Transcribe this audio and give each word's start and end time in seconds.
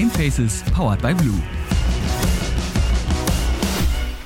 Gamefaces 0.00 0.62
powered 0.72 1.02
by 1.02 1.12
Blue. 1.12 1.38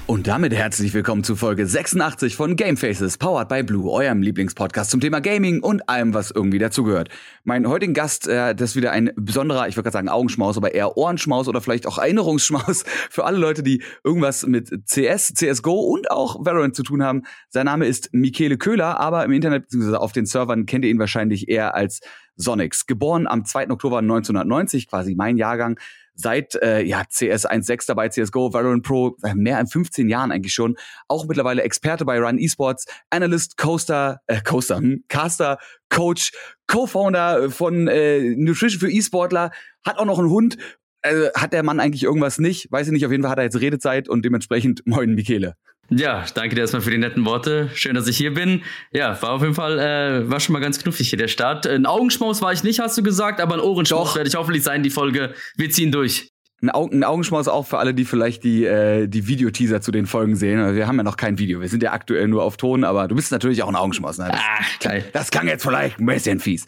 Und 0.06 0.28
damit 0.28 0.54
herzlich 0.54 0.94
willkommen 0.94 1.24
zu 1.24 1.34
Folge 1.34 1.66
86 1.66 2.36
von 2.36 2.54
Gamefaces, 2.54 3.18
powered 3.18 3.48
by 3.48 3.64
Blue, 3.64 3.90
eurem 3.90 4.22
Lieblingspodcast 4.22 4.92
zum 4.92 5.00
Thema 5.00 5.18
Gaming 5.18 5.64
und 5.64 5.88
allem, 5.88 6.14
was 6.14 6.30
irgendwie 6.30 6.60
dazugehört. 6.60 7.08
Mein 7.42 7.66
heutigen 7.66 7.92
Gast, 7.92 8.28
äh, 8.28 8.54
das 8.54 8.70
ist 8.70 8.76
wieder 8.76 8.92
ein 8.92 9.10
besonderer, 9.16 9.66
ich 9.66 9.74
würde 9.76 9.90
gerade 9.90 9.94
sagen 9.94 10.08
Augenschmaus, 10.08 10.56
aber 10.56 10.76
eher 10.76 10.96
Ohrenschmaus 10.96 11.48
oder 11.48 11.60
vielleicht 11.60 11.88
auch 11.88 11.98
Erinnerungsschmaus 11.98 12.84
für 13.10 13.24
alle 13.24 13.38
Leute, 13.38 13.64
die 13.64 13.82
irgendwas 14.04 14.46
mit 14.46 14.70
CS, 14.86 15.34
CSGO 15.34 15.72
und 15.72 16.08
auch 16.08 16.44
Valorant 16.44 16.76
zu 16.76 16.84
tun 16.84 17.02
haben. 17.02 17.22
Sein 17.48 17.66
Name 17.66 17.86
ist 17.86 18.10
Michele 18.12 18.58
Köhler, 18.58 19.00
aber 19.00 19.24
im 19.24 19.32
Internet 19.32 19.68
bzw. 19.70 19.96
auf 19.96 20.12
den 20.12 20.26
Servern 20.26 20.66
kennt 20.66 20.84
ihr 20.84 20.92
ihn 20.92 21.00
wahrscheinlich 21.00 21.48
eher 21.48 21.74
als 21.74 21.98
Sonics. 22.36 22.86
Geboren 22.86 23.26
am 23.26 23.44
2. 23.44 23.70
Oktober 23.70 23.98
1990, 23.98 24.88
quasi 24.88 25.14
mein 25.14 25.36
Jahrgang, 25.36 25.78
seit 26.14 26.54
äh, 26.56 26.82
ja, 26.82 27.02
CS 27.04 27.46
1.6 27.46 27.86
dabei, 27.86 28.08
CSGO, 28.08 28.52
Valorant 28.52 28.84
Pro, 28.84 29.16
seit 29.18 29.34
mehr 29.34 29.58
als 29.58 29.72
15 29.72 30.08
Jahren 30.08 30.32
eigentlich 30.32 30.54
schon. 30.54 30.76
Auch 31.08 31.26
mittlerweile 31.26 31.62
Experte 31.62 32.04
bei 32.04 32.18
Run 32.20 32.38
Esports, 32.38 32.86
Analyst, 33.10 33.56
Coaster, 33.56 34.20
äh, 34.26 34.40
Coaster, 34.40 34.76
hm, 34.76 35.04
Caster, 35.08 35.58
Coach, 35.88 36.32
Co-Founder 36.66 37.50
von 37.50 37.88
äh, 37.88 38.34
Nutrition 38.36 38.80
für 38.80 38.90
E-Sportler, 38.90 39.50
hat 39.84 39.98
auch 39.98 40.06
noch 40.06 40.18
einen 40.18 40.30
Hund. 40.30 40.56
Äh, 41.04 41.28
hat 41.34 41.52
der 41.52 41.62
Mann 41.62 41.80
eigentlich 41.80 42.02
irgendwas 42.02 42.38
nicht? 42.38 42.72
Weiß 42.72 42.86
ich 42.86 42.92
nicht, 42.92 43.04
auf 43.04 43.12
jeden 43.12 43.22
Fall 43.22 43.30
hat 43.30 43.38
er 43.38 43.44
jetzt 43.44 43.60
Redezeit 43.60 44.08
und 44.08 44.24
dementsprechend 44.24 44.82
moin 44.86 45.14
Michele. 45.14 45.54
Ja, 45.90 46.24
danke 46.34 46.54
dir 46.54 46.62
erstmal 46.62 46.80
für 46.80 46.90
die 46.90 46.96
netten 46.96 47.26
Worte. 47.26 47.68
Schön, 47.74 47.94
dass 47.94 48.06
ich 48.08 48.16
hier 48.16 48.32
bin. 48.32 48.62
Ja, 48.90 49.20
war 49.20 49.32
auf 49.32 49.42
jeden 49.42 49.52
Fall, 49.52 49.78
äh, 49.78 50.30
war 50.30 50.40
schon 50.40 50.54
mal 50.54 50.60
ganz 50.60 50.82
knuffig 50.82 51.10
hier 51.10 51.18
der 51.18 51.28
Start. 51.28 51.66
Ein 51.66 51.84
Augenschmaus 51.84 52.40
war 52.40 52.54
ich 52.54 52.64
nicht, 52.64 52.80
hast 52.80 52.96
du 52.96 53.02
gesagt, 53.02 53.38
aber 53.38 53.56
ein 53.56 53.60
Ohrenschmaus 53.60 54.14
werde 54.16 54.28
ich 54.28 54.34
hoffentlich 54.34 54.62
sein, 54.62 54.82
die 54.82 54.88
Folge. 54.88 55.34
Wir 55.56 55.70
ziehen 55.70 55.92
durch. 55.92 56.30
Ein, 56.62 56.70
Augen, 56.70 57.00
ein 57.00 57.04
Augenschmaus 57.04 57.48
auch 57.48 57.66
für 57.66 57.76
alle, 57.76 57.92
die 57.92 58.06
vielleicht 58.06 58.44
die, 58.44 58.64
äh, 58.64 59.06
die 59.08 59.26
Videoteaser 59.26 59.82
zu 59.82 59.92
den 59.92 60.06
Folgen 60.06 60.36
sehen. 60.36 60.58
Also 60.58 60.74
wir 60.74 60.86
haben 60.86 60.96
ja 60.96 61.02
noch 61.02 61.18
kein 61.18 61.38
Video. 61.38 61.60
Wir 61.60 61.68
sind 61.68 61.82
ja 61.82 61.92
aktuell 61.92 62.28
nur 62.28 62.44
auf 62.44 62.56
Ton, 62.56 62.84
aber 62.84 63.06
du 63.08 63.14
bist 63.14 63.30
natürlich 63.30 63.62
auch 63.62 63.68
ein 63.68 63.76
Augenschmaus. 63.76 64.16
Ne? 64.16 64.28
Das, 64.32 64.40
Ach, 64.42 64.78
geil. 64.80 65.04
das 65.12 65.30
klang 65.30 65.48
jetzt 65.48 65.64
vielleicht 65.64 66.00
ein 66.00 66.06
bisschen 66.06 66.40
fies. 66.40 66.64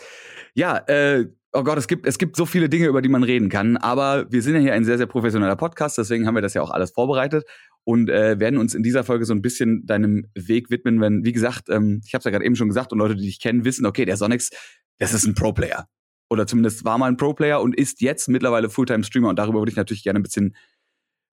Ja, 0.52 0.76
äh, 0.88 1.24
oh 1.52 1.62
Gott, 1.62 1.78
es 1.78 1.88
gibt, 1.88 2.06
es 2.06 2.18
gibt 2.18 2.36
so 2.36 2.46
viele 2.46 2.68
Dinge, 2.68 2.86
über 2.86 3.02
die 3.02 3.08
man 3.08 3.22
reden 3.22 3.48
kann. 3.48 3.76
Aber 3.76 4.30
wir 4.30 4.42
sind 4.42 4.54
ja 4.54 4.60
hier 4.60 4.72
ein 4.74 4.84
sehr, 4.84 4.98
sehr 4.98 5.06
professioneller 5.06 5.56
Podcast, 5.56 5.98
deswegen 5.98 6.26
haben 6.26 6.34
wir 6.34 6.42
das 6.42 6.54
ja 6.54 6.62
auch 6.62 6.70
alles 6.70 6.90
vorbereitet 6.90 7.44
und 7.84 8.10
äh, 8.10 8.38
werden 8.38 8.58
uns 8.58 8.74
in 8.74 8.82
dieser 8.82 9.04
Folge 9.04 9.24
so 9.24 9.32
ein 9.32 9.42
bisschen 9.42 9.86
deinem 9.86 10.26
Weg 10.34 10.70
widmen, 10.70 11.00
wenn, 11.00 11.24
wie 11.24 11.32
gesagt, 11.32 11.68
ähm, 11.68 12.02
ich 12.04 12.14
habe 12.14 12.20
es 12.20 12.24
ja 12.24 12.30
gerade 12.30 12.44
eben 12.44 12.56
schon 12.56 12.68
gesagt 12.68 12.92
und 12.92 12.98
Leute, 12.98 13.16
die 13.16 13.24
dich 13.24 13.40
kennen, 13.40 13.64
wissen, 13.64 13.86
okay, 13.86 14.04
der 14.04 14.16
Sonics, 14.16 14.50
das 14.98 15.14
ist 15.14 15.26
ein 15.26 15.34
Pro-Player. 15.34 15.86
Oder 16.28 16.46
zumindest 16.46 16.84
war 16.84 16.98
mal 16.98 17.06
ein 17.06 17.16
Pro-Player 17.16 17.60
und 17.60 17.76
ist 17.76 18.00
jetzt 18.00 18.28
mittlerweile 18.28 18.68
Fulltime-Streamer 18.68 19.28
und 19.28 19.38
darüber 19.38 19.60
würde 19.60 19.70
ich 19.70 19.76
natürlich 19.76 20.02
gerne 20.02 20.18
ein 20.18 20.24
bisschen 20.24 20.56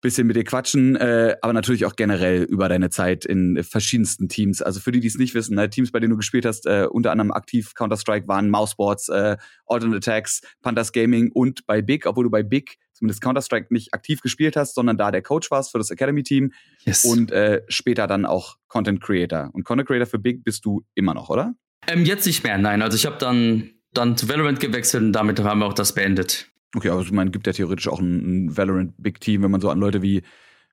bisschen 0.01 0.27
mit 0.27 0.35
dir 0.35 0.43
quatschen, 0.43 0.95
äh, 0.95 1.35
aber 1.41 1.53
natürlich 1.53 1.85
auch 1.85 1.95
generell 1.95 2.43
über 2.43 2.69
deine 2.69 2.89
Zeit 2.89 3.25
in 3.25 3.63
verschiedensten 3.63 4.29
Teams. 4.29 4.61
Also 4.61 4.79
für 4.79 4.91
die, 4.91 4.99
die 4.99 5.07
es 5.07 5.17
nicht 5.17 5.33
wissen, 5.33 5.55
ne, 5.55 5.69
Teams, 5.69 5.91
bei 5.91 5.99
denen 5.99 6.11
du 6.11 6.17
gespielt 6.17 6.45
hast, 6.45 6.65
äh, 6.65 6.87
unter 6.89 7.11
anderem 7.11 7.31
aktiv 7.31 7.73
Counter-Strike 7.75 8.27
waren 8.27 8.49
Mouseboards, 8.49 9.09
äh, 9.09 9.37
Alternate 9.65 9.97
Attacks, 9.97 10.41
Panthers 10.61 10.91
Gaming 10.93 11.31
und 11.33 11.65
bei 11.65 11.81
Big, 11.81 12.05
obwohl 12.05 12.23
du 12.23 12.29
bei 12.29 12.43
Big 12.43 12.77
zumindest 12.93 13.21
Counter-Strike 13.21 13.67
nicht 13.73 13.93
aktiv 13.93 14.21
gespielt 14.21 14.55
hast, 14.55 14.75
sondern 14.75 14.97
da 14.97 15.11
der 15.11 15.21
Coach 15.21 15.49
warst 15.51 15.71
für 15.71 15.77
das 15.77 15.89
Academy-Team 15.89 16.51
Yes. 16.85 17.05
und 17.05 17.31
äh, 17.31 17.61
später 17.67 18.07
dann 18.07 18.25
auch 18.25 18.57
Content 18.67 19.01
Creator. 19.01 19.49
Und 19.53 19.63
Content 19.63 19.87
Creator 19.87 20.05
für 20.05 20.19
Big 20.19 20.43
bist 20.43 20.65
du 20.65 20.85
immer 20.95 21.13
noch, 21.13 21.29
oder? 21.29 21.53
Ähm, 21.87 22.05
jetzt 22.05 22.25
nicht 22.25 22.43
mehr, 22.43 22.57
nein. 22.57 22.81
Also 22.81 22.95
ich 22.95 23.05
habe 23.05 23.17
dann, 23.17 23.71
dann 23.93 24.17
zu 24.17 24.27
Valorant 24.29 24.59
gewechselt 24.59 25.03
und 25.03 25.13
damit 25.13 25.39
haben 25.39 25.59
wir 25.59 25.65
auch 25.65 25.73
das 25.73 25.93
beendet. 25.93 26.47
Okay, 26.75 26.89
aber 26.89 27.01
ich 27.01 27.11
meine, 27.11 27.31
gibt 27.31 27.47
ja 27.47 27.53
theoretisch 27.53 27.87
auch 27.87 27.99
ein, 27.99 28.55
Valorant 28.55 28.93
Big 28.97 29.19
Team, 29.19 29.43
wenn 29.43 29.51
man 29.51 29.61
so 29.61 29.69
an 29.69 29.79
Leute 29.79 30.01
wie, 30.01 30.21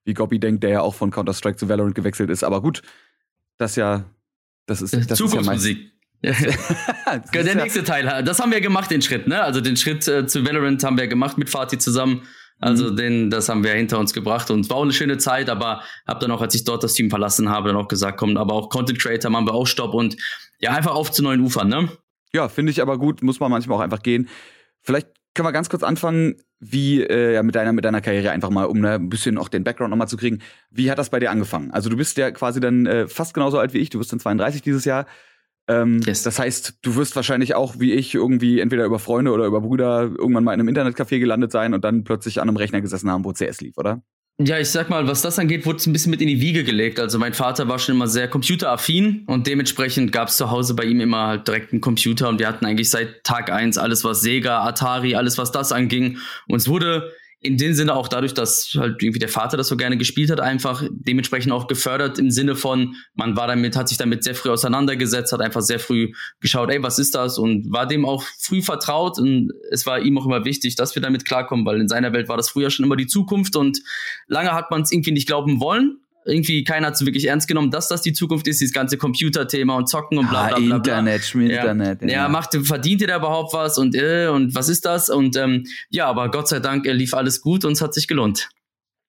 wie 0.04 0.14
Gobby 0.14 0.38
denkt, 0.38 0.62
der 0.62 0.70
ja 0.70 0.80
auch 0.82 0.94
von 0.94 1.10
Counter-Strike 1.10 1.56
zu 1.56 1.68
Valorant 1.68 1.94
gewechselt 1.94 2.30
ist. 2.30 2.44
Aber 2.44 2.60
gut, 2.60 2.82
das 3.56 3.76
ja, 3.76 4.04
das 4.66 4.82
ist, 4.82 4.92
das 4.92 5.02
ist 5.02 5.10
ja 5.10 5.16
Zukunftsmusik. 5.16 5.92
das 6.22 6.40
der 7.32 7.44
ja, 7.44 7.54
nächste 7.54 7.84
Teil, 7.84 8.24
das 8.24 8.40
haben 8.40 8.50
wir 8.50 8.60
gemacht, 8.60 8.90
den 8.90 9.02
Schritt, 9.02 9.28
ne? 9.28 9.42
Also 9.42 9.60
den 9.60 9.76
Schritt 9.76 10.08
äh, 10.08 10.26
zu 10.26 10.44
Valorant 10.44 10.82
haben 10.82 10.96
wir 10.98 11.06
gemacht 11.06 11.38
mit 11.38 11.50
Fatih 11.50 11.78
zusammen. 11.78 12.22
Also 12.58 12.90
Mhm. 12.90 12.96
den, 12.96 13.30
das 13.30 13.48
haben 13.50 13.62
wir 13.64 13.72
hinter 13.72 13.98
uns 13.98 14.14
gebracht 14.14 14.50
und 14.50 14.60
es 14.60 14.70
war 14.70 14.78
auch 14.78 14.82
eine 14.82 14.94
schöne 14.94 15.18
Zeit, 15.18 15.50
aber 15.50 15.82
habe 16.06 16.20
dann 16.20 16.30
auch, 16.30 16.40
als 16.40 16.54
ich 16.54 16.64
dort 16.64 16.82
das 16.82 16.94
Team 16.94 17.10
verlassen 17.10 17.50
habe, 17.50 17.68
dann 17.68 17.76
auch 17.76 17.88
gesagt, 17.88 18.18
komm, 18.18 18.36
aber 18.38 18.54
auch 18.54 18.70
Content 18.70 18.98
Creator 18.98 19.30
machen 19.30 19.46
wir 19.46 19.52
auch 19.52 19.66
Stopp 19.66 19.92
und 19.92 20.16
ja, 20.58 20.72
einfach 20.72 20.94
auf 20.94 21.12
zu 21.12 21.22
neuen 21.22 21.42
Ufern, 21.42 21.68
ne? 21.68 21.90
ja 22.32 22.48
finde 22.48 22.72
ich 22.72 22.80
aber 22.80 22.98
gut, 22.98 23.22
muss 23.22 23.40
man 23.40 23.50
manchmal 23.50 23.78
auch 23.78 23.82
einfach 23.82 24.02
gehen. 24.02 24.28
Vielleicht 24.80 25.08
können 25.36 25.46
wir 25.46 25.52
ganz 25.52 25.68
kurz 25.68 25.84
anfangen, 25.84 26.36
wie 26.58 27.02
äh, 27.02 27.34
ja, 27.34 27.42
mit 27.42 27.54
deiner 27.54 27.72
mit 27.72 27.84
deiner 27.84 28.00
Karriere 28.00 28.30
einfach 28.30 28.50
mal, 28.50 28.64
um 28.64 28.80
ne, 28.80 28.94
ein 28.94 29.08
bisschen 29.08 29.38
auch 29.38 29.48
den 29.48 29.62
Background 29.62 29.90
nochmal 29.90 30.08
zu 30.08 30.16
kriegen. 30.16 30.40
Wie 30.70 30.90
hat 30.90 30.98
das 30.98 31.10
bei 31.10 31.20
dir 31.20 31.30
angefangen? 31.30 31.70
Also 31.70 31.90
du 31.90 31.96
bist 31.96 32.16
ja 32.16 32.30
quasi 32.32 32.58
dann 32.58 32.86
äh, 32.86 33.06
fast 33.06 33.34
genauso 33.34 33.58
alt 33.58 33.74
wie 33.74 33.78
ich, 33.78 33.90
du 33.90 34.00
wirst 34.00 34.12
dann 34.12 34.20
32 34.20 34.62
dieses 34.62 34.84
Jahr. 34.84 35.06
Ähm, 35.68 36.00
Yes. 36.04 36.22
Das 36.22 36.38
heißt, 36.38 36.78
du 36.82 36.96
wirst 36.96 37.14
wahrscheinlich 37.16 37.54
auch 37.54 37.78
wie 37.78 37.92
ich 37.92 38.14
irgendwie 38.14 38.60
entweder 38.60 38.84
über 38.84 38.98
Freunde 38.98 39.32
oder 39.32 39.46
über 39.46 39.60
Brüder 39.60 40.02
irgendwann 40.02 40.44
mal 40.44 40.54
in 40.54 40.60
einem 40.60 40.68
Internetcafé 40.68 41.18
gelandet 41.18 41.52
sein 41.52 41.74
und 41.74 41.84
dann 41.84 42.04
plötzlich 42.04 42.40
an 42.40 42.48
einem 42.48 42.56
Rechner 42.56 42.80
gesessen 42.80 43.10
haben, 43.10 43.24
wo 43.24 43.32
CS 43.32 43.60
lief, 43.60 43.76
oder? 43.76 44.02
Ja, 44.38 44.58
ich 44.58 44.68
sag 44.68 44.90
mal, 44.90 45.06
was 45.08 45.22
das 45.22 45.38
angeht, 45.38 45.64
wurde 45.64 45.78
es 45.78 45.86
ein 45.86 45.94
bisschen 45.94 46.10
mit 46.10 46.20
in 46.20 46.28
die 46.28 46.42
Wiege 46.42 46.62
gelegt. 46.62 47.00
Also 47.00 47.18
mein 47.18 47.32
Vater 47.32 47.68
war 47.68 47.78
schon 47.78 47.94
immer 47.94 48.06
sehr 48.06 48.28
computeraffin 48.28 49.24
und 49.26 49.46
dementsprechend 49.46 50.12
gab 50.12 50.28
es 50.28 50.36
zu 50.36 50.50
Hause 50.50 50.74
bei 50.74 50.84
ihm 50.84 51.00
immer 51.00 51.26
halt 51.28 51.48
direkt 51.48 51.72
einen 51.72 51.80
Computer 51.80 52.28
und 52.28 52.38
wir 52.38 52.46
hatten 52.46 52.66
eigentlich 52.66 52.90
seit 52.90 53.24
Tag 53.24 53.50
eins 53.50 53.78
alles, 53.78 54.04
was 54.04 54.20
Sega, 54.20 54.62
Atari, 54.62 55.14
alles, 55.14 55.38
was 55.38 55.52
das 55.52 55.72
anging. 55.72 56.18
Und 56.48 56.56
es 56.58 56.68
wurde 56.68 57.14
in 57.46 57.56
dem 57.56 57.74
Sinne 57.74 57.94
auch 57.94 58.08
dadurch, 58.08 58.34
dass 58.34 58.76
halt 58.76 59.02
irgendwie 59.02 59.18
der 59.18 59.28
Vater 59.28 59.56
das 59.56 59.68
so 59.68 59.76
gerne 59.76 59.96
gespielt 59.96 60.30
hat, 60.30 60.40
einfach 60.40 60.82
dementsprechend 60.90 61.52
auch 61.52 61.66
gefördert 61.66 62.18
im 62.18 62.30
Sinne 62.30 62.56
von, 62.56 62.96
man 63.14 63.36
war 63.36 63.46
damit, 63.46 63.76
hat 63.76 63.88
sich 63.88 63.98
damit 63.98 64.24
sehr 64.24 64.34
früh 64.34 64.50
auseinandergesetzt, 64.50 65.32
hat 65.32 65.40
einfach 65.40 65.62
sehr 65.62 65.78
früh 65.78 66.12
geschaut, 66.40 66.70
ey, 66.70 66.82
was 66.82 66.98
ist 66.98 67.14
das? 67.14 67.38
Und 67.38 67.72
war 67.72 67.86
dem 67.86 68.04
auch 68.04 68.24
früh 68.38 68.62
vertraut 68.62 69.18
und 69.18 69.52
es 69.70 69.86
war 69.86 70.00
ihm 70.00 70.18
auch 70.18 70.26
immer 70.26 70.44
wichtig, 70.44 70.76
dass 70.76 70.94
wir 70.94 71.02
damit 71.02 71.24
klarkommen, 71.24 71.64
weil 71.64 71.80
in 71.80 71.88
seiner 71.88 72.12
Welt 72.12 72.28
war 72.28 72.36
das 72.36 72.50
früher 72.50 72.70
schon 72.70 72.84
immer 72.84 72.96
die 72.96 73.06
Zukunft 73.06 73.56
und 73.56 73.80
lange 74.26 74.52
hat 74.52 74.70
man 74.70 74.82
es 74.82 74.92
irgendwie 74.92 75.12
nicht 75.12 75.26
glauben 75.26 75.60
wollen. 75.60 76.00
Irgendwie 76.26 76.64
keiner 76.64 76.88
hat 76.88 76.94
es 76.94 77.06
wirklich 77.06 77.26
ernst 77.26 77.48
genommen, 77.48 77.70
dass 77.70 77.88
das 77.88 78.02
die 78.02 78.12
Zukunft 78.12 78.46
ist, 78.48 78.60
dieses 78.60 78.74
ganze 78.74 78.98
Computerthema 78.98 79.76
und 79.76 79.88
Zocken 79.88 80.18
und 80.18 80.28
bla 80.28 80.48
bla 80.48 80.56
bla. 80.58 80.66
bla. 80.66 80.76
Internet, 80.76 81.24
Schmied, 81.24 81.50
Ja. 81.50 81.60
Internet. 81.60 82.02
Ja, 82.02 82.28
macht, 82.28 82.54
verdient 82.64 83.00
ihr 83.00 83.06
da 83.06 83.16
überhaupt 83.18 83.54
was 83.54 83.78
und 83.78 83.94
äh, 83.94 84.28
und 84.28 84.54
was 84.54 84.68
ist 84.68 84.84
das? 84.84 85.08
Und 85.08 85.36
ähm, 85.36 85.64
ja, 85.88 86.06
aber 86.06 86.30
Gott 86.30 86.48
sei 86.48 86.60
Dank 86.60 86.86
äh, 86.86 86.92
lief 86.92 87.14
alles 87.14 87.40
gut 87.40 87.64
und 87.64 87.72
es 87.72 87.80
hat 87.80 87.94
sich 87.94 88.08
gelohnt. 88.08 88.48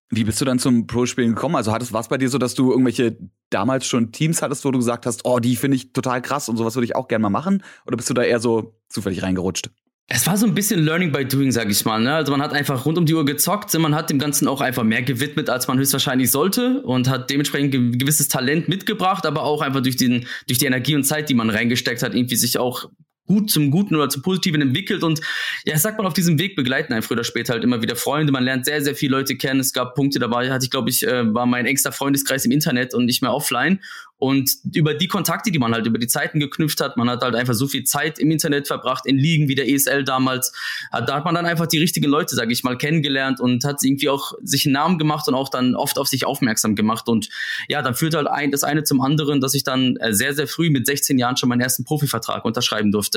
Wie 0.10 0.24
bist 0.24 0.40
du 0.40 0.46
dann 0.46 0.58
zum 0.58 0.88
Pro-Spielen 0.88 1.36
gekommen? 1.36 1.56
Also 1.56 1.72
war 1.72 2.00
es 2.00 2.08
bei 2.08 2.18
dir 2.18 2.30
so, 2.30 2.38
dass 2.38 2.54
du 2.54 2.72
irgendwelche 2.72 3.18
damals 3.50 3.86
schon 3.86 4.14
Teams 4.14 4.42
hattest, 4.42 4.64
wo 4.64 4.72
du 4.72 4.80
gesagt 4.80 5.06
hast, 5.06 5.26
oh, 5.26 5.40
die 5.40 5.58
finde 5.58 5.76
ich 5.76 5.92
total 5.92 6.22
krass 6.22 6.48
und 6.48 6.56
sowas 6.56 6.76
würde 6.76 6.86
ich 6.86 6.96
auch 6.96 7.10
gerne 7.10 7.24
mal 7.24 7.30
machen? 7.30 7.62
Oder 7.86 7.98
bist 7.98 8.10
du 8.10 8.14
da 8.14 8.24
eher 8.24 8.40
so 8.40 8.80
zufällig 8.88 9.22
reingerutscht? 9.22 9.70
Es 10.10 10.26
war 10.26 10.38
so 10.38 10.46
ein 10.46 10.56
bisschen 10.56 10.86
Learning 10.86 11.12
by 11.12 11.26
Doing, 11.26 11.52
sag 11.52 11.70
ich 11.70 11.84
mal. 11.84 12.00
Ne? 12.00 12.16
Also 12.16 12.32
man 12.32 12.42
hat 12.42 12.54
einfach 12.54 12.86
rund 12.86 12.98
um 12.98 13.06
die 13.06 13.14
Uhr 13.14 13.26
gezockt, 13.26 13.78
man 13.78 13.94
hat 13.94 14.10
dem 14.10 14.20
Ganzen 14.20 14.48
auch 14.48 14.62
einfach 14.62 14.84
mehr 14.84 15.04
gewidmet, 15.04 15.50
als 15.50 15.68
man 15.68 15.78
höchstwahrscheinlich 15.78 16.32
sollte 16.32 16.82
und 16.84 17.10
hat 17.10 17.30
dementsprechend 17.30 17.72
ge 17.72 17.92
gewisses 17.92 18.30
Talent 18.30 18.70
mitgebracht, 18.70 19.26
aber 19.26 19.44
auch 19.44 19.62
einfach 19.62 19.82
durch, 19.82 19.98
den, 19.98 20.26
durch 20.48 20.60
die 20.60 20.66
Energie 20.66 20.96
und 20.96 21.04
Zeit, 21.04 21.28
die 21.28 21.34
man 21.34 21.50
reingesteckt 21.50 22.04
hat, 22.04 22.16
irgendwie 22.16 22.38
sich 22.38 22.58
auch 22.58 22.90
gut 23.28 23.52
zum 23.52 23.70
Guten 23.72 23.96
oder 23.96 24.10
zum 24.10 24.22
Positiven 24.24 24.62
entwickelt 24.62 25.04
und 25.04 25.20
ja, 25.66 25.76
ich 25.76 25.82
sag 25.82 25.98
mal, 25.98 26.08
auf 26.08 26.14
diesem 26.14 26.40
Weg 26.40 26.56
begleiten 26.56 26.94
einen 26.94 27.04
früher 27.04 27.18
oder 27.18 27.24
später 27.24 27.54
halt 27.54 27.64
immer 27.64 27.82
wieder 27.82 27.96
Freunde. 27.96 28.32
Man 28.32 28.44
lernt 28.44 28.66
sehr, 28.66 28.82
sehr 28.82 28.96
viele 28.96 29.18
Leute 29.18 29.36
kennen. 29.36 29.60
Es 29.60 29.74
gab 29.74 29.96
Punkte 29.96 30.18
dabei, 30.20 30.50
hatte 30.52 30.66
ich, 30.66 30.72
glaube 30.72 30.90
ich, 30.90 31.06
äh, 31.06 31.34
war 31.34 31.46
mein 31.46 31.66
engster 31.66 31.92
Freundeskreis 31.92 32.46
im 32.46 32.52
Internet 32.52 32.94
und 32.94 33.06
nicht 33.06 33.22
mehr 33.22 33.34
offline. 33.34 33.82
Und 34.20 34.50
über 34.74 34.96
die 34.96 35.08
Kontakte, 35.08 35.52
die 35.52 35.60
man 35.60 35.74
halt 35.76 35.86
über 35.86 36.00
die 36.00 36.08
Zeiten 36.08 36.40
geknüpft 36.40 36.82
hat, 36.82 36.98
man 36.98 37.08
hat 37.08 37.22
halt 37.22 37.36
einfach 37.36 37.54
so 37.54 37.68
viel 37.68 37.84
Zeit 37.84 38.18
im 38.18 38.32
Internet 38.32 38.66
verbracht, 38.66 39.06
in 39.06 39.16
Ligen 39.20 39.48
wie 39.48 39.54
der 39.54 39.70
ESL 39.70 40.04
damals. 40.04 40.54
Hat- 40.92 41.08
Da 41.08 41.18
hat 41.18 41.26
man 41.26 41.36
dann 41.36 41.46
einfach 41.46 41.68
die 41.68 41.78
richtigen 41.78 42.10
Leute, 42.10 42.34
sage 42.34 42.52
ich 42.52 42.64
mal, 42.64 42.78
kennengelernt 42.80 43.40
und 43.40 43.64
hat 43.64 43.84
irgendwie 43.84 44.10
auch 44.10 44.34
sich 44.42 44.66
einen 44.66 44.74
Namen 44.74 44.98
gemacht 44.98 45.28
und 45.28 45.36
auch 45.36 45.50
dann 45.50 45.76
oft 45.76 46.00
auf 46.00 46.08
sich 46.08 46.26
aufmerksam 46.26 46.76
gemacht. 46.76 47.08
Und 47.10 47.30
ja, 47.68 47.84
dann 47.84 47.94
führt 47.94 48.16
halt 48.16 48.26
ein, 48.28 48.50
das 48.52 48.64
eine 48.64 48.84
zum 48.84 49.02
anderen, 49.02 49.40
dass 49.40 49.54
ich 49.54 49.64
dann 49.64 49.98
äh, 49.98 50.14
sehr, 50.14 50.34
sehr 50.34 50.48
früh 50.48 50.72
mit 50.72 50.88
16 50.88 51.20
Jahren 51.20 51.38
schon 51.38 51.50
meinen 51.50 51.62
ersten 51.62 51.84
Profivertrag 51.84 52.44
unterschreiben 52.44 52.92
durfte. 52.92 53.17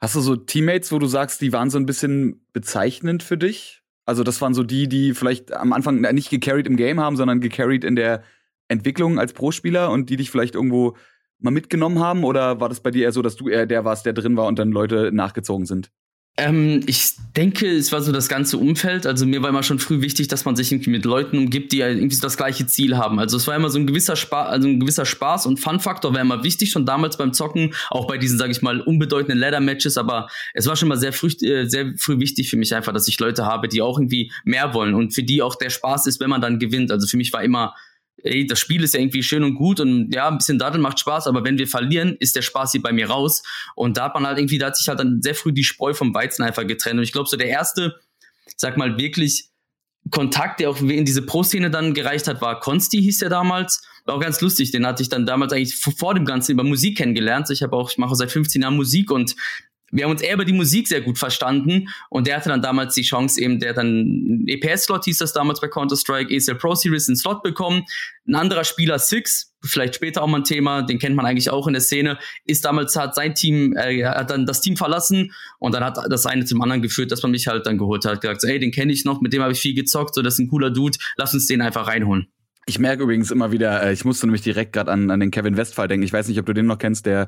Hast 0.00 0.14
du 0.14 0.20
so 0.20 0.36
Teammates, 0.36 0.92
wo 0.92 0.98
du 0.98 1.06
sagst, 1.06 1.40
die 1.40 1.52
waren 1.52 1.70
so 1.70 1.78
ein 1.78 1.86
bisschen 1.86 2.46
bezeichnend 2.52 3.22
für 3.22 3.36
dich? 3.36 3.82
Also 4.06 4.22
das 4.22 4.40
waren 4.40 4.54
so 4.54 4.62
die, 4.62 4.88
die 4.88 5.12
vielleicht 5.12 5.52
am 5.52 5.72
Anfang 5.72 6.00
nicht 6.00 6.30
gecarried 6.30 6.66
im 6.66 6.76
Game 6.76 7.00
haben, 7.00 7.16
sondern 7.16 7.40
gecarried 7.40 7.84
in 7.84 7.96
der 7.96 8.22
Entwicklung 8.68 9.18
als 9.18 9.32
Pro-Spieler 9.32 9.90
und 9.90 10.08
die 10.08 10.16
dich 10.16 10.30
vielleicht 10.30 10.54
irgendwo 10.54 10.96
mal 11.40 11.50
mitgenommen 11.50 11.98
haben? 11.98 12.24
Oder 12.24 12.60
war 12.60 12.68
das 12.68 12.80
bei 12.80 12.90
dir 12.90 13.04
eher 13.04 13.12
so, 13.12 13.22
dass 13.22 13.36
du 13.36 13.48
eher 13.48 13.66
der 13.66 13.84
warst, 13.84 14.06
der 14.06 14.12
drin 14.12 14.36
war 14.36 14.46
und 14.46 14.58
dann 14.58 14.70
Leute 14.70 15.10
nachgezogen 15.12 15.66
sind? 15.66 15.90
Ähm, 16.38 16.82
ich 16.86 17.14
denke, 17.36 17.68
es 17.68 17.90
war 17.90 18.00
so 18.00 18.12
das 18.12 18.28
ganze 18.28 18.58
Umfeld. 18.58 19.06
Also 19.06 19.26
mir 19.26 19.42
war 19.42 19.48
immer 19.50 19.64
schon 19.64 19.80
früh 19.80 20.00
wichtig, 20.02 20.28
dass 20.28 20.44
man 20.44 20.54
sich 20.54 20.70
irgendwie 20.70 20.90
mit 20.90 21.04
Leuten 21.04 21.36
umgibt, 21.36 21.72
die 21.72 21.80
irgendwie 21.80 22.16
das 22.20 22.36
gleiche 22.36 22.64
Ziel 22.68 22.96
haben. 22.96 23.18
Also 23.18 23.36
es 23.36 23.48
war 23.48 23.56
immer 23.56 23.70
so 23.70 23.78
ein 23.78 23.88
gewisser 23.88 24.14
Spaß, 24.14 24.48
also 24.48 24.68
ein 24.68 24.78
gewisser 24.78 25.04
Spaß 25.04 25.46
und 25.46 25.58
Fun-Faktor 25.58 26.14
war 26.14 26.20
immer 26.20 26.44
wichtig, 26.44 26.70
schon 26.70 26.86
damals 26.86 27.16
beim 27.16 27.32
Zocken, 27.32 27.74
auch 27.90 28.06
bei 28.06 28.18
diesen, 28.18 28.38
sage 28.38 28.52
ich 28.52 28.62
mal, 28.62 28.80
unbedeutenden 28.80 29.36
Ladder-Matches. 29.36 29.98
Aber 29.98 30.28
es 30.54 30.66
war 30.66 30.76
schon 30.76 30.88
mal 30.88 30.96
sehr 30.96 31.12
früh, 31.12 31.30
äh, 31.42 31.66
sehr 31.66 31.92
früh 31.96 32.20
wichtig 32.20 32.50
für 32.50 32.56
mich 32.56 32.72
einfach, 32.72 32.92
dass 32.92 33.08
ich 33.08 33.18
Leute 33.18 33.44
habe, 33.44 33.66
die 33.66 33.82
auch 33.82 33.98
irgendwie 33.98 34.30
mehr 34.44 34.74
wollen 34.74 34.94
und 34.94 35.16
für 35.16 35.24
die 35.24 35.42
auch 35.42 35.56
der 35.56 35.70
Spaß 35.70 36.06
ist, 36.06 36.20
wenn 36.20 36.30
man 36.30 36.40
dann 36.40 36.60
gewinnt. 36.60 36.92
Also 36.92 37.08
für 37.08 37.16
mich 37.16 37.32
war 37.32 37.42
immer 37.42 37.74
ey, 38.22 38.46
das 38.46 38.58
Spiel 38.58 38.82
ist 38.82 38.94
ja 38.94 39.00
irgendwie 39.00 39.22
schön 39.22 39.44
und 39.44 39.54
gut 39.54 39.80
und 39.80 40.12
ja, 40.12 40.28
ein 40.28 40.38
bisschen 40.38 40.58
Datteln 40.58 40.82
macht 40.82 40.98
Spaß, 40.98 41.26
aber 41.26 41.44
wenn 41.44 41.58
wir 41.58 41.66
verlieren, 41.66 42.16
ist 42.18 42.36
der 42.36 42.42
Spaß 42.42 42.72
hier 42.72 42.82
bei 42.82 42.92
mir 42.92 43.08
raus. 43.08 43.42
Und 43.74 43.96
da 43.96 44.04
hat 44.04 44.14
man 44.14 44.26
halt 44.26 44.38
irgendwie, 44.38 44.58
da 44.58 44.66
hat 44.66 44.76
sich 44.76 44.88
halt 44.88 44.98
dann 44.98 45.22
sehr 45.22 45.34
früh 45.34 45.52
die 45.52 45.64
Spreu 45.64 45.94
vom 45.94 46.14
Weizen 46.14 46.42
einfach 46.42 46.66
getrennt. 46.66 46.98
Und 46.98 47.04
ich 47.04 47.12
glaube, 47.12 47.28
so 47.28 47.36
der 47.36 47.48
erste, 47.48 47.98
sag 48.56 48.76
mal, 48.76 48.98
wirklich 48.98 49.50
Kontakt, 50.10 50.60
der 50.60 50.70
auch 50.70 50.80
in 50.80 51.04
diese 51.04 51.22
Pro-Szene 51.22 51.70
dann 51.70 51.92
gereicht 51.94 52.28
hat, 52.28 52.40
war 52.40 52.60
Konsti, 52.60 52.98
hieß 53.02 53.18
der 53.18 53.28
damals. 53.28 53.82
War 54.04 54.14
auch 54.14 54.20
ganz 54.20 54.40
lustig. 54.40 54.70
Den 54.70 54.86
hatte 54.86 55.02
ich 55.02 55.08
dann 55.08 55.26
damals 55.26 55.52
eigentlich 55.52 55.76
vor 55.76 56.14
dem 56.14 56.24
Ganzen 56.24 56.52
über 56.52 56.64
Musik 56.64 56.96
kennengelernt. 56.96 57.50
Ich 57.50 57.62
habe 57.62 57.76
auch, 57.76 57.90
ich 57.90 57.98
mache 57.98 58.14
seit 58.14 58.30
15 58.30 58.62
Jahren 58.62 58.76
Musik 58.76 59.10
und 59.10 59.34
wir 59.90 60.04
haben 60.04 60.10
uns 60.10 60.22
eher 60.22 60.34
über 60.34 60.44
die 60.44 60.52
Musik 60.52 60.88
sehr 60.88 61.00
gut 61.00 61.18
verstanden 61.18 61.88
und 62.10 62.26
der 62.26 62.36
hatte 62.36 62.48
dann 62.48 62.62
damals 62.62 62.94
die 62.94 63.02
Chance 63.02 63.40
eben, 63.40 63.58
der 63.58 63.72
dann 63.72 64.44
EPS-Slot 64.46 65.04
hieß 65.04 65.18
das 65.18 65.32
damals 65.32 65.60
bei 65.60 65.68
Counter-Strike, 65.68 66.34
ESL 66.34 66.56
Pro 66.56 66.74
Series 66.74 67.08
einen 67.08 67.16
Slot 67.16 67.42
bekommen. 67.42 67.84
Ein 68.26 68.34
anderer 68.34 68.64
Spieler, 68.64 68.98
Six, 68.98 69.54
vielleicht 69.62 69.94
später 69.94 70.22
auch 70.22 70.26
mal 70.26 70.38
ein 70.38 70.44
Thema, 70.44 70.82
den 70.82 70.98
kennt 70.98 71.16
man 71.16 71.24
eigentlich 71.24 71.50
auch 71.50 71.66
in 71.66 71.72
der 71.72 71.82
Szene, 71.82 72.18
ist 72.44 72.64
damals, 72.64 72.96
hat 72.96 73.14
sein 73.14 73.34
Team, 73.34 73.74
äh, 73.76 74.04
hat 74.04 74.30
dann 74.30 74.46
das 74.46 74.60
Team 74.60 74.76
verlassen 74.76 75.32
und 75.58 75.74
dann 75.74 75.82
hat 75.82 75.98
das 76.10 76.26
eine 76.26 76.44
zum 76.44 76.60
anderen 76.60 76.82
geführt, 76.82 77.10
dass 77.10 77.22
man 77.22 77.32
mich 77.32 77.46
halt 77.46 77.66
dann 77.66 77.78
geholt 77.78 78.04
hat, 78.04 78.20
gesagt, 78.20 78.42
so, 78.42 78.48
ey, 78.48 78.58
den 78.58 78.70
kenne 78.70 78.92
ich 78.92 79.04
noch, 79.04 79.20
mit 79.20 79.32
dem 79.32 79.42
habe 79.42 79.52
ich 79.52 79.60
viel 79.60 79.74
gezockt, 79.74 80.14
so, 80.14 80.22
das 80.22 80.34
ist 80.34 80.40
ein 80.40 80.48
cooler 80.48 80.70
Dude, 80.70 80.98
lass 81.16 81.34
uns 81.34 81.46
den 81.46 81.62
einfach 81.62 81.88
reinholen. 81.88 82.28
Ich 82.66 82.78
merke 82.78 83.04
übrigens 83.04 83.30
immer 83.30 83.50
wieder, 83.50 83.82
äh, 83.82 83.94
ich 83.94 84.04
musste 84.04 84.26
nämlich 84.26 84.42
direkt 84.42 84.74
gerade 84.74 84.90
an, 84.92 85.10
an 85.10 85.20
den 85.20 85.30
Kevin 85.30 85.56
Westphal 85.56 85.88
denken. 85.88 86.04
Ich 86.04 86.12
weiß 86.12 86.28
nicht, 86.28 86.38
ob 86.38 86.44
du 86.44 86.52
den 86.52 86.66
noch 86.66 86.78
kennst, 86.78 87.06
der 87.06 87.26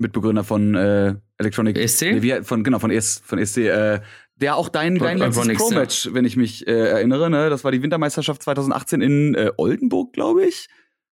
Mitbegründer 0.00 0.44
von 0.44 0.74
äh, 0.74 1.14
Electronic 1.38 1.78
ESC? 1.78 2.12
Nee, 2.12 2.42
von 2.42 2.64
genau 2.64 2.78
von 2.78 2.90
ES, 2.90 3.22
von 3.24 3.38
ESC, 3.38 3.58
äh, 3.58 4.00
der 4.36 4.56
auch 4.56 4.68
dein 4.68 4.96
dein 4.96 5.18
letztes 5.18 5.46
Pro 5.54 5.70
Match, 5.70 6.06
ja. 6.06 6.14
wenn 6.14 6.24
ich 6.24 6.36
mich 6.36 6.66
äh, 6.66 6.72
erinnere, 6.72 7.30
ne, 7.30 7.50
das 7.50 7.62
war 7.64 7.72
die 7.72 7.82
Wintermeisterschaft 7.82 8.42
2018 8.42 9.02
in 9.02 9.34
äh, 9.34 9.52
Oldenburg, 9.56 10.12
glaube 10.12 10.46
ich. 10.46 10.68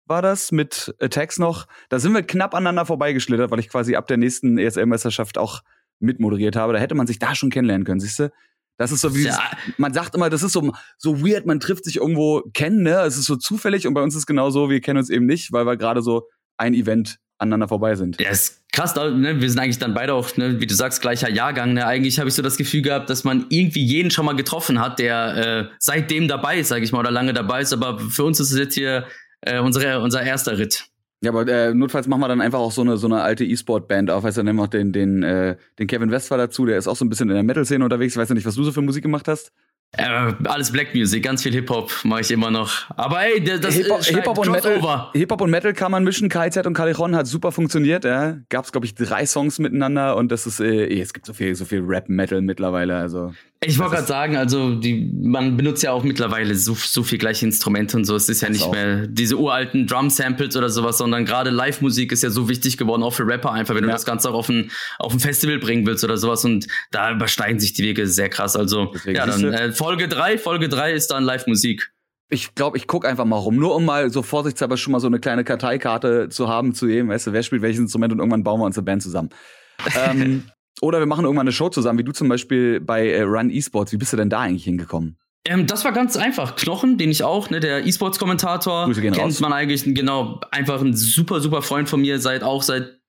War 0.07 0.21
das 0.21 0.51
mit 0.51 0.93
Attacks 0.99 1.37
noch? 1.37 1.67
Da 1.89 1.99
sind 1.99 2.13
wir 2.13 2.23
knapp 2.23 2.53
aneinander 2.53 2.85
vorbeigeschlittert, 2.85 3.51
weil 3.51 3.59
ich 3.59 3.69
quasi 3.69 3.95
ab 3.95 4.07
der 4.07 4.17
nächsten 4.17 4.57
ESL-Meisterschaft 4.57 5.37
auch 5.37 5.61
mitmoderiert 5.99 6.55
habe. 6.55 6.73
Da 6.73 6.79
hätte 6.79 6.95
man 6.95 7.07
sich 7.07 7.19
da 7.19 7.35
schon 7.35 7.51
kennenlernen 7.51 7.85
können, 7.85 7.99
siehst 7.99 8.19
du? 8.19 8.31
Das 8.77 8.91
ist 8.91 9.01
so 9.01 9.15
wie, 9.15 9.25
ja. 9.25 9.39
man 9.77 9.93
sagt 9.93 10.15
immer, 10.15 10.31
das 10.31 10.41
ist 10.41 10.53
so, 10.53 10.73
so 10.97 11.23
weird, 11.23 11.45
man 11.45 11.59
trifft 11.59 11.85
sich 11.85 11.97
irgendwo 11.97 12.41
kennen, 12.53 12.81
ne? 12.81 13.01
Es 13.01 13.15
ist 13.15 13.25
so 13.25 13.35
zufällig 13.35 13.85
und 13.85 13.93
bei 13.93 14.01
uns 14.01 14.15
ist 14.15 14.25
genau 14.25 14.49
so, 14.49 14.71
wir 14.71 14.81
kennen 14.81 14.97
uns 14.97 15.11
eben 15.11 15.27
nicht, 15.27 15.51
weil 15.51 15.67
wir 15.67 15.77
gerade 15.77 16.01
so 16.01 16.27
ein 16.57 16.73
Event 16.73 17.19
aneinander 17.41 17.67
vorbei 17.67 17.95
sind. 17.95 18.21
Ja, 18.21 18.29
ist 18.29 18.61
krass, 18.71 18.95
ne? 18.95 19.41
wir 19.41 19.49
sind 19.49 19.59
eigentlich 19.59 19.79
dann 19.79 19.93
beide 19.93 20.13
auch, 20.13 20.37
ne, 20.37 20.59
wie 20.59 20.67
du 20.67 20.75
sagst, 20.75 21.01
gleicher 21.01 21.29
Jahrgang. 21.29 21.73
Ne? 21.73 21.85
Eigentlich 21.85 22.19
habe 22.19 22.29
ich 22.29 22.35
so 22.35 22.41
das 22.41 22.57
Gefühl 22.57 22.81
gehabt, 22.81 23.09
dass 23.09 23.23
man 23.23 23.47
irgendwie 23.49 23.83
jeden 23.83 24.11
schon 24.11 24.25
mal 24.25 24.35
getroffen 24.35 24.79
hat, 24.79 24.99
der 24.99 25.35
äh, 25.37 25.75
seitdem 25.79 26.27
dabei 26.27 26.59
ist, 26.59 26.69
sage 26.69 26.83
ich 26.83 26.91
mal, 26.91 26.99
oder 26.99 27.11
lange 27.11 27.33
dabei 27.33 27.61
ist. 27.61 27.73
Aber 27.73 27.99
für 27.99 28.23
uns 28.23 28.39
ist 28.39 28.51
es 28.51 28.59
jetzt 28.59 28.75
hier 28.75 29.05
äh, 29.41 29.59
unsere, 29.59 30.01
unser 30.01 30.21
erster 30.21 30.57
Ritt. 30.57 30.85
Ja, 31.23 31.31
aber 31.31 31.47
äh, 31.47 31.73
notfalls 31.73 32.07
machen 32.07 32.21
wir 32.21 32.27
dann 32.27 32.41
einfach 32.41 32.59
auch 32.59 32.71
so 32.71 32.81
eine 32.81 32.97
so 32.97 33.05
eine 33.05 33.21
alte 33.21 33.43
E-Sport-Band 33.45 34.09
auf. 34.09 34.23
Weißt 34.23 34.37
du, 34.37 34.39
dann 34.39 34.47
nehmen 34.47 34.59
wir 34.59 34.63
auch 34.63 34.67
den, 34.67 34.91
den, 34.91 35.21
äh, 35.21 35.55
den 35.77 35.87
Kevin 35.87 36.09
Westphal 36.09 36.39
dazu, 36.39 36.65
der 36.65 36.77
ist 36.77 36.87
auch 36.87 36.95
so 36.95 37.05
ein 37.05 37.09
bisschen 37.09 37.29
in 37.29 37.35
der 37.35 37.43
Metal-Szene 37.43 37.83
unterwegs. 37.83 38.13
Ich 38.13 38.19
weiß 38.19 38.29
ja 38.29 38.35
nicht, 38.35 38.47
was 38.47 38.55
du 38.55 38.63
so 38.63 38.71
für 38.71 38.81
Musik 38.81 39.03
gemacht 39.03 39.27
hast. 39.27 39.51
Äh, 39.97 40.33
alles 40.45 40.71
Black 40.71 40.95
Music, 40.95 41.21
ganz 41.21 41.43
viel 41.43 41.51
Hip-Hop 41.51 41.91
mache 42.05 42.21
ich 42.21 42.31
immer 42.31 42.49
noch. 42.49 42.89
Aber 42.95 43.23
ey, 43.23 43.43
das 43.43 43.75
Hip-Hop 43.75 44.01
äh, 44.01 44.13
Hip 44.13 44.27
und, 44.27 44.49
Metal, 44.49 45.09
Hip 45.13 45.31
und 45.33 45.49
Metal 45.49 45.73
kann 45.73 45.91
man 45.91 46.05
mischen. 46.05 46.29
KZ 46.29 46.65
und 46.65 46.73
Callejon 46.73 47.13
hat 47.13 47.27
super 47.27 47.51
funktioniert. 47.51 48.05
Ja. 48.05 48.37
Gab 48.47 48.63
es, 48.63 48.71
glaube 48.71 48.85
ich, 48.85 48.95
drei 48.95 49.25
Songs 49.25 49.59
miteinander 49.59 50.15
und 50.15 50.31
das 50.31 50.47
ist, 50.47 50.61
äh, 50.61 50.87
es 51.01 51.13
gibt 51.13 51.25
so 51.25 51.33
viel, 51.33 51.55
so 51.55 51.65
viel 51.65 51.81
Rap-Metal 51.81 52.41
mittlerweile. 52.41 52.95
Also 52.95 53.33
ich 53.63 53.77
wollte 53.77 53.93
gerade 53.93 54.07
sagen, 54.07 54.37
also 54.37 54.73
die, 54.73 55.11
man 55.13 55.55
benutzt 55.55 55.83
ja 55.83 55.91
auch 55.91 56.03
mittlerweile 56.03 56.55
so, 56.55 56.73
so 56.73 57.03
viel 57.03 57.19
gleiche 57.19 57.45
Instrumente 57.45 57.95
und 57.95 58.05
so. 58.05 58.15
Es 58.15 58.27
ist 58.27 58.41
ja 58.41 58.49
nicht 58.49 58.71
mehr 58.71 59.05
diese 59.05 59.37
uralten 59.37 59.85
Drum-Samples 59.85 60.57
oder 60.57 60.69
sowas, 60.69 60.97
sondern 60.97 61.25
gerade 61.25 61.51
Live-Musik 61.51 62.11
ist 62.11 62.23
ja 62.23 62.31
so 62.31 62.49
wichtig 62.49 62.77
geworden, 62.77 63.03
auch 63.03 63.13
für 63.13 63.27
Rapper 63.27 63.51
einfach, 63.51 63.75
wenn 63.75 63.83
ja. 63.83 63.89
du 63.89 63.93
das 63.93 64.05
Ganze 64.05 64.31
auch 64.31 64.33
auf 64.33 64.49
ein, 64.49 64.71
auf 64.97 65.13
ein 65.13 65.19
Festival 65.19 65.59
bringen 65.59 65.85
willst 65.85 66.03
oder 66.03 66.17
sowas. 66.17 66.43
Und 66.43 66.65
da 66.89 67.11
übersteigen 67.11 67.59
sich 67.59 67.73
die 67.73 67.83
Wege 67.83 68.07
sehr 68.07 68.29
krass. 68.29 68.55
Also, 68.55 68.87
Deswegen 68.95 69.17
ja, 69.17 69.27
dann 69.27 69.53
äh, 69.53 69.71
Folge 69.73 70.07
drei, 70.07 70.39
Folge 70.39 70.67
drei 70.67 70.93
ist 70.93 71.11
dann 71.11 71.23
Live-Musik. 71.23 71.91
Ich 72.29 72.55
glaube, 72.55 72.77
ich 72.77 72.87
guck 72.87 73.05
einfach 73.05 73.25
mal 73.25 73.37
rum, 73.37 73.57
nur 73.57 73.75
um 73.75 73.85
mal 73.85 74.09
so 74.09 74.23
vorsichtshalber 74.23 74.77
schon 74.77 74.93
mal 74.93 74.99
so 74.99 75.07
eine 75.07 75.19
kleine 75.19 75.43
Karteikarte 75.43 76.29
zu 76.29 76.47
haben, 76.49 76.73
zu 76.73 76.87
jedem, 76.87 77.09
weißt 77.09 77.27
du, 77.27 77.33
wer 77.33 77.43
spielt 77.43 77.61
welches 77.61 77.81
Instrument 77.81 78.11
und 78.13 78.19
irgendwann 78.19 78.43
bauen 78.43 78.59
wir 78.59 78.65
uns 78.65 78.77
eine 78.77 78.85
Band 78.85 79.03
zusammen. 79.03 79.29
ähm, 80.09 80.45
oder 80.79 80.99
wir 80.99 81.05
machen 81.05 81.25
irgendwann 81.25 81.45
eine 81.45 81.51
Show 81.51 81.69
zusammen, 81.69 81.99
wie 81.99 82.03
du 82.03 82.11
zum 82.11 82.29
Beispiel 82.29 82.79
bei 82.79 83.09
äh, 83.09 83.21
Run 83.23 83.49
Esports. 83.49 83.91
Wie 83.91 83.97
bist 83.97 84.13
du 84.13 84.17
denn 84.17 84.29
da 84.29 84.39
eigentlich 84.39 84.63
hingekommen? 84.63 85.17
Ähm, 85.43 85.65
das 85.67 85.83
war 85.85 85.91
ganz 85.91 86.17
einfach. 86.17 86.55
Knochen, 86.55 86.97
den 86.97 87.09
ich 87.09 87.23
auch, 87.23 87.49
ne, 87.49 87.59
der 87.59 87.85
E-Sports-Kommentator, 87.85 88.91
kennt 88.93 89.17
raus. 89.17 89.39
man 89.39 89.53
eigentlich, 89.53 89.83
genau, 89.85 90.39
einfach 90.51 90.81
ein 90.81 90.95
super, 90.95 91.41
super 91.41 91.61
Freund 91.61 91.89
von 91.89 92.01
mir, 92.01 92.19
seit 92.19 92.43
auch 92.43 92.61
seit 92.61 92.99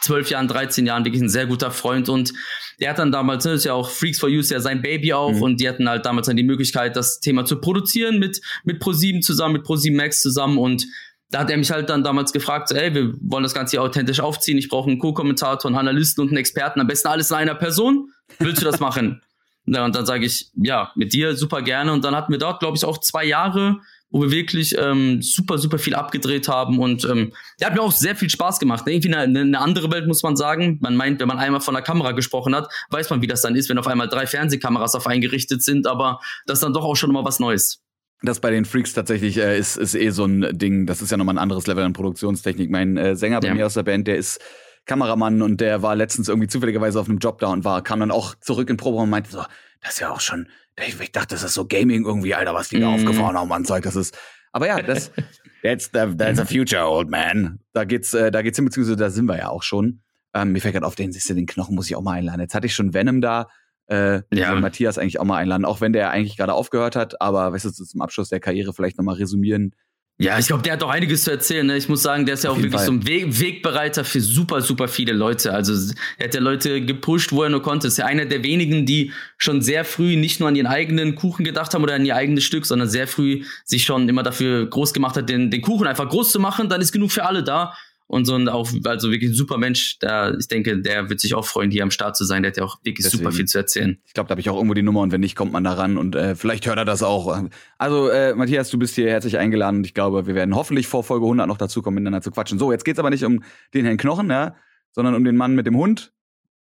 zwölf 0.00 0.30
Jahren, 0.30 0.46
13 0.46 0.86
Jahren, 0.86 1.04
wirklich 1.04 1.22
ein 1.22 1.28
sehr 1.28 1.46
guter 1.46 1.70
Freund 1.70 2.08
und 2.08 2.32
der 2.80 2.90
hat 2.90 2.98
dann 2.98 3.10
damals, 3.10 3.44
ne, 3.44 3.52
das 3.52 3.60
ist 3.60 3.64
ja 3.64 3.74
auch 3.74 3.90
Freaks 3.90 4.20
for 4.20 4.28
You, 4.28 4.38
ist 4.38 4.52
ja 4.52 4.60
sein 4.60 4.82
Baby 4.82 5.12
auch 5.12 5.32
mhm. 5.32 5.42
und 5.42 5.60
die 5.60 5.68
hatten 5.68 5.88
halt 5.88 6.06
damals 6.06 6.28
dann 6.28 6.36
die 6.36 6.44
Möglichkeit, 6.44 6.94
das 6.94 7.18
Thema 7.18 7.44
zu 7.44 7.60
produzieren 7.60 8.20
mit, 8.20 8.40
mit 8.62 8.80
Pro7 8.80 9.20
zusammen, 9.20 9.54
mit 9.54 9.66
Pro7 9.66 9.96
Max 9.96 10.22
zusammen 10.22 10.58
und 10.58 10.86
da 11.30 11.40
hat 11.40 11.50
er 11.50 11.56
mich 11.58 11.70
halt 11.70 11.90
dann 11.90 12.02
damals 12.02 12.32
gefragt, 12.32 12.72
ey, 12.72 12.94
wir 12.94 13.14
wollen 13.20 13.42
das 13.42 13.54
Ganze 13.54 13.72
hier 13.72 13.82
authentisch 13.82 14.20
aufziehen, 14.20 14.58
ich 14.58 14.68
brauche 14.68 14.88
einen 14.88 14.98
Co-Kommentator, 14.98 15.68
einen 15.68 15.78
Analysten 15.78 16.22
und 16.22 16.28
einen 16.28 16.38
Experten, 16.38 16.80
am 16.80 16.86
besten 16.86 17.08
alles 17.08 17.30
in 17.30 17.36
einer 17.36 17.54
Person. 17.54 18.12
Willst 18.38 18.62
du 18.62 18.66
das 18.66 18.80
machen? 18.80 19.22
und 19.76 19.94
dann 19.94 20.06
sage 20.06 20.24
ich, 20.24 20.50
ja, 20.54 20.92
mit 20.94 21.12
dir 21.12 21.36
super 21.36 21.62
gerne. 21.62 21.92
Und 21.92 22.04
dann 22.04 22.16
hatten 22.16 22.32
wir 22.32 22.38
dort, 22.38 22.60
glaube 22.60 22.76
ich, 22.76 22.84
auch 22.84 22.98
zwei 22.98 23.24
Jahre, 23.24 23.80
wo 24.10 24.22
wir 24.22 24.30
wirklich 24.30 24.74
ähm, 24.78 25.20
super, 25.20 25.58
super 25.58 25.78
viel 25.78 25.94
abgedreht 25.94 26.48
haben. 26.48 26.78
Und 26.78 27.04
ähm, 27.04 27.32
der 27.60 27.68
hat 27.68 27.74
mir 27.74 27.82
auch 27.82 27.92
sehr 27.92 28.16
viel 28.16 28.30
Spaß 28.30 28.58
gemacht. 28.58 28.86
Ne? 28.86 28.94
Irgendwie 28.94 29.14
eine, 29.14 29.40
eine 29.40 29.60
andere 29.60 29.90
Welt, 29.92 30.06
muss 30.06 30.22
man 30.22 30.36
sagen. 30.36 30.78
Man 30.80 30.96
meint, 30.96 31.20
wenn 31.20 31.28
man 31.28 31.38
einmal 31.38 31.60
von 31.60 31.74
der 31.74 31.82
Kamera 31.82 32.12
gesprochen 32.12 32.54
hat, 32.54 32.72
weiß 32.90 33.10
man, 33.10 33.20
wie 33.20 33.26
das 33.26 33.42
dann 33.42 33.54
ist, 33.54 33.68
wenn 33.68 33.78
auf 33.78 33.86
einmal 33.86 34.08
drei 34.08 34.26
Fernsehkameras 34.26 34.94
auf 34.94 35.06
eingerichtet 35.06 35.62
sind. 35.62 35.86
Aber 35.86 36.20
das 36.46 36.58
ist 36.58 36.62
dann 36.62 36.72
doch 36.72 36.84
auch 36.84 36.96
schon 36.96 37.10
immer 37.10 37.24
was 37.24 37.38
Neues. 37.38 37.82
Das 38.22 38.40
bei 38.40 38.50
den 38.50 38.64
Freaks 38.64 38.94
tatsächlich 38.94 39.36
äh, 39.38 39.58
ist, 39.58 39.76
ist 39.76 39.94
eh 39.94 40.10
so 40.10 40.24
ein 40.24 40.58
Ding. 40.58 40.86
Das 40.86 41.02
ist 41.02 41.10
ja 41.10 41.16
nochmal 41.16 41.36
ein 41.36 41.38
anderes 41.38 41.66
Level 41.66 41.84
an 41.84 41.92
Produktionstechnik. 41.92 42.70
Mein 42.70 42.96
äh, 42.96 43.14
Sänger 43.14 43.40
bei 43.40 43.48
ja. 43.48 43.54
mir 43.54 43.66
aus 43.66 43.74
der 43.74 43.84
Band, 43.84 44.08
der 44.08 44.16
ist 44.16 44.40
Kameramann 44.86 45.42
und 45.42 45.60
der 45.60 45.82
war 45.82 45.94
letztens 45.94 46.28
irgendwie 46.28 46.48
zufälligerweise 46.48 46.98
auf 46.98 47.08
einem 47.08 47.18
Job 47.18 47.38
da 47.38 47.48
und 47.48 47.64
war, 47.64 47.82
kam 47.82 48.00
dann 48.00 48.10
auch 48.10 48.34
zurück 48.34 48.70
in 48.70 48.76
Probe 48.76 48.98
und 49.02 49.10
meinte 49.10 49.30
so, 49.30 49.44
das 49.82 49.94
ist 49.94 50.00
ja 50.00 50.10
auch 50.10 50.20
schon, 50.20 50.48
ich, 50.84 50.98
ich 51.00 51.12
dachte, 51.12 51.34
das 51.34 51.44
ist 51.44 51.54
so 51.54 51.66
Gaming 51.66 52.04
irgendwie, 52.04 52.34
Alter, 52.34 52.54
was 52.54 52.70
die 52.70 52.80
da 52.80 52.88
mhm. 52.88 52.94
aufgefahren 52.94 53.36
haben 53.36 53.52
an 53.52 53.64
Zeug, 53.64 53.84
das 53.84 53.94
ist. 53.94 54.18
Aber 54.50 54.66
ja, 54.66 54.82
das, 54.82 55.12
that's 55.62 55.90
the, 55.92 56.16
that's 56.16 56.38
the 56.38 56.44
future, 56.44 56.88
old 56.88 57.08
man. 57.08 57.60
Da 57.72 57.84
geht's, 57.84 58.14
äh, 58.14 58.30
da 58.32 58.42
geht's 58.42 58.56
hin, 58.56 58.64
beziehungsweise 58.64 58.96
da 58.96 59.10
sind 59.10 59.26
wir 59.26 59.36
ja 59.36 59.48
auch 59.50 59.62
schon. 59.62 60.00
Ähm, 60.34 60.52
mir 60.52 60.60
fällt 60.60 60.74
gerade 60.74 60.86
auf, 60.86 60.94
den 60.94 61.12
siehst 61.12 61.28
du, 61.30 61.34
den 61.34 61.46
Knochen 61.46 61.74
muss 61.74 61.86
ich 61.86 61.94
auch 61.94 62.02
mal 62.02 62.12
einladen. 62.12 62.40
Jetzt 62.40 62.54
hatte 62.54 62.66
ich 62.66 62.74
schon 62.74 62.94
Venom 62.94 63.20
da 63.20 63.48
äh, 63.88 64.22
ja. 64.32 64.54
Matthias 64.54 64.98
eigentlich 64.98 65.18
auch 65.18 65.24
mal 65.24 65.36
einladen, 65.36 65.64
auch 65.64 65.80
wenn 65.80 65.92
der 65.92 66.10
eigentlich 66.10 66.36
gerade 66.36 66.54
aufgehört 66.54 66.96
hat, 66.96 67.20
aber 67.20 67.52
weißt 67.52 67.64
du, 67.64 67.70
zum 67.70 68.02
Abschluss 68.02 68.28
der 68.28 68.40
Karriere 68.40 68.72
vielleicht 68.72 68.98
nochmal 68.98 69.16
resümieren. 69.16 69.74
Ja, 70.20 70.36
ich 70.36 70.48
glaube, 70.48 70.64
der 70.64 70.72
hat 70.72 70.82
doch 70.82 70.90
einiges 70.90 71.22
zu 71.22 71.30
erzählen. 71.30 71.64
Ne? 71.64 71.76
Ich 71.76 71.88
muss 71.88 72.02
sagen, 72.02 72.26
der 72.26 72.34
ist 72.34 72.42
ja 72.42 72.50
auch 72.50 72.56
wirklich 72.56 72.72
Fall. 72.72 72.86
so 72.86 72.90
ein 72.90 73.06
Weg 73.06 73.38
Wegbereiter 73.38 74.04
für 74.04 74.20
super, 74.20 74.62
super 74.62 74.88
viele 74.88 75.12
Leute. 75.12 75.54
Also 75.54 75.94
er 76.18 76.24
hat 76.24 76.34
ja 76.34 76.40
Leute 76.40 76.84
gepusht, 76.84 77.30
wo 77.30 77.44
er 77.44 77.50
nur 77.50 77.62
konnte. 77.62 77.86
Ist 77.86 77.98
ja 77.98 78.06
einer 78.06 78.24
der 78.24 78.42
wenigen, 78.42 78.84
die 78.84 79.12
schon 79.36 79.62
sehr 79.62 79.84
früh 79.84 80.16
nicht 80.16 80.40
nur 80.40 80.48
an 80.48 80.56
ihren 80.56 80.66
eigenen 80.66 81.14
Kuchen 81.14 81.44
gedacht 81.44 81.72
haben 81.72 81.84
oder 81.84 81.94
an 81.94 82.04
ihr 82.04 82.16
eigenes 82.16 82.42
Stück, 82.42 82.66
sondern 82.66 82.88
sehr 82.88 83.06
früh 83.06 83.44
sich 83.64 83.84
schon 83.84 84.08
immer 84.08 84.24
dafür 84.24 84.68
groß 84.68 84.92
gemacht 84.92 85.16
hat, 85.16 85.28
den, 85.28 85.52
den 85.52 85.62
Kuchen 85.62 85.86
einfach 85.86 86.08
groß 86.08 86.32
zu 86.32 86.40
machen. 86.40 86.68
Dann 86.68 86.80
ist 86.80 86.90
genug 86.90 87.12
für 87.12 87.24
alle 87.24 87.44
da 87.44 87.74
und 88.08 88.24
so 88.24 88.34
ein 88.34 88.48
auch, 88.48 88.68
also 88.84 89.10
wirklich 89.10 89.30
ein 89.30 89.34
super 89.34 89.58
Mensch. 89.58 89.98
Da, 90.00 90.34
ich 90.34 90.48
denke, 90.48 90.80
der 90.80 91.10
wird 91.10 91.20
sich 91.20 91.34
auch 91.34 91.44
freuen, 91.44 91.70
hier 91.70 91.82
am 91.82 91.90
Start 91.90 92.16
zu 92.16 92.24
sein. 92.24 92.42
Der 92.42 92.50
hat 92.50 92.56
ja 92.56 92.64
auch 92.64 92.78
wirklich 92.82 93.04
Deswegen. 93.04 93.22
super 93.22 93.32
viel 93.32 93.44
zu 93.44 93.58
erzählen. 93.58 93.98
Ich 94.06 94.14
glaube, 94.14 94.28
da 94.28 94.32
habe 94.32 94.40
ich 94.40 94.48
auch 94.48 94.56
irgendwo 94.56 94.74
die 94.74 94.82
Nummer 94.82 95.00
und 95.00 95.12
wenn 95.12 95.20
nicht, 95.20 95.36
kommt 95.36 95.52
man 95.52 95.62
da 95.62 95.74
ran 95.74 95.98
und 95.98 96.16
äh, 96.16 96.34
vielleicht 96.34 96.66
hört 96.66 96.78
er 96.78 96.86
das 96.86 97.02
auch. 97.02 97.48
Also, 97.76 98.08
äh, 98.08 98.34
Matthias, 98.34 98.70
du 98.70 98.78
bist 98.78 98.94
hier 98.94 99.10
herzlich 99.10 99.38
eingeladen 99.38 99.76
und 99.76 99.84
ich 99.84 99.94
glaube, 99.94 100.26
wir 100.26 100.34
werden 100.34 100.54
hoffentlich 100.54 100.86
vor 100.86 101.04
Folge 101.04 101.26
100 101.26 101.46
noch 101.46 101.58
dazu 101.58 101.82
kommen, 101.82 101.96
miteinander 101.96 102.22
zu 102.22 102.30
quatschen. 102.30 102.58
So, 102.58 102.72
jetzt 102.72 102.84
geht's 102.84 102.98
aber 102.98 103.10
nicht 103.10 103.24
um 103.24 103.44
den 103.74 103.84
Herrn 103.84 103.98
Knochen, 103.98 104.30
ja, 104.30 104.56
sondern 104.92 105.14
um 105.14 105.22
den 105.22 105.36
Mann 105.36 105.54
mit 105.54 105.66
dem 105.66 105.76
Hund. 105.76 106.12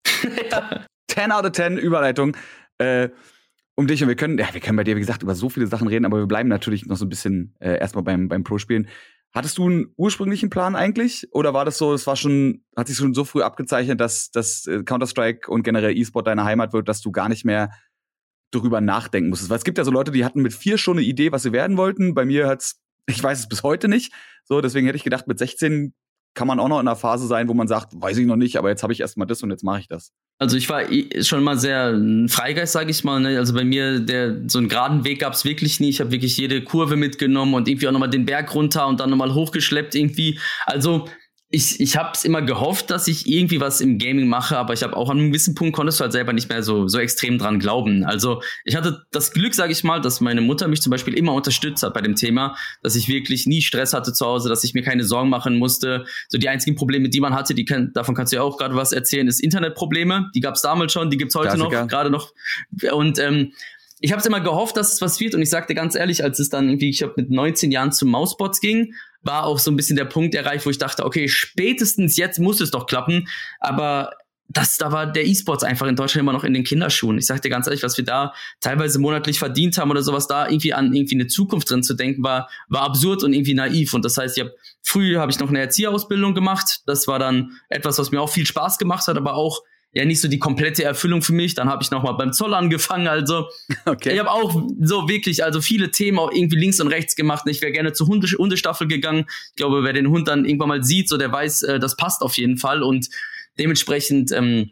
ja. 0.51 0.85
10 1.09 1.31
out 1.31 1.45
of 1.45 1.51
10 1.51 1.77
Überleitung. 1.77 2.35
Äh, 2.79 3.09
um 3.75 3.85
dich 3.85 4.01
und 4.01 4.07
wir 4.07 4.15
können, 4.15 4.39
ja, 4.39 4.47
wir 4.51 4.59
können 4.59 4.75
bei 4.75 4.83
dir, 4.83 4.95
wie 4.95 5.01
gesagt, 5.01 5.21
über 5.21 5.35
so 5.35 5.49
viele 5.49 5.67
Sachen 5.67 5.87
reden, 5.87 6.05
aber 6.05 6.17
wir 6.17 6.25
bleiben 6.25 6.49
natürlich 6.49 6.87
noch 6.87 6.97
so 6.97 7.05
ein 7.05 7.09
bisschen 7.09 7.53
äh, 7.59 7.77
erstmal 7.77 8.03
beim, 8.03 8.27
beim 8.27 8.43
Pro-Spielen. 8.43 8.87
Hattest 9.37 9.59
du 9.59 9.67
einen 9.67 9.93
ursprünglichen 9.97 10.49
Plan 10.49 10.75
eigentlich? 10.75 11.27
Oder 11.31 11.53
war 11.53 11.63
das 11.63 11.77
so, 11.77 11.93
es 11.93 12.07
war 12.07 12.15
schon, 12.15 12.63
hat 12.75 12.87
sich 12.87 12.97
schon 12.97 13.13
so 13.13 13.23
früh 13.23 13.43
abgezeichnet, 13.43 14.01
dass, 14.01 14.31
dass 14.31 14.65
äh, 14.65 14.83
Counter-Strike 14.83 15.51
und 15.51 15.61
generell 15.61 15.95
E-Sport 15.95 16.25
deine 16.25 16.43
Heimat 16.43 16.73
wird, 16.73 16.89
dass 16.89 17.01
du 17.01 17.11
gar 17.11 17.29
nicht 17.29 17.45
mehr 17.45 17.69
darüber 18.49 18.81
nachdenken 18.81 19.29
musstest? 19.29 19.51
Weil 19.51 19.59
es 19.59 19.63
gibt 19.63 19.77
ja 19.77 19.83
so 19.83 19.91
Leute, 19.91 20.11
die 20.11 20.25
hatten 20.25 20.41
mit 20.41 20.55
vier 20.55 20.79
schon 20.79 20.97
eine 20.97 21.05
Idee, 21.05 21.31
was 21.31 21.43
sie 21.43 21.51
werden 21.51 21.77
wollten. 21.77 22.15
Bei 22.15 22.25
mir 22.25 22.47
hat's, 22.47 22.81
ich 23.05 23.21
weiß 23.21 23.37
es 23.37 23.47
bis 23.47 23.61
heute 23.61 23.87
nicht. 23.87 24.11
So, 24.43 24.59
deswegen 24.59 24.87
hätte 24.87 24.97
ich 24.97 25.03
gedacht, 25.03 25.27
mit 25.27 25.37
16 25.37 25.93
kann 26.33 26.47
man 26.47 26.59
auch 26.59 26.67
noch 26.67 26.79
in 26.79 26.87
einer 26.87 26.95
Phase 26.95 27.27
sein, 27.27 27.47
wo 27.47 27.53
man 27.53 27.67
sagt, 27.67 27.93
weiß 27.95 28.17
ich 28.17 28.27
noch 28.27 28.35
nicht, 28.35 28.57
aber 28.57 28.69
jetzt 28.69 28.83
habe 28.83 28.93
ich 28.93 28.99
erstmal 28.99 29.27
das 29.27 29.41
und 29.41 29.49
jetzt 29.49 29.63
mache 29.63 29.79
ich 29.79 29.87
das. 29.87 30.11
Also 30.39 30.55
ich 30.55 30.69
war 30.69 30.83
schon 31.21 31.43
mal 31.43 31.57
sehr 31.57 31.99
Freigeist, 32.27 32.73
sage 32.73 32.91
ich 32.91 33.03
mal. 33.03 33.19
Ne? 33.19 33.37
Also 33.39 33.55
bei 33.55 33.63
mir, 33.63 33.99
der 33.99 34.47
so 34.47 34.59
einen 34.59 34.69
geraden 34.69 35.03
Weg 35.03 35.19
gab 35.19 35.33
es 35.33 35.45
wirklich 35.45 35.79
nie. 35.79 35.89
Ich 35.89 35.99
habe 35.99 36.11
wirklich 36.11 36.37
jede 36.37 36.63
Kurve 36.63 36.95
mitgenommen 36.95 37.55
und 37.55 37.67
irgendwie 37.67 37.87
auch 37.87 37.91
nochmal 37.91 38.11
den 38.11 38.25
Berg 38.25 38.53
runter 38.53 38.87
und 38.87 38.99
dann 38.99 39.09
nochmal 39.09 39.33
hochgeschleppt 39.33 39.95
irgendwie. 39.95 40.39
Also 40.67 41.07
ich, 41.57 41.79
ich 41.79 41.97
habe 41.97 42.11
es 42.13 42.23
immer 42.23 42.43
gehofft, 42.43 42.91
dass 42.91 43.07
ich 43.07 43.27
irgendwie 43.27 43.59
was 43.59 43.81
im 43.81 43.97
Gaming 43.97 44.27
mache, 44.27 44.55
aber 44.57 44.73
ich 44.75 44.83
habe 44.83 44.95
auch 44.95 45.09
an 45.09 45.17
einem 45.17 45.31
gewissen 45.31 45.55
Punkt 45.55 45.75
konntest 45.75 45.99
du 45.99 46.03
halt 46.03 46.11
selber 46.11 46.31
nicht 46.31 46.49
mehr 46.49 46.61
so, 46.61 46.87
so 46.87 46.99
extrem 46.99 47.39
dran 47.39 47.57
glauben. 47.57 48.05
Also 48.05 48.43
ich 48.63 48.75
hatte 48.75 49.05
das 49.11 49.31
Glück, 49.31 49.55
sage 49.55 49.71
ich 49.71 49.83
mal, 49.83 49.99
dass 49.99 50.21
meine 50.21 50.41
Mutter 50.41 50.67
mich 50.67 50.83
zum 50.83 50.91
Beispiel 50.91 51.15
immer 51.15 51.33
unterstützt 51.33 51.81
hat 51.81 51.95
bei 51.95 52.01
dem 52.01 52.15
Thema, 52.15 52.55
dass 52.83 52.95
ich 52.95 53.07
wirklich 53.07 53.47
nie 53.47 53.63
Stress 53.63 53.93
hatte 53.93 54.13
zu 54.13 54.23
Hause, 54.23 54.49
dass 54.49 54.63
ich 54.63 54.75
mir 54.75 54.83
keine 54.83 55.03
Sorgen 55.03 55.29
machen 55.29 55.57
musste. 55.57 56.05
So 56.29 56.37
die 56.37 56.47
einzigen 56.47 56.75
Probleme, 56.75 57.09
die 57.09 57.19
man 57.19 57.33
hatte, 57.33 57.55
die 57.55 57.65
kann, 57.65 57.91
davon 57.93 58.13
kannst 58.13 58.33
du 58.33 58.37
ja 58.37 58.43
auch 58.43 58.59
gerade 58.59 58.75
was 58.75 58.91
erzählen, 58.91 59.27
ist 59.27 59.39
Internetprobleme. 59.39 60.29
Die 60.35 60.41
gab 60.41 60.53
es 60.53 60.61
damals 60.61 60.93
schon, 60.93 61.09
die 61.09 61.17
gibt's 61.17 61.33
heute 61.33 61.55
Klassiker. 61.55 61.81
noch, 61.81 61.87
gerade 61.87 62.11
noch. 62.11 62.33
Und 62.91 63.17
ähm, 63.17 63.53
ich 63.99 64.11
habe 64.11 64.21
immer 64.27 64.41
gehofft, 64.41 64.77
dass 64.77 64.93
es 64.93 65.01
was 65.01 65.19
wird 65.19 65.33
und 65.33 65.41
ich 65.41 65.49
sagte 65.49 65.73
ganz 65.73 65.95
ehrlich, 65.95 66.23
als 66.23 66.39
es 66.39 66.49
dann 66.49 66.69
irgendwie, 66.69 66.89
ich 66.89 67.01
habe 67.01 67.13
mit 67.17 67.31
19 67.31 67.71
Jahren 67.71 67.91
zum 67.91 68.09
Mausbots 68.09 68.59
ging, 68.59 68.93
war 69.23 69.45
auch 69.45 69.59
so 69.59 69.71
ein 69.71 69.75
bisschen 69.75 69.97
der 69.97 70.05
Punkt 70.05 70.35
erreicht, 70.35 70.65
wo 70.65 70.69
ich 70.69 70.77
dachte, 70.77 71.05
okay, 71.05 71.27
spätestens 71.27 72.15
jetzt 72.17 72.39
muss 72.39 72.61
es 72.61 72.71
doch 72.71 72.85
klappen. 72.85 73.27
Aber 73.59 74.11
das, 74.49 74.77
da 74.77 74.91
war 74.91 75.11
der 75.11 75.25
E-Sports 75.25 75.63
einfach 75.63 75.87
in 75.87 75.95
Deutschland 75.95 76.21
immer 76.21 76.31
noch 76.31 76.43
in 76.43 76.53
den 76.53 76.63
Kinderschuhen. 76.63 77.17
Ich 77.17 77.25
sag 77.25 77.41
dir 77.41 77.49
ganz 77.49 77.67
ehrlich, 77.67 77.83
was 77.83 77.97
wir 77.97 78.05
da 78.05 78.33
teilweise 78.61 78.99
monatlich 78.99 79.39
verdient 79.39 79.77
haben 79.77 79.91
oder 79.91 80.01
sowas, 80.01 80.27
da 80.27 80.47
irgendwie 80.47 80.73
an 80.73 80.93
irgendwie 80.93 81.15
eine 81.15 81.27
Zukunft 81.27 81.69
drin 81.69 81.83
zu 81.83 81.95
denken, 81.95 82.23
war, 82.23 82.49
war 82.69 82.83
absurd 82.83 83.23
und 83.23 83.33
irgendwie 83.33 83.55
naiv. 83.55 83.93
Und 83.93 84.05
das 84.05 84.17
heißt, 84.17 84.37
ich 84.37 84.43
hab, 84.43 84.51
früh 84.81 85.17
habe 85.17 85.31
ich 85.31 85.39
noch 85.39 85.49
eine 85.49 85.59
Erzieherausbildung 85.59 86.33
gemacht. 86.33 86.81
Das 86.85 87.07
war 87.07 87.19
dann 87.19 87.51
etwas, 87.67 87.97
was 87.97 88.11
mir 88.11 88.21
auch 88.21 88.29
viel 88.29 88.45
Spaß 88.45 88.77
gemacht 88.77 89.07
hat, 89.07 89.17
aber 89.17 89.33
auch 89.33 89.63
ja 89.97 90.05
nicht 90.05 90.21
so 90.21 90.27
die 90.27 90.37
komplette 90.37 90.83
Erfüllung 90.83 91.23
für 91.23 91.33
mich. 91.33 91.55
Dann 91.55 91.69
habe 91.69 91.81
ich 91.81 91.89
noch 91.89 92.03
mal 92.03 92.11
beim 92.11 92.31
Zoll 92.31 92.53
angefangen. 92.53 93.07
Also 93.07 93.47
okay. 93.85 94.13
ich 94.13 94.19
habe 94.19 94.29
auch 94.29 94.53
so 94.79 95.09
wirklich 95.09 95.43
also 95.43 95.59
viele 95.59 95.89
Themen 95.89 96.19
auch 96.19 96.31
irgendwie 96.31 96.57
links 96.57 96.79
und 96.79 96.87
rechts 96.87 97.15
gemacht. 97.15 97.43
Ich 97.47 97.61
wäre 97.61 97.71
gerne 97.71 97.93
zur 97.93 98.07
Hunde 98.07 98.27
Hundestaffel 98.27 98.87
gegangen. 98.87 99.25
Ich 99.49 99.55
glaube, 99.55 99.83
wer 99.83 99.93
den 99.93 100.09
Hund 100.09 100.27
dann 100.27 100.45
irgendwann 100.45 100.69
mal 100.69 100.83
sieht, 100.83 101.09
so 101.09 101.17
der 101.17 101.31
weiß, 101.31 101.63
äh, 101.63 101.79
das 101.79 101.97
passt 101.97 102.21
auf 102.21 102.37
jeden 102.37 102.57
Fall 102.57 102.83
und 102.83 103.09
dementsprechend 103.57 104.31
ähm, 104.31 104.71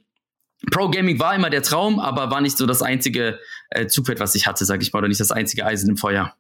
Pro 0.72 0.90
Gaming 0.90 1.20
war 1.20 1.36
immer 1.36 1.50
der 1.50 1.64
Traum, 1.64 2.00
aber 2.00 2.30
war 2.30 2.42
nicht 2.42 2.58
so 2.58 2.66
das 2.66 2.82
einzige 2.82 3.40
äh, 3.70 3.88
Zugpferd, 3.88 4.20
was 4.20 4.36
ich 4.36 4.48
hatte, 4.48 4.64
sag 4.66 4.82
ich 4.82 4.94
mal, 4.94 5.00
oder 5.00 5.08
nicht 5.08 5.20
das 5.20 5.32
einzige 5.32 5.66
Eisen 5.66 5.90
im 5.90 5.98
Feuer. 5.98 6.36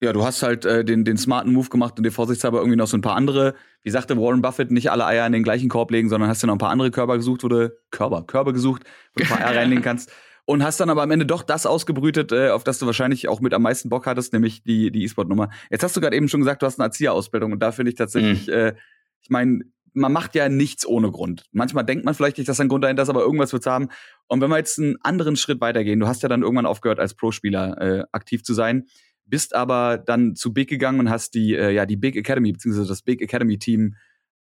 Ja, 0.00 0.12
du 0.12 0.24
hast 0.24 0.42
halt 0.42 0.66
äh, 0.66 0.84
den, 0.84 1.04
den 1.04 1.16
smarten 1.16 1.52
Move 1.52 1.70
gemacht 1.70 1.94
und 1.96 2.04
dir 2.04 2.12
vorsichtshalber 2.12 2.58
irgendwie 2.58 2.76
noch 2.76 2.86
so 2.86 2.98
ein 2.98 3.00
paar 3.00 3.16
andere, 3.16 3.54
wie 3.82 3.90
sagte 3.90 4.18
Warren 4.18 4.42
Buffett, 4.42 4.70
nicht 4.70 4.90
alle 4.90 5.06
Eier 5.06 5.26
in 5.26 5.32
den 5.32 5.42
gleichen 5.42 5.70
Korb 5.70 5.90
legen, 5.90 6.10
sondern 6.10 6.28
hast 6.28 6.42
dir 6.42 6.48
noch 6.48 6.54
ein 6.54 6.58
paar 6.58 6.70
andere 6.70 6.90
Körper 6.90 7.16
gesucht, 7.16 7.44
wo 7.44 7.48
du, 7.48 7.72
Körper, 7.90 8.22
Körper 8.22 8.52
gesucht, 8.52 8.82
wo 9.14 9.20
du 9.20 9.24
ein 9.24 9.28
paar 9.28 9.46
Eier 9.46 9.56
reinlegen 9.56 9.82
kannst. 9.84 10.12
Und 10.44 10.62
hast 10.62 10.78
dann 10.78 10.90
aber 10.90 11.02
am 11.02 11.10
Ende 11.10 11.26
doch 11.26 11.42
das 11.42 11.66
ausgebrütet, 11.66 12.30
äh, 12.30 12.50
auf 12.50 12.62
das 12.62 12.78
du 12.78 12.86
wahrscheinlich 12.86 13.26
auch 13.28 13.40
mit 13.40 13.54
am 13.54 13.62
meisten 13.62 13.88
Bock 13.88 14.06
hattest, 14.06 14.32
nämlich 14.32 14.62
die, 14.62 14.92
die 14.92 15.02
E-Sport-Nummer. 15.04 15.48
Jetzt 15.70 15.82
hast 15.82 15.96
du 15.96 16.00
gerade 16.00 16.14
eben 16.14 16.28
schon 16.28 16.40
gesagt, 16.40 16.62
du 16.62 16.66
hast 16.66 16.78
eine 16.78 16.86
Erzieherausbildung 16.86 17.52
und 17.52 17.60
da 17.60 17.72
finde 17.72 17.90
ich 17.90 17.96
tatsächlich, 17.96 18.46
mhm. 18.46 18.52
äh, 18.52 18.74
ich 19.22 19.30
meine, 19.30 19.60
man 19.94 20.12
macht 20.12 20.34
ja 20.34 20.50
nichts 20.50 20.86
ohne 20.86 21.10
Grund. 21.10 21.46
Manchmal 21.52 21.84
denkt 21.84 22.04
man 22.04 22.14
vielleicht 22.14 22.36
nicht, 22.36 22.48
dass 22.48 22.60
ein 22.60 22.68
Grund 22.68 22.84
dahinter 22.84 23.02
ist, 23.02 23.08
aber 23.08 23.22
irgendwas 23.22 23.54
wird's 23.54 23.66
haben. 23.66 23.88
Und 24.28 24.42
wenn 24.42 24.50
wir 24.50 24.58
jetzt 24.58 24.78
einen 24.78 24.96
anderen 25.02 25.36
Schritt 25.36 25.60
weitergehen, 25.62 25.98
du 25.98 26.06
hast 26.06 26.22
ja 26.22 26.28
dann 26.28 26.42
irgendwann 26.42 26.66
aufgehört, 26.66 27.00
als 27.00 27.14
Pro-Spieler 27.14 27.80
äh, 27.80 28.04
aktiv 28.12 28.44
zu 28.44 28.52
sein 28.52 28.84
bist 29.26 29.54
aber 29.54 29.98
dann 29.98 30.34
zu 30.34 30.52
Big 30.52 30.68
gegangen 30.68 31.00
und 31.00 31.10
hast 31.10 31.34
die, 31.34 31.54
äh, 31.54 31.70
ja, 31.70 31.86
die 31.86 31.96
Big 31.96 32.16
Academy, 32.16 32.52
beziehungsweise 32.52 32.88
das 32.88 33.02
Big 33.02 33.20
Academy 33.20 33.58
Team, 33.58 33.96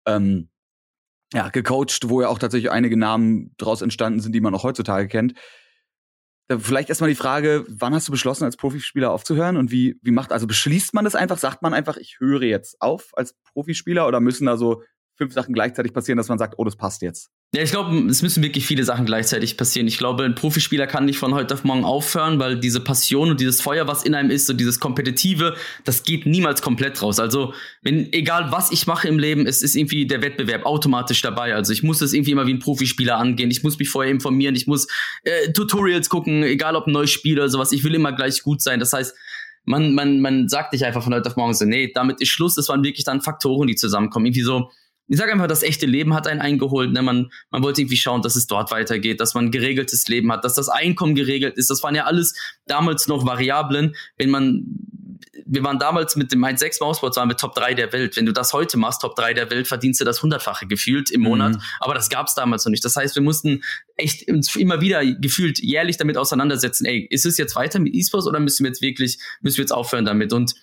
ähm, 0.05 0.49
ja, 1.33 1.49
gecoacht, 1.49 2.09
wo 2.09 2.21
ja 2.21 2.27
auch 2.27 2.37
tatsächlich 2.37 2.71
einige 2.71 2.97
Namen 2.97 3.55
draus 3.57 3.81
entstanden 3.81 4.19
sind, 4.19 4.33
die 4.33 4.41
man 4.41 4.53
auch 4.53 4.63
heutzutage 4.63 5.07
kennt. 5.07 5.33
Vielleicht 6.59 6.89
erstmal 6.89 7.09
die 7.09 7.15
Frage, 7.15 7.65
wann 7.69 7.95
hast 7.95 8.07
du 8.07 8.11
beschlossen, 8.11 8.43
als 8.43 8.57
Profispieler 8.57 9.11
aufzuhören 9.11 9.57
und 9.57 9.71
wie, 9.71 9.97
wie 10.03 10.11
macht, 10.11 10.31
also 10.31 10.45
beschließt 10.45 10.93
man 10.93 11.05
das 11.05 11.15
einfach? 11.15 11.37
Sagt 11.37 11.61
man 11.61 11.73
einfach, 11.73 11.97
ich 11.97 12.17
höre 12.19 12.43
jetzt 12.43 12.81
auf 12.81 13.11
als 13.13 13.35
Profispieler 13.53 14.07
oder 14.07 14.19
müssen 14.19 14.45
da 14.45 14.57
so 14.57 14.83
fünf 15.15 15.33
Sachen 15.33 15.53
gleichzeitig 15.53 15.93
passieren, 15.93 16.17
dass 16.17 16.27
man 16.27 16.37
sagt, 16.37 16.55
oh, 16.57 16.63
das 16.63 16.75
passt 16.75 17.01
jetzt? 17.01 17.29
Ja, 17.55 17.61
ich 17.61 17.69
glaube, 17.69 17.95
es 18.09 18.23
müssen 18.23 18.41
wirklich 18.41 18.65
viele 18.65 18.83
Sachen 18.83 19.05
gleichzeitig 19.05 19.57
passieren. 19.57 19.87
Ich 19.87 19.99
glaube, 19.99 20.23
ein 20.23 20.33
Profispieler 20.33 20.87
kann 20.87 21.05
nicht 21.05 21.19
von 21.19 21.35
heute 21.35 21.53
auf 21.53 21.63
morgen 21.63 21.85
aufhören, 21.85 22.39
weil 22.39 22.59
diese 22.59 22.79
Passion 22.79 23.29
und 23.29 23.39
dieses 23.39 23.61
Feuer, 23.61 23.87
was 23.87 24.03
in 24.03 24.15
einem 24.15 24.31
ist, 24.31 24.49
und 24.49 24.57
dieses 24.59 24.79
Kompetitive, 24.79 25.55
das 25.83 26.03
geht 26.03 26.25
niemals 26.25 26.63
komplett 26.63 26.99
raus. 27.03 27.19
Also, 27.19 27.53
wenn, 27.83 28.11
egal 28.11 28.51
was 28.51 28.71
ich 28.71 28.87
mache 28.87 29.07
im 29.07 29.19
Leben, 29.19 29.45
es 29.45 29.61
ist 29.61 29.75
irgendwie 29.75 30.07
der 30.07 30.23
Wettbewerb 30.23 30.65
automatisch 30.65 31.21
dabei. 31.21 31.53
Also, 31.53 31.73
ich 31.73 31.83
muss 31.83 32.01
es 32.01 32.13
irgendwie 32.13 32.31
immer 32.31 32.47
wie 32.47 32.55
ein 32.55 32.59
Profispieler 32.59 33.17
angehen. 33.17 33.51
Ich 33.51 33.61
muss 33.61 33.77
mich 33.77 33.89
vorher 33.89 34.11
informieren. 34.11 34.55
Ich 34.55 34.65
muss 34.65 34.87
äh, 35.23 35.51
Tutorials 35.51 36.09
gucken, 36.09 36.41
egal 36.41 36.75
ob 36.75 36.87
ein 36.87 36.91
neues 36.91 37.11
Spiel 37.11 37.37
oder 37.37 37.49
sowas. 37.49 37.71
Ich 37.71 37.83
will 37.83 37.93
immer 37.93 38.13
gleich 38.13 38.41
gut 38.41 38.63
sein. 38.63 38.79
Das 38.79 38.93
heißt, 38.93 39.13
man, 39.65 39.93
man, 39.93 40.21
man 40.21 40.49
sagt 40.49 40.73
nicht 40.73 40.85
einfach 40.85 41.03
von 41.03 41.13
heute 41.13 41.29
auf 41.29 41.35
morgen 41.35 41.53
so, 41.53 41.65
nee, 41.65 41.91
damit 41.93 42.19
ist 42.19 42.29
Schluss. 42.29 42.55
Das 42.55 42.67
waren 42.69 42.83
wirklich 42.83 43.05
dann 43.05 43.21
Faktoren, 43.21 43.67
die 43.67 43.75
zusammenkommen. 43.75 44.25
Irgendwie 44.25 44.41
so, 44.41 44.71
ich 45.07 45.17
sage 45.17 45.33
einfach, 45.33 45.47
das 45.47 45.63
echte 45.63 45.85
Leben 45.85 46.13
hat 46.13 46.27
einen 46.27 46.39
eingeholt. 46.39 46.91
Ne? 46.93 47.01
Man, 47.01 47.31
man 47.51 47.61
wollte 47.61 47.81
irgendwie 47.81 47.97
schauen, 47.97 48.21
dass 48.21 48.35
es 48.35 48.47
dort 48.47 48.71
weitergeht, 48.71 49.19
dass 49.19 49.33
man 49.33 49.45
ein 49.45 49.51
geregeltes 49.51 50.07
Leben 50.07 50.31
hat, 50.31 50.45
dass 50.45 50.55
das 50.55 50.69
Einkommen 50.69 51.13
geregelt 51.13 51.57
ist. 51.57 51.69
Das 51.69 51.83
waren 51.83 51.95
ja 51.95 52.05
alles 52.05 52.33
damals 52.67 53.07
noch 53.07 53.25
Variablen. 53.25 53.95
Wenn 54.17 54.29
man, 54.29 54.63
wir 55.45 55.61
waren 55.63 55.77
damals 55.77 56.15
mit 56.15 56.31
dem 56.31 56.43
1.6 56.43 56.77
Mausboard, 56.79 57.17
waren 57.17 57.27
wir 57.27 57.35
Top 57.35 57.53
3 57.53 57.73
der 57.73 57.91
Welt. 57.91 58.15
Wenn 58.15 58.25
du 58.25 58.31
das 58.31 58.53
heute 58.53 58.77
machst, 58.77 59.01
Top 59.01 59.15
3 59.17 59.33
der 59.33 59.51
Welt, 59.51 59.67
verdienst 59.67 59.99
du 59.99 60.05
das 60.05 60.23
hundertfache 60.23 60.67
gefühlt 60.67 61.11
im 61.11 61.21
Monat. 61.21 61.55
Mhm. 61.55 61.61
Aber 61.81 61.93
das 61.93 62.09
gab 62.09 62.27
es 62.27 62.33
damals 62.33 62.63
noch 62.63 62.71
nicht. 62.71 62.85
Das 62.85 62.95
heißt, 62.95 63.15
wir 63.15 63.23
mussten 63.23 63.61
echt 63.97 64.29
uns 64.31 64.55
immer 64.55 64.79
wieder 64.79 65.05
gefühlt 65.05 65.59
jährlich 65.59 65.97
damit 65.97 66.17
auseinandersetzen. 66.17 66.85
Ey, 66.85 67.07
ist 67.09 67.25
es 67.25 67.37
jetzt 67.37 67.57
weiter 67.57 67.79
mit 67.79 67.93
E-Sports 67.93 68.25
oder 68.25 68.39
müssen 68.39 68.63
wir 68.63 68.69
jetzt 68.69 68.81
wirklich, 68.81 69.19
müssen 69.41 69.57
wir 69.57 69.63
jetzt 69.63 69.73
aufhören 69.73 70.05
damit? 70.05 70.31
Und 70.31 70.55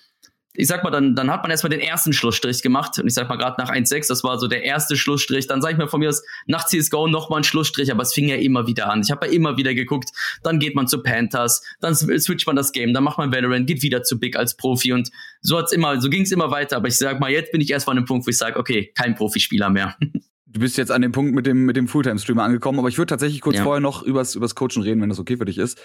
ich 0.53 0.67
sag 0.67 0.83
mal, 0.83 0.89
dann, 0.89 1.15
dann 1.15 1.31
hat 1.31 1.43
man 1.43 1.51
erstmal 1.51 1.69
den 1.69 1.79
ersten 1.79 2.11
Schlussstrich 2.11 2.61
gemacht. 2.61 2.99
Und 2.99 3.07
ich 3.07 3.13
sag 3.13 3.29
mal, 3.29 3.37
gerade 3.37 3.61
nach 3.61 3.71
1.6, 3.71 4.07
das 4.07 4.23
war 4.23 4.37
so 4.37 4.47
der 4.47 4.63
erste 4.63 4.97
Schlussstrich. 4.97 5.47
Dann 5.47 5.61
sag 5.61 5.71
ich 5.71 5.77
mal 5.77 5.87
von 5.87 6.01
mir 6.01 6.09
aus, 6.09 6.23
nach 6.45 6.65
CSGO 6.65 7.07
nochmal 7.07 7.39
ein 7.39 7.43
Schlussstrich, 7.43 7.91
aber 7.91 8.03
es 8.03 8.13
fing 8.13 8.27
ja 8.27 8.35
immer 8.35 8.67
wieder 8.67 8.91
an. 8.91 9.01
Ich 9.01 9.11
habe 9.11 9.27
ja 9.27 9.31
immer 9.31 9.57
wieder 9.57 9.73
geguckt, 9.73 10.09
dann 10.43 10.59
geht 10.59 10.75
man 10.75 10.87
zu 10.87 11.01
Panthers, 11.01 11.63
dann 11.79 11.95
switcht 11.95 12.47
man 12.47 12.55
das 12.55 12.73
Game, 12.73 12.93
dann 12.93 13.03
macht 13.03 13.17
man 13.17 13.31
Valorant, 13.31 13.67
geht 13.67 13.81
wieder 13.81 14.03
zu 14.03 14.19
Big 14.19 14.35
als 14.35 14.57
Profi 14.57 14.91
und 14.93 15.09
so 15.41 15.57
hat's 15.57 15.71
immer, 15.71 16.01
so 16.01 16.09
ging's 16.09 16.31
immer 16.31 16.51
weiter. 16.51 16.77
Aber 16.77 16.89
ich 16.89 16.97
sag 16.97 17.19
mal, 17.19 17.31
jetzt 17.31 17.51
bin 17.51 17.61
ich 17.61 17.71
erst 17.71 17.87
an 17.87 17.95
dem 17.95 18.05
Punkt, 18.05 18.25
wo 18.25 18.29
ich 18.29 18.37
sage, 18.37 18.59
okay, 18.59 18.91
kein 18.95 19.15
Profispieler 19.15 19.69
mehr. 19.69 19.95
Du 20.53 20.59
bist 20.59 20.77
jetzt 20.77 20.91
an 20.91 21.01
dem 21.01 21.13
Punkt 21.13 21.33
mit 21.33 21.45
dem, 21.45 21.65
mit 21.65 21.77
dem 21.77 21.87
Fulltime-Streamer 21.87 22.43
angekommen, 22.43 22.77
aber 22.77 22.89
ich 22.89 22.97
würde 22.97 23.07
tatsächlich 23.07 23.39
kurz 23.39 23.55
ja. 23.55 23.63
vorher 23.63 23.79
noch 23.79 24.03
übers, 24.03 24.35
übers 24.35 24.53
Coachen 24.53 24.81
reden, 24.81 25.01
wenn 25.01 25.07
das 25.07 25.17
okay 25.17 25.37
für 25.37 25.45
dich 25.45 25.57
ist. 25.57 25.79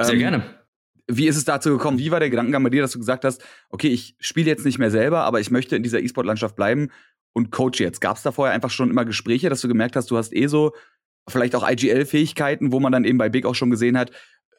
Sehr 0.00 0.12
ähm, 0.12 0.18
gerne 0.20 0.61
wie 1.08 1.26
ist 1.26 1.36
es 1.36 1.44
dazu 1.44 1.70
gekommen? 1.70 1.98
Wie 1.98 2.10
war 2.10 2.20
der 2.20 2.30
Gedankengang 2.30 2.62
bei 2.62 2.70
dir, 2.70 2.82
dass 2.82 2.92
du 2.92 2.98
gesagt 2.98 3.24
hast, 3.24 3.44
okay, 3.70 3.88
ich 3.88 4.16
spiele 4.20 4.48
jetzt 4.48 4.64
nicht 4.64 4.78
mehr 4.78 4.90
selber, 4.90 5.24
aber 5.24 5.40
ich 5.40 5.50
möchte 5.50 5.76
in 5.76 5.82
dieser 5.82 6.00
E-Sport-Landschaft 6.00 6.56
bleiben 6.56 6.90
und 7.32 7.50
coach 7.50 7.80
jetzt? 7.80 8.00
Gab 8.00 8.16
es 8.16 8.22
da 8.22 8.32
vorher 8.32 8.54
einfach 8.54 8.70
schon 8.70 8.90
immer 8.90 9.04
Gespräche, 9.04 9.48
dass 9.48 9.60
du 9.60 9.68
gemerkt 9.68 9.96
hast, 9.96 10.10
du 10.10 10.16
hast 10.16 10.34
eh 10.34 10.46
so 10.46 10.72
vielleicht 11.28 11.54
auch 11.54 11.68
IGL-Fähigkeiten, 11.68 12.72
wo 12.72 12.80
man 12.80 12.92
dann 12.92 13.04
eben 13.04 13.18
bei 13.18 13.28
Big 13.28 13.46
auch 13.46 13.54
schon 13.54 13.70
gesehen 13.70 13.98
hat, 13.98 14.10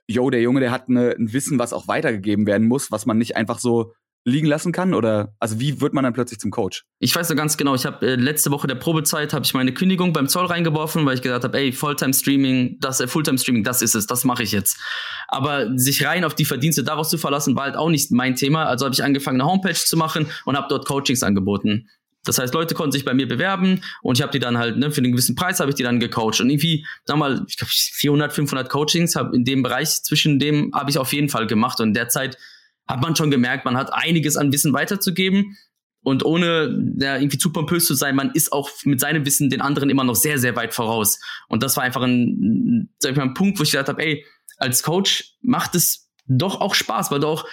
yo, 0.07 0.29
der 0.29 0.41
Junge, 0.41 0.59
der 0.59 0.71
hat 0.71 0.89
eine, 0.89 1.11
ein 1.11 1.31
Wissen, 1.33 1.59
was 1.59 1.73
auch 1.73 1.87
weitergegeben 1.87 2.45
werden 2.45 2.67
muss, 2.67 2.91
was 2.91 3.05
man 3.05 3.17
nicht 3.17 3.35
einfach 3.35 3.59
so 3.59 3.93
liegen 4.25 4.47
lassen 4.47 4.71
kann? 4.71 4.93
Oder 4.93 5.33
also 5.39 5.59
wie 5.59 5.81
wird 5.81 5.93
man 5.93 6.03
dann 6.03 6.13
plötzlich 6.13 6.39
zum 6.39 6.51
Coach? 6.51 6.85
Ich 6.99 7.15
weiß 7.15 7.27
so 7.27 7.35
ganz 7.35 7.57
genau, 7.57 7.75
ich 7.75 7.85
habe 7.85 8.05
äh, 8.05 8.15
letzte 8.15 8.51
Woche 8.51 8.67
der 8.67 8.75
Probezeit 8.75 9.33
habe 9.33 9.45
ich 9.45 9.53
meine 9.53 9.73
Kündigung 9.73 10.13
beim 10.13 10.27
Zoll 10.27 10.45
reingeworfen, 10.45 11.05
weil 11.05 11.15
ich 11.15 11.21
gesagt 11.21 11.43
habe, 11.43 11.57
ey, 11.57 11.71
Fulltime 11.71 12.13
Streaming, 12.13 12.77
das 12.79 12.99
äh, 12.99 13.07
Fulltime 13.07 13.37
Streaming, 13.37 13.63
das 13.63 13.81
ist 13.81 13.95
es, 13.95 14.07
das 14.07 14.23
mache 14.23 14.43
ich 14.43 14.51
jetzt. 14.51 14.77
Aber 15.27 15.77
sich 15.77 16.05
rein 16.05 16.23
auf 16.23 16.35
die 16.35 16.45
Verdienste 16.45 16.83
daraus 16.83 17.09
zu 17.09 17.17
verlassen, 17.17 17.55
war 17.55 17.65
halt 17.65 17.75
auch 17.75 17.89
nicht 17.89 18.11
mein 18.11 18.35
Thema, 18.35 18.65
also 18.65 18.85
habe 18.85 18.93
ich 18.93 19.03
angefangen 19.03 19.41
eine 19.41 19.49
Homepage 19.49 19.73
zu 19.73 19.97
machen 19.97 20.27
und 20.45 20.55
habe 20.55 20.67
dort 20.69 20.87
Coachings 20.87 21.23
angeboten. 21.23 21.89
Das 22.25 22.37
heißt, 22.37 22.53
Leute 22.53 22.73
konnten 22.73 22.93
sich 22.93 23.03
bei 23.03 23.13
mir 23.13 23.27
bewerben 23.27 23.81
und 24.01 24.17
ich 24.17 24.21
habe 24.21 24.31
die 24.31 24.39
dann 24.39 24.57
halt, 24.57 24.77
ne, 24.77 24.91
für 24.91 24.99
einen 24.99 25.11
gewissen 25.11 25.35
Preis 25.35 25.59
habe 25.59 25.71
ich 25.71 25.75
die 25.75 25.83
dann 25.83 25.99
gecoacht. 25.99 26.39
Und 26.39 26.49
irgendwie, 26.49 26.85
sag 27.03 27.17
mal, 27.17 27.43
ich 27.47 27.57
glaube 27.57 27.71
400, 27.73 28.31
500 28.31 28.69
Coachings 28.69 29.17
hab 29.17 29.33
in 29.33 29.43
dem 29.43 29.61
Bereich, 29.61 29.89
zwischen 30.03 30.39
dem 30.39 30.71
habe 30.73 30.89
ich 30.89 30.97
auf 30.97 31.11
jeden 31.11 31.27
Fall 31.27 31.47
gemacht. 31.47 31.81
Und 31.81 31.93
derzeit 31.93 32.37
hat 32.87 33.01
man 33.01 33.15
schon 33.15 33.31
gemerkt, 33.31 33.65
man 33.65 33.77
hat 33.77 33.93
einiges 33.93 34.37
an 34.37 34.51
Wissen 34.51 34.73
weiterzugeben. 34.73 35.57
Und 36.05 36.25
ohne 36.25 36.95
ja, 36.97 37.15
irgendwie 37.15 37.37
zu 37.37 37.53
pompös 37.53 37.85
zu 37.85 37.93
sein, 37.93 38.15
man 38.15 38.31
ist 38.31 38.51
auch 38.51 38.69
mit 38.83 38.99
seinem 38.99 39.25
Wissen 39.25 39.49
den 39.49 39.61
anderen 39.61 39.89
immer 39.89 40.03
noch 40.03 40.15
sehr, 40.15 40.37
sehr 40.37 40.55
weit 40.57 40.73
voraus. 40.73 41.19
Und 41.47 41.63
das 41.63 41.77
war 41.77 41.83
einfach 41.83 42.01
ein, 42.01 42.89
sag 42.99 43.11
ich 43.11 43.17
mal, 43.17 43.23
ein 43.23 43.33
Punkt, 43.33 43.57
wo 43.57 43.63
ich 43.63 43.71
gedacht 43.71 43.87
habe, 43.87 44.03
ey, 44.03 44.25
als 44.57 44.83
Coach 44.83 45.35
macht 45.41 45.75
es 45.75 46.09
doch 46.27 46.59
auch 46.59 46.75
Spaß, 46.75 47.09
weil 47.09 47.21
du 47.21 47.27
auch, 47.27 47.45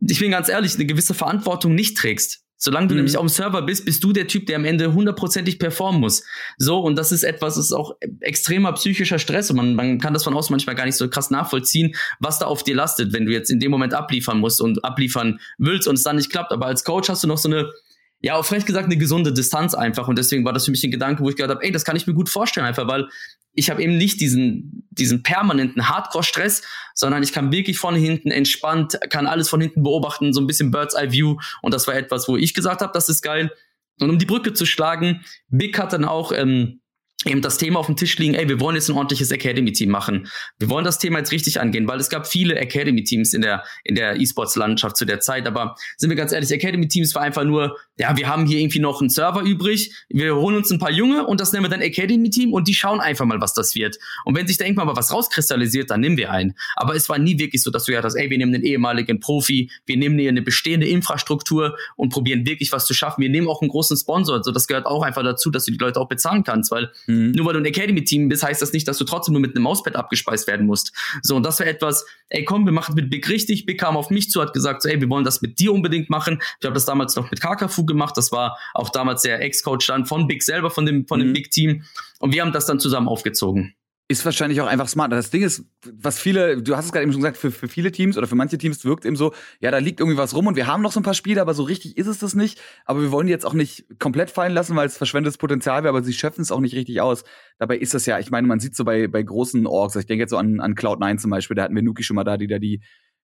ich 0.00 0.20
bin 0.20 0.30
ganz 0.30 0.50
ehrlich, 0.50 0.74
eine 0.74 0.84
gewisse 0.84 1.14
Verantwortung 1.14 1.74
nicht 1.74 1.96
trägst. 1.96 2.44
Solange 2.58 2.88
du 2.88 2.94
mhm. 2.94 2.98
nämlich 2.98 3.16
auf 3.16 3.24
dem 3.24 3.28
Server 3.28 3.62
bist, 3.62 3.84
bist 3.84 4.02
du 4.02 4.12
der 4.12 4.26
Typ, 4.26 4.46
der 4.46 4.56
am 4.56 4.64
Ende 4.64 4.92
hundertprozentig 4.92 5.58
performen 5.58 6.00
muss. 6.00 6.24
So, 6.58 6.80
und 6.80 6.96
das 6.96 7.12
ist 7.12 7.22
etwas, 7.22 7.54
das 7.54 7.66
ist 7.66 7.72
auch 7.72 7.96
extremer 8.20 8.72
psychischer 8.72 9.20
Stress 9.20 9.50
und 9.50 9.56
man, 9.56 9.74
man 9.74 9.98
kann 9.98 10.12
das 10.12 10.24
von 10.24 10.34
außen 10.34 10.52
manchmal 10.52 10.74
gar 10.74 10.84
nicht 10.84 10.96
so 10.96 11.08
krass 11.08 11.30
nachvollziehen, 11.30 11.94
was 12.18 12.40
da 12.40 12.46
auf 12.46 12.64
dir 12.64 12.74
lastet, 12.74 13.12
wenn 13.12 13.26
du 13.26 13.32
jetzt 13.32 13.50
in 13.50 13.60
dem 13.60 13.70
Moment 13.70 13.94
abliefern 13.94 14.40
musst 14.40 14.60
und 14.60 14.84
abliefern 14.84 15.38
willst 15.58 15.86
und 15.86 15.94
es 15.94 16.02
dann 16.02 16.16
nicht 16.16 16.30
klappt. 16.30 16.52
Aber 16.52 16.66
als 16.66 16.84
Coach 16.84 17.08
hast 17.08 17.22
du 17.22 17.28
noch 17.28 17.38
so 17.38 17.48
eine 17.48 17.70
ja, 18.20 18.34
auch 18.34 18.44
vielleicht 18.44 18.66
gesagt, 18.66 18.86
eine 18.86 18.96
gesunde 18.96 19.32
Distanz 19.32 19.74
einfach. 19.74 20.08
Und 20.08 20.18
deswegen 20.18 20.44
war 20.44 20.52
das 20.52 20.64
für 20.64 20.72
mich 20.72 20.82
ein 20.82 20.90
Gedanke, 20.90 21.22
wo 21.22 21.28
ich 21.28 21.36
gedacht 21.36 21.54
habe, 21.54 21.64
ey, 21.64 21.70
das 21.70 21.84
kann 21.84 21.96
ich 21.96 22.06
mir 22.06 22.14
gut 22.14 22.28
vorstellen, 22.28 22.66
einfach, 22.66 22.88
weil 22.88 23.08
ich 23.52 23.70
habe 23.70 23.82
eben 23.82 23.96
nicht 23.96 24.20
diesen, 24.20 24.88
diesen 24.90 25.22
permanenten 25.22 25.88
Hardcore-Stress, 25.88 26.62
sondern 26.94 27.22
ich 27.22 27.32
kann 27.32 27.52
wirklich 27.52 27.78
von 27.78 27.94
hinten 27.94 28.30
entspannt, 28.30 28.98
kann 29.10 29.26
alles 29.26 29.48
von 29.48 29.60
hinten 29.60 29.82
beobachten, 29.82 30.32
so 30.32 30.40
ein 30.40 30.46
bisschen 30.46 30.70
Bird's 30.70 30.94
Eye 30.94 31.12
View. 31.12 31.36
Und 31.62 31.74
das 31.74 31.86
war 31.86 31.94
etwas, 31.94 32.28
wo 32.28 32.36
ich 32.36 32.54
gesagt 32.54 32.80
habe, 32.80 32.92
das 32.92 33.08
ist 33.08 33.22
geil. 33.22 33.52
Und 34.00 34.10
um 34.10 34.18
die 34.18 34.26
Brücke 34.26 34.52
zu 34.52 34.66
schlagen, 34.66 35.24
Big 35.48 35.78
hat 35.78 35.92
dann 35.92 36.04
auch 36.04 36.32
ähm, 36.32 36.80
eben 37.24 37.42
das 37.42 37.58
Thema 37.58 37.80
auf 37.80 37.86
dem 37.86 37.96
Tisch 37.96 38.16
liegen, 38.18 38.34
ey, 38.34 38.48
wir 38.48 38.60
wollen 38.60 38.76
jetzt 38.76 38.88
ein 38.88 38.94
ordentliches 38.94 39.32
Academy-Team 39.32 39.90
machen. 39.90 40.28
Wir 40.58 40.70
wollen 40.70 40.84
das 40.84 40.98
Thema 40.98 41.18
jetzt 41.18 41.32
richtig 41.32 41.60
angehen, 41.60 41.88
weil 41.88 41.98
es 41.98 42.10
gab 42.10 42.28
viele 42.28 42.54
Academy-Teams 42.56 43.34
in 43.34 43.42
der, 43.42 43.64
in 43.82 43.96
der 43.96 44.20
E-Sports-Landschaft 44.20 44.96
zu 44.96 45.04
der 45.04 45.18
Zeit, 45.18 45.48
aber 45.48 45.74
sind 45.96 46.10
wir 46.10 46.16
ganz 46.16 46.30
ehrlich, 46.30 46.52
Academy-Teams 46.52 47.16
war 47.16 47.22
einfach 47.22 47.42
nur, 47.42 47.76
ja, 47.98 48.16
wir 48.16 48.28
haben 48.28 48.46
hier 48.46 48.60
irgendwie 48.60 48.78
noch 48.78 49.00
einen 49.00 49.10
Server 49.10 49.42
übrig, 49.42 49.92
wir 50.08 50.36
holen 50.36 50.56
uns 50.56 50.70
ein 50.70 50.78
paar 50.78 50.92
Junge 50.92 51.26
und 51.26 51.40
das 51.40 51.52
nennen 51.52 51.64
wir 51.64 51.70
dann 51.70 51.80
Academy-Team 51.80 52.52
und 52.52 52.68
die 52.68 52.74
schauen 52.74 53.00
einfach 53.00 53.24
mal, 53.24 53.40
was 53.40 53.52
das 53.52 53.74
wird. 53.74 53.98
Und 54.24 54.36
wenn 54.36 54.46
sich 54.46 54.56
da 54.56 54.64
irgendwann 54.64 54.86
mal 54.86 54.96
was 54.96 55.12
rauskristallisiert, 55.12 55.90
dann 55.90 56.00
nehmen 56.00 56.16
wir 56.16 56.30
einen. 56.30 56.54
Aber 56.76 56.94
es 56.94 57.08
war 57.08 57.18
nie 57.18 57.36
wirklich 57.40 57.64
so, 57.64 57.72
dass 57.72 57.84
du 57.84 57.92
ja 57.92 58.00
das, 58.00 58.14
ey, 58.14 58.30
wir 58.30 58.38
nehmen 58.38 58.54
einen 58.54 58.62
ehemaligen 58.62 59.18
Profi, 59.18 59.72
wir 59.86 59.96
nehmen 59.96 60.16
hier 60.20 60.28
eine 60.28 60.42
bestehende 60.42 60.86
Infrastruktur 60.86 61.76
und 61.96 62.10
probieren 62.10 62.46
wirklich 62.46 62.70
was 62.70 62.86
zu 62.86 62.94
schaffen. 62.94 63.22
Wir 63.22 63.28
nehmen 63.28 63.48
auch 63.48 63.60
einen 63.60 63.70
großen 63.70 63.96
Sponsor, 63.96 64.36
also 64.36 64.52
das 64.52 64.68
gehört 64.68 64.86
auch 64.86 65.02
einfach 65.02 65.24
dazu, 65.24 65.50
dass 65.50 65.64
du 65.64 65.72
die 65.72 65.78
Leute 65.78 66.00
auch 66.00 66.08
bezahlen 66.08 66.44
kannst, 66.44 66.70
weil 66.70 66.92
Mhm. 67.08 67.32
Nur 67.32 67.46
weil 67.46 67.54
du 67.54 67.60
ein 67.60 67.64
Academy-Team 67.64 68.28
bist, 68.28 68.42
heißt 68.42 68.60
das 68.60 68.72
nicht, 68.72 68.86
dass 68.86 68.98
du 68.98 69.04
trotzdem 69.04 69.32
nur 69.32 69.40
mit 69.40 69.56
einem 69.56 69.64
Mauspad 69.64 69.96
abgespeist 69.96 70.46
werden 70.46 70.66
musst. 70.66 70.92
So, 71.22 71.36
und 71.36 71.42
das 71.42 71.58
wäre 71.58 71.70
etwas, 71.70 72.04
ey, 72.28 72.44
komm, 72.44 72.66
wir 72.66 72.72
machen 72.72 72.94
mit 72.94 73.10
Big 73.10 73.28
richtig. 73.28 73.66
Big 73.66 73.80
kam 73.80 73.96
auf 73.96 74.10
mich 74.10 74.30
zu, 74.30 74.40
hat 74.42 74.52
gesagt, 74.52 74.82
so, 74.82 74.88
ey, 74.88 75.00
wir 75.00 75.08
wollen 75.08 75.24
das 75.24 75.40
mit 75.40 75.58
dir 75.58 75.72
unbedingt 75.72 76.10
machen. 76.10 76.40
Ich 76.60 76.66
habe 76.66 76.74
das 76.74 76.84
damals 76.84 77.16
noch 77.16 77.30
mit 77.30 77.40
Kakafu 77.40 77.86
gemacht. 77.86 78.16
Das 78.16 78.30
war 78.30 78.58
auch 78.74 78.90
damals 78.90 79.22
der 79.22 79.40
Ex-Coach 79.40 79.86
dann 79.86 80.04
von 80.04 80.28
Big 80.28 80.42
selber, 80.42 80.70
von 80.70 80.84
dem, 80.84 81.06
von 81.06 81.18
mhm. 81.18 81.24
dem 81.24 81.32
Big-Team. 81.32 81.84
Und 82.20 82.34
wir 82.34 82.42
haben 82.42 82.52
das 82.52 82.66
dann 82.66 82.78
zusammen 82.78 83.08
aufgezogen 83.08 83.74
ist 84.10 84.24
wahrscheinlich 84.24 84.62
auch 84.62 84.66
einfach 84.66 84.88
smart. 84.88 85.12
Das 85.12 85.28
Ding 85.28 85.42
ist, 85.42 85.66
was 85.84 86.18
viele, 86.18 86.62
du 86.62 86.74
hast 86.74 86.86
es 86.86 86.92
gerade 86.92 87.02
eben 87.02 87.12
schon 87.12 87.20
gesagt, 87.20 87.36
für, 87.36 87.50
für 87.50 87.68
viele 87.68 87.92
Teams 87.92 88.16
oder 88.16 88.26
für 88.26 88.36
manche 88.36 88.56
Teams 88.56 88.82
wirkt 88.86 89.04
eben 89.04 89.16
so, 89.16 89.34
ja, 89.60 89.70
da 89.70 89.78
liegt 89.78 90.00
irgendwie 90.00 90.16
was 90.16 90.34
rum 90.34 90.46
und 90.46 90.56
wir 90.56 90.66
haben 90.66 90.82
noch 90.82 90.92
so 90.92 91.00
ein 91.00 91.02
paar 91.02 91.12
Spiele, 91.12 91.42
aber 91.42 91.52
so 91.52 91.62
richtig 91.62 91.98
ist 91.98 92.06
es 92.06 92.18
das 92.18 92.34
nicht. 92.34 92.58
Aber 92.86 93.02
wir 93.02 93.12
wollen 93.12 93.26
die 93.26 93.32
jetzt 93.32 93.44
auch 93.44 93.52
nicht 93.52 93.84
komplett 93.98 94.30
fallen 94.30 94.54
lassen, 94.54 94.74
weil 94.76 94.86
es 94.86 94.96
verschwendetes 94.96 95.36
Potenzial 95.36 95.82
wäre, 95.82 95.90
aber 95.90 96.02
sie 96.02 96.14
schöpfen 96.14 96.40
es 96.40 96.50
auch 96.50 96.60
nicht 96.60 96.74
richtig 96.74 97.02
aus. 97.02 97.24
Dabei 97.58 97.76
ist 97.76 97.92
das 97.92 98.06
ja, 98.06 98.18
ich 98.18 98.30
meine, 98.30 98.46
man 98.46 98.60
sieht 98.60 98.74
so 98.74 98.84
bei, 98.84 99.08
bei 99.08 99.22
großen 99.22 99.66
Orgs, 99.66 99.94
ich 99.96 100.06
denke 100.06 100.22
jetzt 100.22 100.30
so 100.30 100.38
an, 100.38 100.60
an 100.60 100.74
Cloud9 100.74 101.18
zum 101.18 101.30
Beispiel, 101.30 101.54
da 101.54 101.64
hatten 101.64 101.74
wir 101.74 101.82
Nuki 101.82 102.02
schon 102.02 102.14
mal 102.14 102.24
da, 102.24 102.38
die 102.38 102.46
da 102.46 102.58
die, 102.58 102.80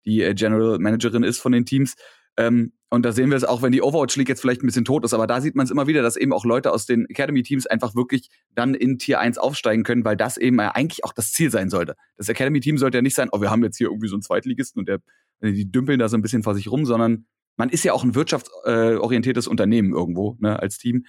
die 0.05 0.23
äh, 0.23 0.33
General 0.33 0.79
Managerin 0.79 1.23
ist 1.23 1.39
von 1.39 1.51
den 1.51 1.65
Teams. 1.65 1.95
Ähm, 2.39 2.71
und 2.89 3.03
da 3.05 3.11
sehen 3.11 3.29
wir 3.29 3.37
es 3.37 3.43
auch, 3.43 3.61
wenn 3.61 3.73
die 3.73 3.81
Overwatch 3.81 4.15
League 4.15 4.29
jetzt 4.29 4.39
vielleicht 4.39 4.63
ein 4.63 4.65
bisschen 4.65 4.85
tot 4.85 5.03
ist, 5.03 5.13
aber 5.13 5.27
da 5.27 5.41
sieht 5.41 5.55
man 5.55 5.65
es 5.65 5.71
immer 5.71 5.87
wieder, 5.87 6.01
dass 6.01 6.15
eben 6.15 6.31
auch 6.31 6.45
Leute 6.45 6.71
aus 6.71 6.85
den 6.85 7.05
Academy-Teams 7.07 7.67
einfach 7.67 7.95
wirklich 7.95 8.29
dann 8.55 8.73
in 8.73 8.97
Tier 8.97 9.19
1 9.19 9.37
aufsteigen 9.37 9.83
können, 9.83 10.05
weil 10.05 10.15
das 10.15 10.37
eben 10.37 10.59
eigentlich 10.59 11.03
auch 11.03 11.11
das 11.11 11.33
Ziel 11.33 11.51
sein 11.51 11.69
sollte. 11.69 11.95
Das 12.15 12.29
Academy-Team 12.29 12.77
sollte 12.77 12.97
ja 12.97 13.01
nicht 13.01 13.13
sein, 13.13 13.27
oh, 13.33 13.41
wir 13.41 13.51
haben 13.51 13.61
jetzt 13.61 13.77
hier 13.77 13.87
irgendwie 13.87 14.07
so 14.07 14.15
einen 14.15 14.21
Zweitligisten 14.21 14.79
und 14.79 14.87
der, 14.87 14.99
die 15.41 15.69
dümpeln 15.69 15.99
da 15.99 16.07
so 16.07 16.17
ein 16.17 16.21
bisschen 16.21 16.41
vor 16.41 16.55
sich 16.55 16.71
rum, 16.71 16.85
sondern 16.85 17.25
man 17.57 17.69
ist 17.69 17.83
ja 17.83 17.91
auch 17.91 18.05
ein 18.05 18.15
wirtschaftsorientiertes 18.15 19.47
Unternehmen 19.47 19.93
irgendwo, 19.93 20.37
ne, 20.39 20.57
als 20.57 20.77
Team. 20.77 21.05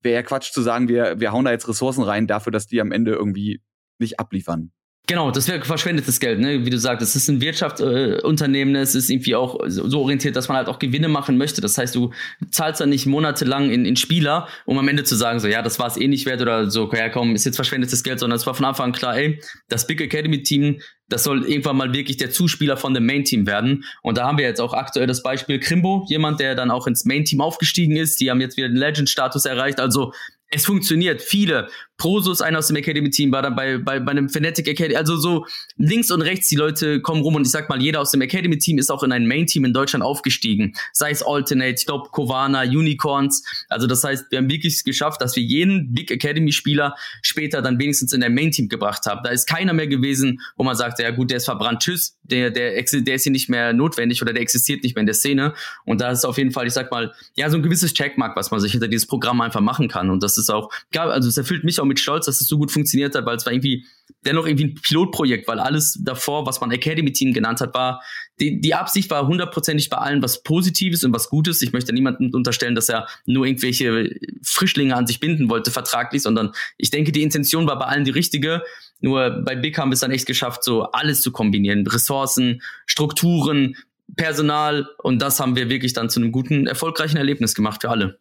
Wäre 0.00 0.14
ja 0.14 0.22
Quatsch 0.22 0.52
zu 0.52 0.62
sagen, 0.62 0.88
wir, 0.88 1.20
wir 1.20 1.32
hauen 1.32 1.44
da 1.44 1.52
jetzt 1.52 1.68
Ressourcen 1.68 2.02
rein 2.02 2.26
dafür, 2.26 2.50
dass 2.50 2.66
die 2.66 2.80
am 2.80 2.92
Ende 2.92 3.12
irgendwie 3.12 3.60
nicht 3.98 4.18
abliefern. 4.18 4.72
Genau, 5.12 5.30
das 5.30 5.46
wäre 5.46 5.62
verschwendetes 5.62 6.20
Geld, 6.20 6.40
ne? 6.40 6.64
Wie 6.64 6.70
du 6.70 6.78
sagst, 6.78 7.02
es 7.02 7.14
ist 7.14 7.28
ein 7.28 7.42
Wirtschaftsunternehmen, 7.42 8.74
äh, 8.74 8.80
es 8.80 8.94
ist 8.94 9.10
irgendwie 9.10 9.34
auch 9.34 9.60
so 9.66 10.00
orientiert, 10.00 10.36
dass 10.36 10.48
man 10.48 10.56
halt 10.56 10.68
auch 10.68 10.78
Gewinne 10.78 11.08
machen 11.08 11.36
möchte. 11.36 11.60
Das 11.60 11.76
heißt, 11.76 11.94
du 11.94 12.12
zahlst 12.50 12.80
dann 12.80 12.88
nicht 12.88 13.04
monatelang 13.04 13.68
in, 13.68 13.84
in 13.84 13.96
Spieler, 13.96 14.48
um 14.64 14.78
am 14.78 14.88
Ende 14.88 15.04
zu 15.04 15.14
sagen, 15.14 15.38
so 15.38 15.48
ja, 15.48 15.60
das 15.60 15.78
war 15.78 15.86
es 15.86 15.98
eh 15.98 16.08
nicht 16.08 16.24
wert 16.24 16.40
oder 16.40 16.70
so, 16.70 16.90
ja 16.94 17.10
komm, 17.10 17.34
ist 17.34 17.44
jetzt 17.44 17.56
verschwendetes 17.56 18.02
Geld, 18.04 18.20
sondern 18.20 18.38
es 18.38 18.46
war 18.46 18.54
von 18.54 18.64
Anfang 18.64 18.86
an 18.86 18.92
klar, 18.92 19.14
ey, 19.14 19.38
das 19.68 19.86
Big 19.86 20.00
Academy 20.00 20.42
Team, 20.42 20.80
das 21.10 21.24
soll 21.24 21.44
irgendwann 21.44 21.76
mal 21.76 21.92
wirklich 21.92 22.16
der 22.16 22.30
Zuspieler 22.30 22.78
von 22.78 22.94
dem 22.94 23.04
Main 23.04 23.24
Team 23.24 23.46
werden. 23.46 23.84
Und 24.00 24.16
da 24.16 24.26
haben 24.26 24.38
wir 24.38 24.46
jetzt 24.46 24.62
auch 24.62 24.72
aktuell 24.72 25.06
das 25.06 25.22
Beispiel 25.22 25.60
Krimbo, 25.60 26.06
jemand, 26.08 26.40
der 26.40 26.54
dann 26.54 26.70
auch 26.70 26.86
ins 26.86 27.04
Main 27.04 27.26
Team 27.26 27.42
aufgestiegen 27.42 27.96
ist. 27.96 28.18
Die 28.18 28.30
haben 28.30 28.40
jetzt 28.40 28.56
wieder 28.56 28.68
den 28.68 28.78
Legend-Status 28.78 29.44
erreicht. 29.44 29.78
Also 29.78 30.14
es 30.52 30.66
funktioniert. 30.66 31.22
Viele. 31.22 31.68
Prosus, 32.02 32.40
einer 32.40 32.58
aus 32.58 32.66
dem 32.66 32.74
Academy-Team, 32.74 33.30
war 33.30 33.42
dann 33.42 33.54
bei, 33.54 33.78
bei, 33.78 34.00
bei 34.00 34.10
einem 34.10 34.28
Fnatic 34.28 34.66
Academy. 34.66 34.96
Also 34.96 35.16
so 35.16 35.46
links 35.76 36.10
und 36.10 36.20
rechts, 36.20 36.48
die 36.48 36.56
Leute 36.56 37.00
kommen 37.00 37.22
rum 37.22 37.36
und 37.36 37.42
ich 37.42 37.52
sag 37.52 37.68
mal, 37.68 37.80
jeder 37.80 38.00
aus 38.00 38.10
dem 38.10 38.20
Academy-Team 38.22 38.76
ist 38.78 38.90
auch 38.90 39.04
in 39.04 39.12
ein 39.12 39.28
Main-Team 39.28 39.64
in 39.64 39.72
Deutschland 39.72 40.04
aufgestiegen. 40.04 40.74
Sei 40.92 41.12
es 41.12 41.22
Alternate, 41.22 41.76
ich 41.78 41.86
glaube 41.86 42.08
Kovana, 42.10 42.62
Unicorns. 42.62 43.44
Also 43.68 43.86
das 43.86 44.02
heißt, 44.02 44.26
wir 44.30 44.38
haben 44.38 44.50
wirklich 44.50 44.82
geschafft, 44.82 45.22
dass 45.22 45.36
wir 45.36 45.44
jeden 45.44 45.94
Big 45.94 46.10
Academy-Spieler 46.10 46.96
später 47.22 47.62
dann 47.62 47.78
wenigstens 47.78 48.12
in 48.12 48.20
ein 48.24 48.34
Main-Team 48.34 48.68
gebracht 48.68 49.06
haben. 49.06 49.20
Da 49.22 49.30
ist 49.30 49.46
keiner 49.46 49.72
mehr 49.72 49.86
gewesen, 49.86 50.40
wo 50.56 50.64
man 50.64 50.74
sagt, 50.74 50.98
ja 50.98 51.12
gut, 51.12 51.30
der 51.30 51.36
ist 51.36 51.44
verbrannt, 51.44 51.82
tschüss, 51.82 52.18
der, 52.24 52.50
der, 52.50 52.82
der 52.82 53.14
ist 53.14 53.22
hier 53.22 53.30
nicht 53.30 53.48
mehr 53.48 53.72
notwendig 53.72 54.20
oder 54.22 54.32
der 54.32 54.42
existiert 54.42 54.82
nicht 54.82 54.96
mehr 54.96 55.02
in 55.02 55.06
der 55.06 55.14
Szene. 55.14 55.54
Und 55.84 56.00
da 56.00 56.10
ist 56.10 56.24
auf 56.24 56.36
jeden 56.36 56.50
Fall, 56.50 56.66
ich 56.66 56.72
sag 56.72 56.90
mal, 56.90 57.14
ja, 57.36 57.48
so 57.48 57.58
ein 57.58 57.62
gewisses 57.62 57.94
Checkmark, 57.94 58.34
was 58.34 58.50
man 58.50 58.58
sich 58.58 58.72
hinter 58.72 58.88
dieses 58.88 59.06
Programm 59.06 59.40
einfach 59.40 59.60
machen 59.60 59.86
kann. 59.86 60.10
Und 60.10 60.24
das 60.24 60.36
ist 60.36 60.50
auch, 60.50 60.68
also 60.96 61.28
es 61.28 61.36
erfüllt 61.36 61.62
mich 61.62 61.78
auch 61.78 61.84
mit 61.84 61.91
Stolz, 61.98 62.26
dass 62.26 62.40
es 62.40 62.46
so 62.46 62.58
gut 62.58 62.70
funktioniert 62.70 63.14
hat, 63.14 63.26
weil 63.26 63.36
es 63.36 63.46
war 63.46 63.52
irgendwie 63.52 63.84
dennoch 64.24 64.46
irgendwie 64.46 64.66
ein 64.66 64.74
Pilotprojekt, 64.74 65.48
weil 65.48 65.58
alles 65.58 65.98
davor, 66.02 66.46
was 66.46 66.60
man 66.60 66.70
Academy 66.70 67.12
Team 67.12 67.32
genannt 67.32 67.60
hat, 67.60 67.74
war, 67.74 68.02
die, 68.40 68.60
die 68.60 68.74
Absicht 68.74 69.10
war 69.10 69.26
hundertprozentig 69.26 69.90
bei 69.90 69.98
allen 69.98 70.22
was 70.22 70.42
Positives 70.42 71.04
und 71.04 71.12
was 71.12 71.28
Gutes. 71.28 71.62
Ich 71.62 71.72
möchte 71.72 71.92
niemandem 71.92 72.30
unterstellen, 72.32 72.74
dass 72.74 72.88
er 72.88 73.08
nur 73.26 73.46
irgendwelche 73.46 74.10
Frischlinge 74.42 74.94
an 74.94 75.06
sich 75.06 75.20
binden 75.20 75.48
wollte, 75.48 75.70
vertraglich, 75.70 76.22
sondern 76.22 76.52
ich 76.78 76.90
denke, 76.90 77.12
die 77.12 77.22
Intention 77.22 77.66
war 77.66 77.78
bei 77.78 77.86
allen 77.86 78.04
die 78.04 78.10
richtige. 78.10 78.62
Nur 79.00 79.42
bei 79.44 79.56
Big 79.56 79.78
haben 79.78 79.90
wir 79.90 79.94
es 79.94 80.00
dann 80.00 80.12
echt 80.12 80.26
geschafft, 80.26 80.64
so 80.64 80.84
alles 80.92 81.22
zu 81.22 81.32
kombinieren. 81.32 81.86
Ressourcen, 81.86 82.62
Strukturen, 82.86 83.76
Personal 84.16 84.88
und 85.02 85.20
das 85.20 85.40
haben 85.40 85.56
wir 85.56 85.68
wirklich 85.68 85.92
dann 85.92 86.10
zu 86.10 86.20
einem 86.20 86.32
guten, 86.32 86.66
erfolgreichen 86.66 87.16
Erlebnis 87.16 87.54
gemacht 87.54 87.82
für 87.82 87.90
alle. 87.90 88.18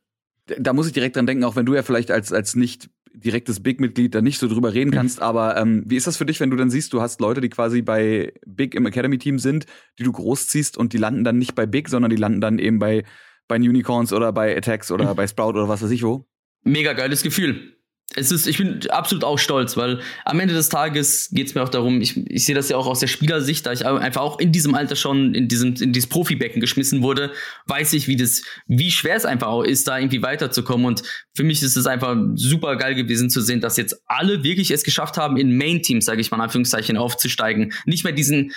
Da 0.58 0.74
muss 0.74 0.88
ich 0.88 0.94
direkt 0.94 1.16
dran 1.16 1.28
denken, 1.28 1.44
auch 1.44 1.56
wenn 1.56 1.66
du 1.66 1.76
ja 1.76 1.84
vielleicht 1.84 2.12
als, 2.12 2.32
als 2.34 2.56
nicht 2.56 2.90
direktes 3.14 3.62
Big-Mitglied 3.62 4.16
da 4.16 4.22
nicht 4.22 4.40
so 4.40 4.48
drüber 4.48 4.74
reden 4.74 4.90
mhm. 4.90 4.96
kannst, 4.96 5.22
aber 5.22 5.58
ähm, 5.58 5.84
wie 5.86 5.98
ist 5.98 6.08
das 6.08 6.18
für 6.18 6.26
dich, 6.26 6.40
wenn 6.40 6.50
du 6.50 6.58
dann 6.58 6.70
siehst, 6.70 6.94
du 6.94 7.02
hast 7.02 7.22
Leute, 7.22 7.42
die 7.42 7.50
quasi 7.50 7.82
bei 7.82 8.34
Big 8.46 8.76
im 8.76 8.86
Academy-Team 8.86 9.40
sind, 9.40 9.66
die 10.00 10.04
du 10.04 10.12
großziehst 10.12 10.78
und 10.78 10.94
die 10.94 10.98
landen 10.98 11.24
dann 11.24 11.38
nicht 11.38 11.56
bei 11.56 11.66
Big, 11.66 11.90
sondern 11.90 12.10
die 12.10 12.18
landen 12.18 12.42
dann 12.42 12.60
eben 12.60 12.80
bei, 12.80 13.04
bei 13.48 13.56
Unicorns 13.56 14.14
oder 14.14 14.32
bei 14.32 14.56
Attacks 14.56 14.92
oder 14.92 15.12
mhm. 15.12 15.16
bei 15.16 15.28
Sprout 15.28 15.50
oder 15.50 15.68
was 15.68 15.82
weiß 15.82 15.92
ich 15.92 16.04
wo? 16.04 16.28
Mega 16.64 16.94
geiles 16.94 17.24
Gefühl 17.24 17.81
es 18.16 18.32
ist, 18.32 18.48
ich 18.48 18.58
bin 18.58 18.82
absolut 18.90 19.24
auch 19.24 19.38
stolz, 19.38 19.78
weil 19.78 20.00
am 20.26 20.40
Ende 20.40 20.54
des 20.54 20.70
Tages 20.70 21.30
geht 21.32 21.48
es 21.48 21.56
mir 21.56 21.64
auch 21.64 21.70
darum, 21.70 22.02
ich, 22.02 22.18
ich 22.30 22.46
sehe 22.46 22.56
das 22.56 22.70
ja 22.70 22.78
auch 22.78 22.88
aus 22.88 23.00
der 23.00 23.08
Spielersicht, 23.08 23.66
da 23.66 23.72
ich 23.72 23.86
einfach 23.86 24.22
auch 24.22 24.40
in 24.40 24.52
diesem 24.52 24.76
Alter 24.76 24.96
schon 24.96 25.34
in 25.34 25.48
diesem, 25.48 25.76
in 25.76 25.94
dieses 25.94 26.10
Profibecken 26.10 26.60
geschmissen 26.60 27.02
wurde, 27.02 27.32
weiß 27.68 27.94
ich, 27.94 28.08
wie 28.08 28.16
das, 28.16 28.44
wie 28.68 28.92
schwer 28.92 29.16
es 29.16 29.26
einfach 29.26 29.48
auch 29.48 29.64
ist, 29.64 29.88
da 29.88 29.98
irgendwie 29.98 30.22
weiterzukommen. 30.22 30.86
Und 30.86 31.04
für 31.34 31.44
mich 31.44 31.64
ist 31.64 31.78
es 31.78 31.86
einfach 31.86 32.18
super 32.36 32.76
geil 32.76 32.96
gewesen 32.96 33.30
zu 33.30 33.42
sehen, 33.42 33.62
dass 33.62 33.78
jetzt 33.78 34.02
alle 34.08 34.44
wirklich 34.44 34.72
es 34.72 34.84
geschafft 34.84 35.18
haben, 35.18 35.38
in 35.38 35.58
Main-Teams, 35.58 36.06
sage 36.06 36.22
ich 36.22 36.32
mal 36.32 36.38
in 36.38 36.44
Anführungszeichen, 36.44 36.98
aufzusteigen. 36.98 37.74
Nicht 37.86 38.04
mehr 38.04 38.14
diesen 38.14 38.52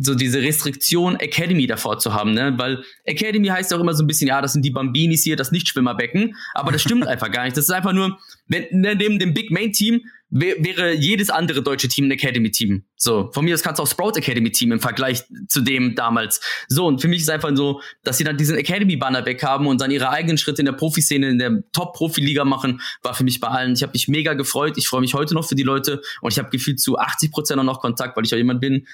so 0.00 0.14
diese 0.14 0.40
Restriktion 0.40 1.16
Academy 1.16 1.66
davor 1.66 1.98
zu 1.98 2.14
haben, 2.14 2.32
ne? 2.32 2.54
Weil 2.56 2.82
Academy 3.04 3.48
heißt 3.48 3.72
auch 3.74 3.80
immer 3.80 3.94
so 3.94 4.02
ein 4.02 4.06
bisschen, 4.06 4.28
ja, 4.28 4.40
das 4.40 4.52
sind 4.52 4.64
die 4.64 4.70
Bambinis 4.70 5.22
hier, 5.22 5.36
das 5.36 5.52
Nichtschwimmerbecken, 5.52 6.34
aber 6.54 6.72
das 6.72 6.82
stimmt 6.82 7.06
einfach 7.08 7.30
gar 7.30 7.44
nicht. 7.44 7.56
Das 7.56 7.64
ist 7.64 7.70
einfach 7.70 7.92
nur, 7.92 8.18
wenn 8.46 8.66
neben 8.70 9.18
dem 9.18 9.34
Big 9.34 9.50
Main 9.50 9.72
Team 9.72 10.02
wäre 10.34 10.94
jedes 10.94 11.28
andere 11.28 11.62
deutsche 11.62 11.88
Team 11.88 12.06
ein 12.06 12.12
Academy 12.12 12.50
Team. 12.50 12.84
So, 12.96 13.30
von 13.34 13.44
mir 13.44 13.52
aus 13.54 13.62
kannst 13.62 13.78
du 13.78 13.82
auch 13.82 13.86
Sprout 13.86 14.12
Academy 14.16 14.50
Team 14.50 14.72
im 14.72 14.80
Vergleich 14.80 15.24
zu 15.48 15.60
dem 15.60 15.94
damals. 15.94 16.40
So, 16.68 16.86
und 16.86 17.02
für 17.02 17.08
mich 17.08 17.20
ist 17.20 17.28
einfach 17.28 17.50
so, 17.54 17.82
dass 18.02 18.16
sie 18.16 18.24
dann 18.24 18.38
diesen 18.38 18.56
Academy 18.56 18.96
Banner 18.96 19.26
weg 19.26 19.42
haben 19.42 19.66
und 19.66 19.82
dann 19.82 19.90
ihre 19.90 20.08
eigenen 20.08 20.38
Schritte 20.38 20.62
in 20.62 20.66
der 20.66 20.72
Profiszene, 20.72 21.28
in 21.28 21.38
der 21.38 21.62
Top 21.72 21.92
Profi 21.92 22.22
Liga 22.22 22.46
machen, 22.46 22.80
war 23.02 23.12
für 23.12 23.24
mich 23.24 23.40
bei 23.40 23.48
allen. 23.48 23.74
Ich 23.74 23.82
habe 23.82 23.92
mich 23.92 24.08
mega 24.08 24.32
gefreut. 24.32 24.78
Ich 24.78 24.88
freue 24.88 25.02
mich 25.02 25.12
heute 25.12 25.34
noch 25.34 25.46
für 25.46 25.54
die 25.54 25.64
Leute 25.64 26.00
und 26.22 26.32
ich 26.32 26.38
habe 26.38 26.48
gefühlt 26.48 26.80
zu 26.80 26.98
80 26.98 27.30
Prozent 27.30 27.62
noch 27.62 27.80
Kontakt, 27.80 28.16
weil 28.16 28.24
ich 28.24 28.32
auch 28.32 28.38
jemand 28.38 28.62
bin, 28.62 28.86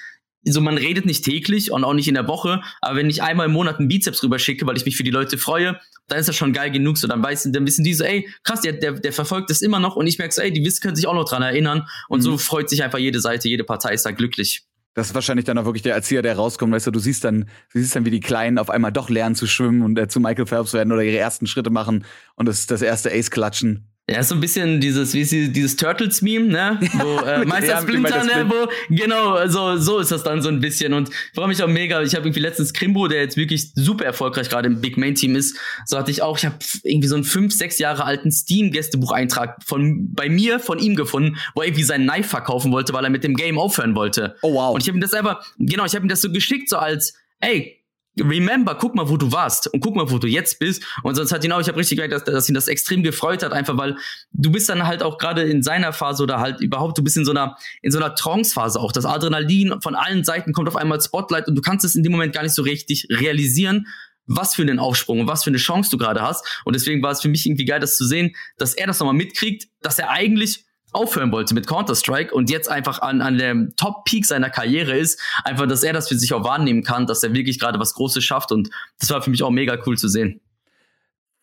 so 0.44 0.61
man 0.61 0.79
redet 0.79 1.07
nicht 1.07 1.24
täglich 1.24 1.72
und 1.72 1.85
auch 1.85 1.94
nicht 1.94 2.09
in 2.09 2.14
der 2.14 2.29
Woche, 2.29 2.62
aber 2.81 2.96
wenn 2.96 3.11
ich 3.11 3.22
einmal 3.22 3.46
im 3.46 3.53
Monat 3.53 3.79
einen 3.79 3.88
Bizeps 3.88 4.22
rüberschicke, 4.22 4.66
weil 4.66 4.77
ich 4.77 4.85
mich 4.85 4.96
für 4.96 5.03
die 5.03 5.11
Leute 5.11 5.38
freue, 5.38 5.79
dann 6.07 6.18
ist 6.18 6.29
das 6.29 6.37
schon 6.37 6.53
geil 6.53 6.70
genug. 6.70 6.96
So, 6.98 7.07
dann 7.07 7.22
weiß, 7.22 7.48
dann 7.53 7.66
wissen 7.66 7.85
die 7.85 7.94
so, 7.94 8.05
ey, 8.05 8.29
krass, 8.44 8.61
der, 8.61 8.72
der, 8.72 8.92
der 8.92 9.12
verfolgt 9.12 9.51
das 9.51 9.61
immer 9.61 9.81
noch 9.81 9.96
und 9.96 10.07
ich 10.07 10.18
merke 10.18 10.35
so, 10.35 10.40
ey, 10.40 10.53
die 10.53 10.64
wissen, 10.64 10.81
können 10.81 10.96
sich 10.96 11.07
auch 11.07 11.14
noch 11.14 11.29
dran 11.29 11.42
erinnern 11.42 11.87
und 12.09 12.20
mhm. 12.20 12.22
so 12.22 12.38
freut 12.38 12.70
sich 12.70 12.83
einfach 12.83 12.98
jede 12.98 13.20
Seite, 13.20 13.48
jede 13.48 13.64
Partei 13.64 13.94
ist 13.94 14.07
da 14.07 14.11
glücklich 14.11 14.64
Das 14.94 15.09
ist 15.09 15.14
wahrscheinlich 15.14 15.44
dann 15.44 15.59
auch 15.59 15.64
wirklich 15.64 15.83
der 15.83 15.94
Erzieher, 15.94 16.22
der 16.22 16.37
rauskommt, 16.37 16.72
weißt 16.72 16.87
du, 16.87 16.90
du 16.92 16.98
siehst 17.01 17.24
dann, 17.24 17.48
du 17.72 17.81
siehst 17.81 17.96
dann, 17.96 18.05
wie 18.05 18.11
die 18.11 18.20
Kleinen 18.20 18.59
auf 18.59 18.70
einmal 18.70 18.92
doch 18.92 19.11
lernen 19.11 19.35
zu 19.35 19.46
schwimmen 19.46 19.83
und 19.83 19.98
äh, 19.98 20.09
zu 20.09 20.20
Michael 20.20 20.46
Phelps 20.46 20.72
werden 20.72 20.92
oder 20.92 21.03
ihre 21.03 21.18
ersten 21.18 21.46
Schritte 21.46 21.70
machen 21.70 22.05
und 22.37 22.46
das, 22.46 22.66
das 22.66 22.83
erste 22.83 23.11
Ace 23.12 23.31
klatschen. 23.31 23.88
Ja, 24.11 24.21
ist 24.21 24.29
so 24.29 24.35
ein 24.37 24.40
bisschen 24.40 24.81
dieses, 24.81 25.12
wie 25.12 25.21
ist 25.21 25.33
dieses 25.33 25.77
Turtles-Meme, 25.77 26.47
ne? 26.47 26.81
Wo 26.94 27.18
äh, 27.27 27.44
Meister 27.44 27.83
Splinter, 27.83 28.25
ne? 28.25 28.49
Wo, 28.49 28.66
genau, 28.88 29.33
also 29.33 29.77
so 29.77 29.99
ist 29.99 30.11
das 30.11 30.23
dann 30.23 30.40
so 30.40 30.49
ein 30.49 30.61
bisschen. 30.61 30.94
Und 30.94 31.11
ich 31.11 31.35
freue 31.35 31.49
mich 31.49 31.62
auch 31.62 31.68
mega. 31.68 32.01
Ich 32.01 32.14
habe 32.14 32.25
irgendwie 32.27 32.40
letztens 32.40 32.73
Krimbo, 32.73 33.07
der 33.07 33.21
jetzt 33.21 33.37
wirklich 33.37 33.71
super 33.75 34.07
erfolgreich 34.07 34.49
gerade 34.49 34.66
im 34.66 34.81
Big 34.81 34.97
Main 34.97 35.14
Team 35.14 35.37
ist, 35.37 35.59
so 35.85 35.99
hatte 35.99 36.11
ich 36.11 36.23
auch, 36.23 36.38
ich 36.38 36.47
habe 36.47 36.57
irgendwie 36.85 37.09
so 37.09 37.16
einen 37.16 37.25
fünf, 37.25 37.53
sechs 37.53 37.79
Jahre 37.79 38.05
alten 38.05 38.33
Steam-Gästebucheintrag 38.33 39.62
von 39.62 40.14
bei 40.14 40.31
mir 40.31 40.59
von 40.59 40.79
ihm 40.79 40.97
gefunden, 40.97 41.37
wo 41.55 41.61
er 41.61 41.66
irgendwie 41.66 41.85
sein 41.85 42.05
Knife 42.05 42.31
verkaufen 42.31 42.73
wollte, 42.73 42.94
weil 42.94 43.05
er 43.05 43.11
mit 43.11 43.25
dem 43.25 43.35
Game 43.35 43.59
aufhören 43.59 43.94
wollte. 43.94 44.37
Oh 44.40 44.55
wow. 44.55 44.75
Und 44.75 44.83
ich 44.83 44.88
habe 44.88 44.97
ihm 44.97 45.03
das 45.03 45.12
einfach, 45.12 45.44
genau, 45.59 45.85
ich 45.85 45.94
habe 45.94 46.07
ihm 46.07 46.09
das 46.09 46.23
so 46.23 46.33
geschickt, 46.33 46.71
so 46.71 46.79
als, 46.79 47.12
ey, 47.40 47.78
remember, 48.22 48.74
guck 48.74 48.94
mal, 48.94 49.09
wo 49.09 49.16
du 49.16 49.33
warst 49.33 49.72
und 49.72 49.81
guck 49.81 49.96
mal, 49.96 50.11
wo 50.11 50.18
du 50.18 50.26
jetzt 50.26 50.59
bist. 50.59 50.85
Und 51.02 51.14
sonst 51.14 51.33
hat 51.33 51.44
ihn 51.44 51.52
auch, 51.52 51.61
ich 51.61 51.68
habe 51.68 51.78
richtig 51.78 51.96
gemerkt, 51.96 52.14
dass, 52.14 52.24
dass 52.24 52.48
ihn 52.48 52.54
das 52.54 52.68
extrem 52.68 53.02
gefreut 53.02 53.42
hat, 53.42 53.52
einfach 53.52 53.76
weil 53.76 53.96
du 54.33 54.50
bist 54.50 54.68
dann 54.68 54.87
halt 54.87 55.02
auch 55.02 55.18
gerade 55.18 55.42
in 55.42 55.62
seiner 55.62 55.92
Phase 55.92 56.22
oder 56.22 56.40
halt 56.40 56.61
überhaupt, 56.61 56.98
du 56.98 57.02
bist 57.02 57.16
in 57.16 57.24
so 57.24 57.31
einer, 57.31 57.57
in 57.83 57.90
so 57.90 57.98
einer 57.98 58.14
Trance-Phase 58.14 58.81
auch. 58.81 58.92
Das 58.92 59.04
Adrenalin 59.04 59.81
von 59.83 59.94
allen 59.94 60.24
Seiten 60.24 60.52
kommt 60.52 60.68
auf 60.68 60.76
einmal 60.76 61.00
Spotlight 61.00 61.48
und 61.48 61.54
du 61.54 61.62
kannst 61.62 61.85
es 61.85 61.94
in 61.94 62.02
dem 62.02 62.12
Moment 62.12 62.33
gar 62.33 62.42
nicht 62.42 62.54
so 62.54 62.62
richtig 62.62 63.09
realisieren, 63.11 63.87
was 64.26 64.54
für 64.54 64.62
einen 64.62 64.78
Aufsprung 64.78 65.20
und 65.20 65.26
was 65.26 65.42
für 65.42 65.50
eine 65.50 65.59
Chance 65.59 65.90
du 65.90 65.98
gerade 65.98 66.22
hast. 66.22 66.62
Und 66.64 66.76
deswegen 66.76 67.02
war 67.02 67.11
es 67.11 67.22
für 67.22 67.28
mich 67.28 67.46
irgendwie 67.46 67.64
geil, 67.64 67.81
das 67.81 67.96
zu 67.96 68.07
sehen, 68.07 68.35
dass 68.59 68.74
er 68.74 68.87
das 68.87 68.98
nochmal 69.00 69.14
mitkriegt, 69.14 69.68
dass 69.81 69.98
er 69.98 70.11
eigentlich 70.11 70.64
aufhören 70.92 71.33
wollte 71.33 71.55
mit 71.55 71.66
Counter-Strike 71.66 72.35
und 72.35 72.51
jetzt 72.51 72.70
einfach 72.70 73.01
an, 73.03 73.20
an 73.20 73.38
dem 73.38 73.74
Top-Peak 73.77 74.27
seiner 74.27 74.51
Karriere 74.51 74.96
ist, 74.96 75.20
einfach, 75.44 75.66
dass 75.66 75.83
er 75.83 75.92
das 75.92 76.09
für 76.09 76.18
sich 76.18 76.33
auch 76.33 76.44
wahrnehmen 76.44 76.83
kann, 76.83 77.07
dass 77.07 77.22
er 77.22 77.35
wirklich 77.35 77.59
gerade 77.59 77.79
was 77.79 77.94
Großes 77.94 78.24
schafft 78.24 78.53
und 78.53 78.70
das 78.98 79.11
war 79.11 79.22
für 79.22 79.31
mich 79.31 79.42
auch 79.42 79.51
mega 79.51 79.77
cool 79.87 79.98
zu 79.98 80.09
sehen. 80.09 80.40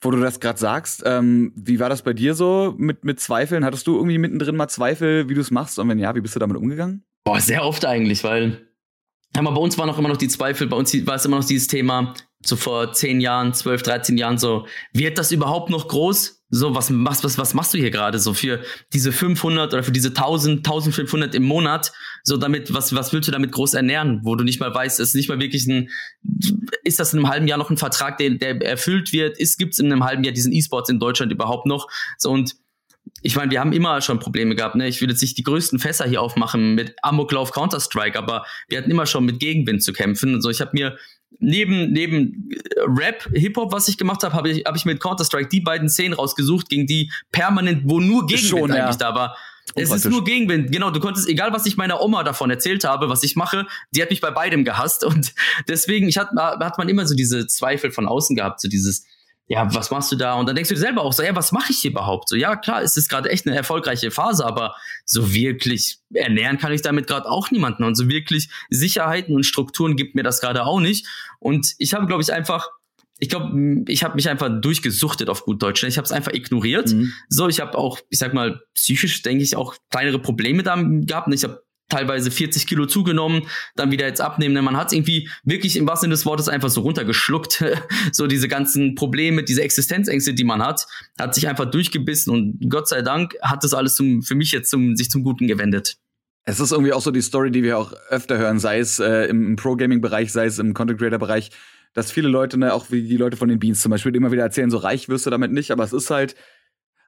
Wo 0.01 0.12
du 0.12 0.19
das 0.19 0.39
gerade 0.39 0.60
sagst, 0.60 1.03
ähm, 1.05 1.53
wie 1.55 1.79
war 1.79 1.89
das 1.89 2.01
bei 2.01 2.13
dir 2.13 2.36
so 2.36 2.75
mit, 2.77 3.05
mit 3.05 3.19
Zweifeln? 3.19 3.63
Hattest 3.65 3.88
du 3.88 3.95
irgendwie 3.95 4.17
mittendrin 4.17 4.55
mal 4.55 4.67
Zweifel, 4.67 5.29
wie 5.29 5.34
du 5.34 5.41
es 5.41 5.51
machst? 5.51 5.79
Und 5.79 5.89
wenn 5.89 5.99
ja, 5.99 6.13
wie 6.15 6.21
bist 6.21 6.36
du 6.36 6.39
damit 6.39 6.58
umgegangen? 6.58 7.03
Boah, 7.23 7.39
sehr 7.39 7.63
oft 7.63 7.86
eigentlich, 7.86 8.23
weil 8.23 8.67
aber 9.36 9.51
bei 9.51 9.60
uns 9.60 9.77
waren 9.77 9.89
auch 9.89 9.97
immer 9.97 10.10
noch 10.10 10.17
die 10.17 10.27
Zweifel, 10.27 10.67
bei 10.67 10.77
uns 10.77 10.93
war 11.05 11.15
es 11.15 11.25
immer 11.25 11.38
noch 11.38 11.45
dieses 11.45 11.67
Thema, 11.67 12.13
so 12.45 12.55
vor 12.55 12.93
zehn 12.93 13.19
Jahren, 13.19 13.53
zwölf, 13.53 13.84
dreizehn 13.84 14.17
Jahren 14.17 14.38
so, 14.38 14.65
wird 14.93 15.17
das 15.17 15.31
überhaupt 15.31 15.69
noch 15.69 15.88
groß? 15.88 16.35
So, 16.49 16.75
was, 16.75 16.91
was, 16.93 17.23
was, 17.23 17.38
was 17.38 17.53
machst 17.55 17.73
du 17.73 17.77
hier 17.79 17.89
gerade 17.89 18.19
so 18.19 18.34
für 18.34 18.62
diese 18.93 19.12
500 19.12 19.73
oder 19.73 19.84
für 19.84 19.91
diese 19.91 20.10
1000, 20.10 20.60
1500 20.60 21.34
im 21.34 21.43
Monat? 21.43 21.91
So 22.23 22.38
damit, 22.38 22.73
was, 22.73 22.93
was 22.93 23.13
willst 23.13 23.27
du 23.27 23.31
damit 23.31 23.51
groß 23.51 23.73
ernähren, 23.73 24.21
wo 24.23 24.36
du 24.36 24.43
nicht 24.43 24.60
mal 24.60 24.73
weißt, 24.73 24.99
ist 24.99 25.15
nicht 25.15 25.27
mal 25.27 25.39
wirklich 25.39 25.65
ein, 25.67 25.89
ist 26.84 26.99
das 26.99 27.13
in 27.13 27.19
einem 27.19 27.29
halben 27.29 27.47
Jahr 27.47 27.58
noch 27.58 27.71
ein 27.71 27.77
Vertrag, 27.77 28.17
der, 28.19 28.31
der 28.31 28.62
erfüllt 28.62 29.12
wird? 29.12 29.39
Ist, 29.39 29.58
gibt's 29.58 29.79
in 29.79 29.91
einem 29.91 30.03
halben 30.03 30.23
Jahr 30.23 30.34
diesen 30.34 30.53
E-Sports 30.53 30.89
in 30.89 30.99
Deutschland 30.99 31.31
überhaupt 31.31 31.65
noch? 31.65 31.88
So, 32.17 32.31
und 32.31 32.55
ich 33.21 33.36
meine, 33.36 33.51
wir 33.51 33.60
haben 33.60 33.73
immer 33.73 34.01
schon 34.01 34.19
Probleme 34.19 34.55
gehabt. 34.55 34.75
Ne? 34.75 34.88
Ich 34.88 35.01
will 35.01 35.10
jetzt 35.10 35.21
nicht 35.21 35.38
die 35.38 35.43
größten 35.43 35.79
Fässer 35.79 36.05
hier 36.08 36.21
aufmachen 36.21 36.75
mit 36.75 36.95
Amoklauf 37.01 37.51
Counter-Strike, 37.51 38.17
aber 38.17 38.45
wir 38.67 38.77
hatten 38.77 38.91
immer 38.91 39.05
schon 39.05 39.25
mit 39.25 39.39
Gegenwind 39.39 39.84
zu 39.84 39.93
kämpfen. 39.93 40.36
Also 40.36 40.49
ich 40.49 40.62
habe 40.62 40.71
mir 40.73 40.97
neben, 41.39 41.91
neben 41.91 42.50
Rap, 42.78 43.30
Hip-Hop, 43.34 43.71
was 43.71 43.88
ich 43.88 43.98
gemacht 43.98 44.24
habe, 44.24 44.34
habe 44.34 44.50
ich, 44.50 44.65
hab 44.65 44.76
ich 44.76 44.86
mit 44.86 45.00
Counter-Strike 45.00 45.50
die 45.50 45.62
beiden 45.62 45.89
Szenen 45.89 46.13
rausgesucht, 46.13 46.69
gegen 46.69 46.88
die 46.88 47.12
permanent, 47.32 47.84
wo 47.86 48.00
nur 48.00 48.26
Gegenwind 48.28 48.50
Schon, 48.50 48.71
eigentlich 48.71 49.00
ja. 49.00 49.12
da 49.12 49.15
war. 49.15 49.38
Es 49.74 49.91
ist 49.91 50.06
nur 50.06 50.24
Gegenwind. 50.24 50.71
Genau, 50.71 50.91
du 50.91 51.00
konntest, 51.00 51.28
egal 51.28 51.52
was 51.52 51.65
ich 51.65 51.76
meiner 51.76 52.02
Oma 52.02 52.24
davon 52.24 52.50
erzählt 52.50 52.84
habe, 52.84 53.10
was 53.10 53.24
ich 53.24 53.36
mache, 53.36 53.65
die 53.91 54.02
hat 54.02 54.10
mich 54.10 54.21
bei 54.21 54.32
beidem 54.32 54.63
gehasst. 54.63 55.04
Und 55.04 55.34
deswegen, 55.67 56.08
ich 56.08 56.17
hat, 56.17 56.30
hat 56.38 56.78
man 56.78 56.88
immer 56.88 57.06
so 57.06 57.15
diese 57.15 57.48
Zweifel 57.48 57.91
von 57.91 58.08
außen 58.08 58.36
gehabt, 58.36 58.62
so 58.62 58.69
dieses, 58.69 59.06
ja, 59.47 59.73
was 59.73 59.91
machst 59.91 60.12
du 60.12 60.15
da? 60.15 60.34
Und 60.34 60.47
dann 60.47 60.55
denkst 60.55 60.69
du 60.69 60.75
dir 60.75 60.81
selber 60.81 61.03
auch 61.03 61.13
so, 61.13 61.21
ja, 61.21 61.36
was 61.36 61.51
mache 61.51 61.71
ich 61.71 61.79
hier 61.79 61.91
überhaupt? 61.91 62.29
So, 62.29 62.36
ja, 62.36 62.55
klar, 62.55 62.81
es 62.81 62.97
ist 62.97 63.10
gerade 63.10 63.29
echt 63.29 63.45
eine 63.45 63.55
erfolgreiche 63.55 64.10
Phase, 64.10 64.45
aber 64.45 64.75
so 65.05 65.34
wirklich 65.34 65.99
ernähren 66.13 66.58
kann 66.58 66.71
ich 66.71 66.81
damit 66.81 67.05
gerade 67.05 67.29
auch 67.29 67.51
niemanden. 67.51 67.84
Und 67.84 67.95
so 67.95 68.10
wirklich 68.10 68.49
Sicherheiten 68.69 69.36
und 69.36 69.45
Strukturen 69.45 69.95
gibt 69.95 70.15
mir 70.15 70.23
das 70.23 70.41
gerade 70.41 70.65
auch 70.65 70.79
nicht. 70.79 71.05
Und 71.39 71.75
ich 71.77 71.93
habe, 71.93 72.08
glaube 72.08 72.23
ich, 72.23 72.34
einfach 72.34 72.69
ich 73.17 73.29
glaube, 73.29 73.86
ich 73.88 74.03
habe 74.03 74.15
mich 74.15 74.27
einfach 74.27 74.49
durchgesuchtet 74.60 75.29
auf 75.29 75.45
gut 75.45 75.63
Deutsch. 75.63 75.81
Ich 75.84 75.97
habe 75.97 76.05
es 76.05 76.12
einfach 76.12 76.34
ignoriert. 76.34 76.91
Mhm. 76.91 77.13
So, 77.29 77.47
ich 77.47 77.62
habe 77.62 77.77
auch, 77.77 77.99
ich 78.10 78.19
sag 78.19 78.34
mal, 78.34 78.62
psychisch 78.73 79.21
denke 79.21 79.41
ich 79.41 79.55
auch 79.55 79.75
kleinere 79.89 80.19
Probleme 80.19 80.63
da 80.63 80.75
gehabt. 80.75 81.34
Ich 81.34 81.45
habe 81.45 81.63
teilweise 81.89 82.32
40 82.32 82.67
Kilo 82.67 82.86
zugenommen, 82.86 83.43
dann 83.76 83.91
wieder 83.91 84.08
jetzt 84.08 84.21
abnehmen. 84.21 84.63
Man 84.63 84.78
hat 84.78 84.88
es 84.88 84.93
irgendwie 84.93 85.30
wirklich 85.43 85.78
im 85.78 85.88
wahrsten 85.88 86.06
Sinne 86.06 86.15
des 86.15 86.26
Wortes 86.26 86.50
einfach 86.50 86.69
so 86.69 86.82
runtergeschluckt. 86.82 87.63
so 88.12 88.28
diese 88.28 88.48
ganzen 88.48 88.95
Probleme, 88.95 89.43
diese 89.43 89.62
Existenzängste, 89.62 90.34
die 90.34 90.43
man 90.43 90.63
hat, 90.63 90.88
hat 91.19 91.36
sich 91.36 91.48
einfach 91.48 91.65
durchgebissen 91.65 92.34
und 92.34 92.69
Gott 92.69 92.88
sei 92.88 93.02
Dank 93.02 93.36
hat 93.41 93.63
das 93.63 93.74
alles 93.74 93.95
zum, 93.95 94.24
für 94.24 94.36
mich 94.36 94.52
jetzt 94.52 94.69
zum, 94.69 94.95
sich 94.95 95.10
zum 95.10 95.24
Guten 95.24 95.48
gewendet. 95.48 95.98
Es 96.43 96.60
ist 96.60 96.71
irgendwie 96.71 96.93
auch 96.93 97.02
so 97.02 97.12
die 97.12 97.21
Story, 97.21 97.50
die 97.50 97.63
wir 97.63 97.78
auch 97.78 97.91
öfter 98.10 98.38
hören, 98.38 98.60
sei 98.60 98.80
es 98.80 99.00
äh, 99.00 99.26
im, 99.26 99.48
im 99.48 99.56
Pro-Gaming-Bereich, 99.56 100.32
sei 100.32 100.45
es 100.45 100.60
im 100.60 100.76
Content-Creator-Bereich, 100.76 101.50
dass 101.93 102.12
viele 102.12 102.28
Leute, 102.28 102.60
ne, 102.60 102.74
auch 102.74 102.91
wie 102.91 103.02
die 103.02 103.17
Leute 103.17 103.36
von 103.36 103.48
den 103.48 103.58
Beans 103.58 103.82
zum 103.82 103.89
Beispiel, 103.89 104.15
immer 104.15 104.32
wieder 104.32 104.43
erzählen, 104.43 104.69
so 104.69 104.78
reich 104.78 105.10
wirst 105.10 105.26
du 105.26 105.32
damit 105.32 105.52
nicht, 105.52 105.71
aber 105.71 105.84
es 105.84 105.93
ist 105.93 106.12
halt 106.12 106.36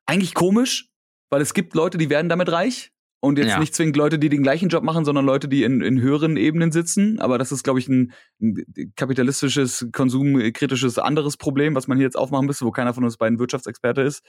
eigentlich 0.08 0.34
komisch, 0.34 0.90
weil 1.30 1.42
es 1.42 1.54
gibt 1.54 1.76
Leute, 1.76 1.98
die 2.00 2.10
werden 2.10 2.30
damit 2.30 2.52
reich 2.52 2.92
und 3.19 3.39
jetzt 3.39 3.49
ja. 3.49 3.60
nicht 3.60 3.73
zwingend 3.73 3.97
Leute, 3.97 4.19
die 4.19 4.30
den 4.30 4.43
gleichen 4.43 4.69
Job 4.69 4.84
machen, 4.84 5.03
sondern 5.03 5.25
Leute, 5.25 5.47
die 5.47 5.63
in, 5.63 5.82
in 5.82 5.99
höheren 5.99 6.38
Ebenen 6.38 6.71
sitzen. 6.71 7.19
Aber 7.19 7.38
das 7.38 7.51
ist, 7.51 7.63
glaube 7.63 7.80
ich, 7.80 7.88
ein, 7.88 8.13
ein, 8.39 8.93
kapitalistisches, 8.95 9.88
konsumkritisches 9.91 10.99
anderes 10.99 11.38
Problem, 11.38 11.73
was 11.73 11.88
man 11.88 11.97
hier 11.97 12.06
jetzt 12.06 12.17
aufmachen 12.17 12.45
müsste, 12.45 12.65
wo 12.65 12.71
keiner 12.71 12.93
von 12.93 13.03
uns 13.03 13.17
beiden 13.17 13.39
Wirtschaftsexperte 13.39 14.01
ist. 14.01 14.23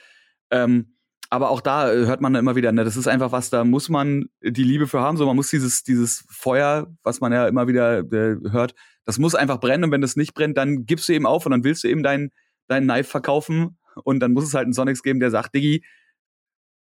Ähm, 0.50 0.94
aber 1.30 1.50
auch 1.50 1.60
da 1.60 1.92
äh, 1.92 2.06
hört 2.06 2.22
man 2.22 2.34
immer 2.34 2.56
wieder, 2.56 2.72
ne, 2.72 2.84
das 2.84 2.96
ist 2.96 3.06
einfach 3.06 3.30
was, 3.32 3.50
da 3.50 3.62
muss 3.64 3.90
man 3.90 4.30
die 4.42 4.64
Liebe 4.64 4.86
für 4.86 5.00
haben. 5.00 5.18
So, 5.18 5.26
man 5.26 5.36
muss 5.36 5.50
dieses, 5.50 5.82
dieses 5.82 6.24
Feuer, 6.30 6.90
was 7.02 7.20
man 7.20 7.32
ja 7.32 7.46
immer 7.46 7.68
wieder 7.68 7.98
äh, 7.98 8.36
hört, 8.50 8.74
das 9.04 9.18
muss 9.18 9.34
einfach 9.34 9.60
brennen. 9.60 9.84
Und 9.84 9.90
wenn 9.90 10.00
das 10.00 10.16
nicht 10.16 10.32
brennt, 10.32 10.56
dann 10.56 10.86
gibst 10.86 11.08
du 11.08 11.12
eben 11.12 11.26
auf 11.26 11.44
und 11.44 11.52
dann 11.52 11.64
willst 11.64 11.84
du 11.84 11.88
eben 11.88 12.02
deinen 12.02 12.30
dein 12.68 12.84
Knife 12.84 13.10
verkaufen. 13.10 13.78
Und 14.04 14.20
dann 14.20 14.32
muss 14.32 14.44
es 14.44 14.54
halt 14.54 14.64
einen 14.64 14.72
Sonics 14.72 15.02
geben, 15.02 15.20
der 15.20 15.30
sagt, 15.30 15.54
Diggi, 15.54 15.84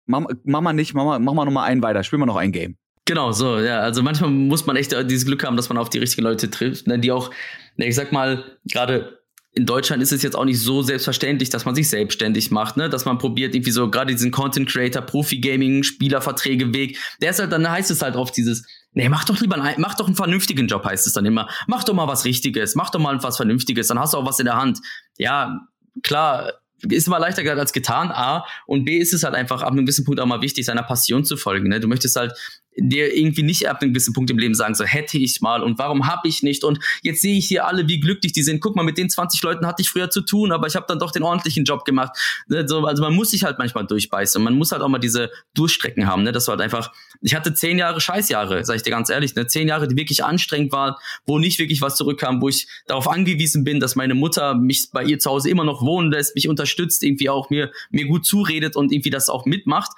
mach 0.05 0.61
mal 0.61 0.73
nicht, 0.73 0.93
mach 0.93 1.05
mal, 1.05 1.19
mach 1.19 1.33
mal 1.33 1.45
noch 1.45 1.51
mal 1.51 1.63
einen 1.63 1.81
weiter, 1.81 2.03
spiel 2.03 2.19
mal 2.19 2.25
noch 2.25 2.35
ein 2.35 2.51
Game. 2.51 2.77
Genau, 3.05 3.31
so, 3.31 3.59
ja. 3.59 3.81
Also 3.81 4.01
manchmal 4.01 4.31
muss 4.31 4.65
man 4.65 4.75
echt 4.75 4.91
dieses 5.09 5.25
Glück 5.25 5.43
haben, 5.43 5.57
dass 5.57 5.69
man 5.69 5.77
auf 5.77 5.89
die 5.89 5.99
richtigen 5.99 6.23
Leute 6.23 6.49
trifft, 6.49 6.87
ne, 6.87 6.97
die 6.97 7.11
auch, 7.11 7.31
ne, 7.77 7.87
ich 7.87 7.95
sag 7.95 8.11
mal, 8.11 8.43
gerade 8.65 9.19
in 9.55 9.65
Deutschland 9.65 10.03
ist 10.03 10.11
es 10.11 10.21
jetzt 10.21 10.35
auch 10.35 10.43
nicht 10.43 10.59
so 10.59 10.81
selbstverständlich, 10.81 11.49
dass 11.49 11.63
man 11.63 11.75
sich 11.75 11.89
selbstständig 11.89 12.51
macht, 12.51 12.75
ne? 12.75 12.89
dass 12.89 13.05
man 13.05 13.17
probiert, 13.17 13.55
irgendwie 13.55 13.71
so 13.71 13.89
gerade 13.89 14.13
diesen 14.13 14.29
Content 14.29 14.69
Creator, 14.69 15.01
Profi-Gaming, 15.01 15.83
Spielerverträge 15.83 16.73
Weg. 16.73 16.99
Der 17.21 17.29
ist 17.29 17.39
halt, 17.39 17.53
dann 17.53 17.69
heißt 17.69 17.89
es 17.89 18.01
halt 18.01 18.17
oft 18.17 18.35
dieses, 18.35 18.67
nee, 18.91 19.07
mach 19.07 19.23
doch 19.23 19.39
lieber 19.39 19.55
einen, 19.55 19.79
mach 19.79 19.95
doch 19.95 20.07
einen 20.07 20.15
vernünftigen 20.17 20.67
Job, 20.67 20.83
heißt 20.83 21.07
es 21.07 21.13
dann 21.13 21.25
immer. 21.25 21.47
Mach 21.67 21.85
doch 21.85 21.93
mal 21.93 22.07
was 22.07 22.25
Richtiges, 22.25 22.75
mach 22.75 22.89
doch 22.89 22.99
mal 22.99 23.23
was 23.23 23.37
Vernünftiges, 23.37 23.87
dann 23.87 23.97
hast 23.97 24.13
du 24.13 24.17
auch 24.17 24.25
was 24.25 24.39
in 24.39 24.45
der 24.45 24.57
Hand. 24.57 24.79
Ja, 25.17 25.61
klar, 26.03 26.51
ist 26.89 27.07
immer 27.07 27.19
leichter 27.19 27.43
gesagt 27.43 27.59
als 27.59 27.73
getan, 27.73 28.11
A. 28.11 28.45
Und 28.65 28.85
B 28.85 28.97
ist 28.97 29.13
es 29.13 29.23
halt 29.23 29.35
einfach 29.35 29.61
ab 29.61 29.71
einem 29.71 29.85
gewissen 29.85 30.05
Punkt 30.05 30.19
auch 30.19 30.25
mal 30.25 30.41
wichtig, 30.41 30.65
seiner 30.65 30.83
Passion 30.83 31.23
zu 31.25 31.37
folgen. 31.37 31.69
Ne? 31.69 31.79
Du 31.79 31.87
möchtest 31.87 32.15
halt 32.15 32.33
dir 32.77 33.15
irgendwie 33.15 33.43
nicht 33.43 33.67
ab 33.67 33.81
einem 33.81 33.93
gewissen 33.93 34.13
Punkt 34.13 34.29
im 34.29 34.37
Leben 34.37 34.53
sagen, 34.53 34.75
so 34.75 34.83
hätte 34.83 35.17
ich 35.17 35.41
mal 35.41 35.63
und 35.63 35.77
warum 35.77 36.07
habe 36.07 36.27
ich 36.27 36.43
nicht 36.43 36.63
und 36.63 36.79
jetzt 37.01 37.21
sehe 37.21 37.37
ich 37.37 37.47
hier 37.47 37.65
alle, 37.65 37.87
wie 37.87 37.99
glücklich 37.99 38.33
die 38.33 38.43
sind. 38.43 38.59
Guck 38.59 38.75
mal, 38.75 38.83
mit 38.83 38.97
den 38.97 39.09
20 39.09 39.41
Leuten 39.43 39.65
hatte 39.65 39.81
ich 39.81 39.89
früher 39.89 40.09
zu 40.09 40.21
tun, 40.21 40.51
aber 40.51 40.67
ich 40.67 40.75
habe 40.75 40.85
dann 40.87 40.99
doch 40.99 41.11
den 41.11 41.23
ordentlichen 41.23 41.63
Job 41.63 41.85
gemacht. 41.85 42.17
Ne? 42.47 42.67
So, 42.67 42.85
also 42.85 43.01
man 43.01 43.13
muss 43.13 43.31
sich 43.31 43.43
halt 43.43 43.57
manchmal 43.57 43.85
durchbeißen. 43.85 44.41
Man 44.43 44.57
muss 44.57 44.71
halt 44.71 44.81
auch 44.81 44.89
mal 44.89 44.99
diese 44.99 45.31
Durchstrecken 45.53 46.07
haben. 46.07 46.23
Ne? 46.23 46.31
Das 46.31 46.47
war 46.47 46.53
halt 46.53 46.61
einfach, 46.61 46.91
ich 47.21 47.35
hatte 47.35 47.53
zehn 47.53 47.77
Jahre 47.77 48.01
Scheißjahre, 48.01 48.65
sage 48.65 48.77
ich 48.77 48.83
dir 48.83 48.91
ganz 48.91 49.09
ehrlich. 49.09 49.35
Ne? 49.35 49.47
Zehn 49.47 49.67
Jahre, 49.67 49.87
die 49.87 49.95
wirklich 49.95 50.23
anstrengend 50.23 50.71
waren, 50.71 50.95
wo 51.25 51.39
nicht 51.39 51.59
wirklich 51.59 51.81
was 51.81 51.95
zurückkam, 51.95 52.41
wo 52.41 52.49
ich 52.49 52.67
darauf 52.87 53.07
angewiesen 53.07 53.63
bin, 53.63 53.79
dass 53.79 53.95
meine 53.95 54.15
Mutter 54.15 54.55
mich 54.55 54.89
bei 54.91 55.03
ihr 55.03 55.19
zu 55.19 55.29
Hause 55.29 55.49
immer 55.49 55.63
noch 55.63 55.81
wohnen 55.81 56.11
lässt, 56.11 56.35
mich 56.35 56.47
unterstützt, 56.47 57.03
irgendwie 57.03 57.29
auch 57.29 57.49
mir, 57.49 57.71
mir 57.89 58.05
gut 58.05 58.25
zuredet 58.25 58.75
und 58.75 58.91
irgendwie 58.91 59.09
das 59.09 59.29
auch 59.29 59.45
mitmacht 59.45 59.91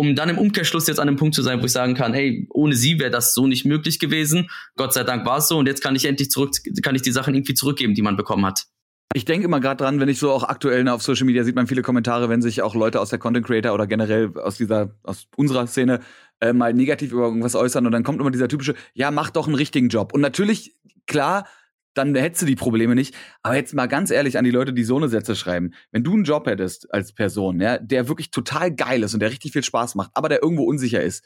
um 0.00 0.14
dann 0.14 0.30
im 0.30 0.38
Umkehrschluss 0.38 0.86
jetzt 0.86 0.98
an 0.98 1.08
einem 1.08 1.18
Punkt 1.18 1.34
zu 1.34 1.42
sein, 1.42 1.60
wo 1.60 1.66
ich 1.66 1.72
sagen 1.72 1.92
kann, 1.92 2.14
hey, 2.14 2.46
ohne 2.48 2.74
sie 2.74 2.98
wäre 2.98 3.10
das 3.10 3.34
so 3.34 3.46
nicht 3.46 3.66
möglich 3.66 3.98
gewesen. 3.98 4.48
Gott 4.74 4.94
sei 4.94 5.04
Dank 5.04 5.26
war 5.26 5.38
es 5.38 5.48
so 5.48 5.58
und 5.58 5.66
jetzt 5.66 5.82
kann 5.82 5.94
ich 5.94 6.06
endlich 6.06 6.30
zurück, 6.30 6.52
kann 6.82 6.94
ich 6.94 7.02
die 7.02 7.10
Sachen 7.10 7.34
irgendwie 7.34 7.52
zurückgeben, 7.52 7.94
die 7.94 8.00
man 8.00 8.16
bekommen 8.16 8.46
hat. 8.46 8.64
Ich 9.12 9.26
denke 9.26 9.44
immer 9.44 9.60
gerade 9.60 9.84
dran, 9.84 10.00
wenn 10.00 10.08
ich 10.08 10.18
so 10.18 10.30
auch 10.30 10.44
aktuell 10.44 10.88
auf 10.88 11.02
Social 11.02 11.26
Media 11.26 11.44
sieht 11.44 11.54
man 11.54 11.66
viele 11.66 11.82
Kommentare, 11.82 12.30
wenn 12.30 12.40
sich 12.40 12.62
auch 12.62 12.74
Leute 12.74 12.98
aus 12.98 13.10
der 13.10 13.18
Content 13.18 13.44
Creator 13.44 13.74
oder 13.74 13.86
generell 13.86 14.32
aus 14.38 14.56
dieser 14.56 14.96
aus 15.02 15.26
unserer 15.36 15.66
Szene 15.66 16.00
äh, 16.40 16.54
mal 16.54 16.72
negativ 16.72 17.12
über 17.12 17.24
irgendwas 17.24 17.54
äußern 17.54 17.84
und 17.84 17.92
dann 17.92 18.02
kommt 18.02 18.20
immer 18.20 18.30
dieser 18.30 18.48
typische, 18.48 18.76
ja, 18.94 19.10
mach 19.10 19.28
doch 19.28 19.48
einen 19.48 19.56
richtigen 19.56 19.90
Job. 19.90 20.14
Und 20.14 20.22
natürlich 20.22 20.76
klar, 21.06 21.46
dann 21.94 22.14
hättest 22.14 22.42
du 22.42 22.46
die 22.46 22.56
Probleme 22.56 22.94
nicht. 22.94 23.14
Aber 23.42 23.56
jetzt 23.56 23.74
mal 23.74 23.86
ganz 23.86 24.10
ehrlich 24.10 24.38
an 24.38 24.44
die 24.44 24.50
Leute, 24.50 24.72
die 24.72 24.84
so 24.84 24.96
eine 24.96 25.08
Sätze 25.08 25.34
schreiben. 25.34 25.72
Wenn 25.90 26.04
du 26.04 26.12
einen 26.12 26.24
Job 26.24 26.46
hättest 26.46 26.92
als 26.92 27.12
Person, 27.12 27.60
ja, 27.60 27.78
der 27.78 28.08
wirklich 28.08 28.30
total 28.30 28.74
geil 28.74 29.02
ist 29.02 29.14
und 29.14 29.20
der 29.20 29.30
richtig 29.30 29.52
viel 29.52 29.64
Spaß 29.64 29.94
macht, 29.96 30.10
aber 30.14 30.28
der 30.28 30.42
irgendwo 30.42 30.64
unsicher 30.64 31.02
ist, 31.02 31.24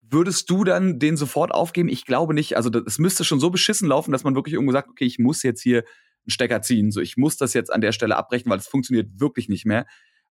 würdest 0.00 0.50
du 0.50 0.64
dann 0.64 0.98
den 0.98 1.16
sofort 1.16 1.52
aufgeben? 1.52 1.88
Ich 1.88 2.04
glaube 2.04 2.34
nicht. 2.34 2.56
Also 2.56 2.70
es 2.86 2.98
müsste 2.98 3.24
schon 3.24 3.40
so 3.40 3.50
beschissen 3.50 3.88
laufen, 3.88 4.12
dass 4.12 4.24
man 4.24 4.34
wirklich 4.34 4.54
irgendwo 4.54 4.72
sagt, 4.72 4.90
okay, 4.90 5.04
ich 5.04 5.18
muss 5.18 5.42
jetzt 5.42 5.62
hier 5.62 5.78
einen 5.78 6.30
Stecker 6.30 6.60
ziehen. 6.62 6.90
So, 6.90 7.00
ich 7.00 7.16
muss 7.16 7.36
das 7.36 7.54
jetzt 7.54 7.72
an 7.72 7.80
der 7.80 7.92
Stelle 7.92 8.16
abbrechen, 8.16 8.50
weil 8.50 8.58
es 8.58 8.66
funktioniert 8.66 9.20
wirklich 9.20 9.48
nicht 9.48 9.64
mehr. 9.64 9.86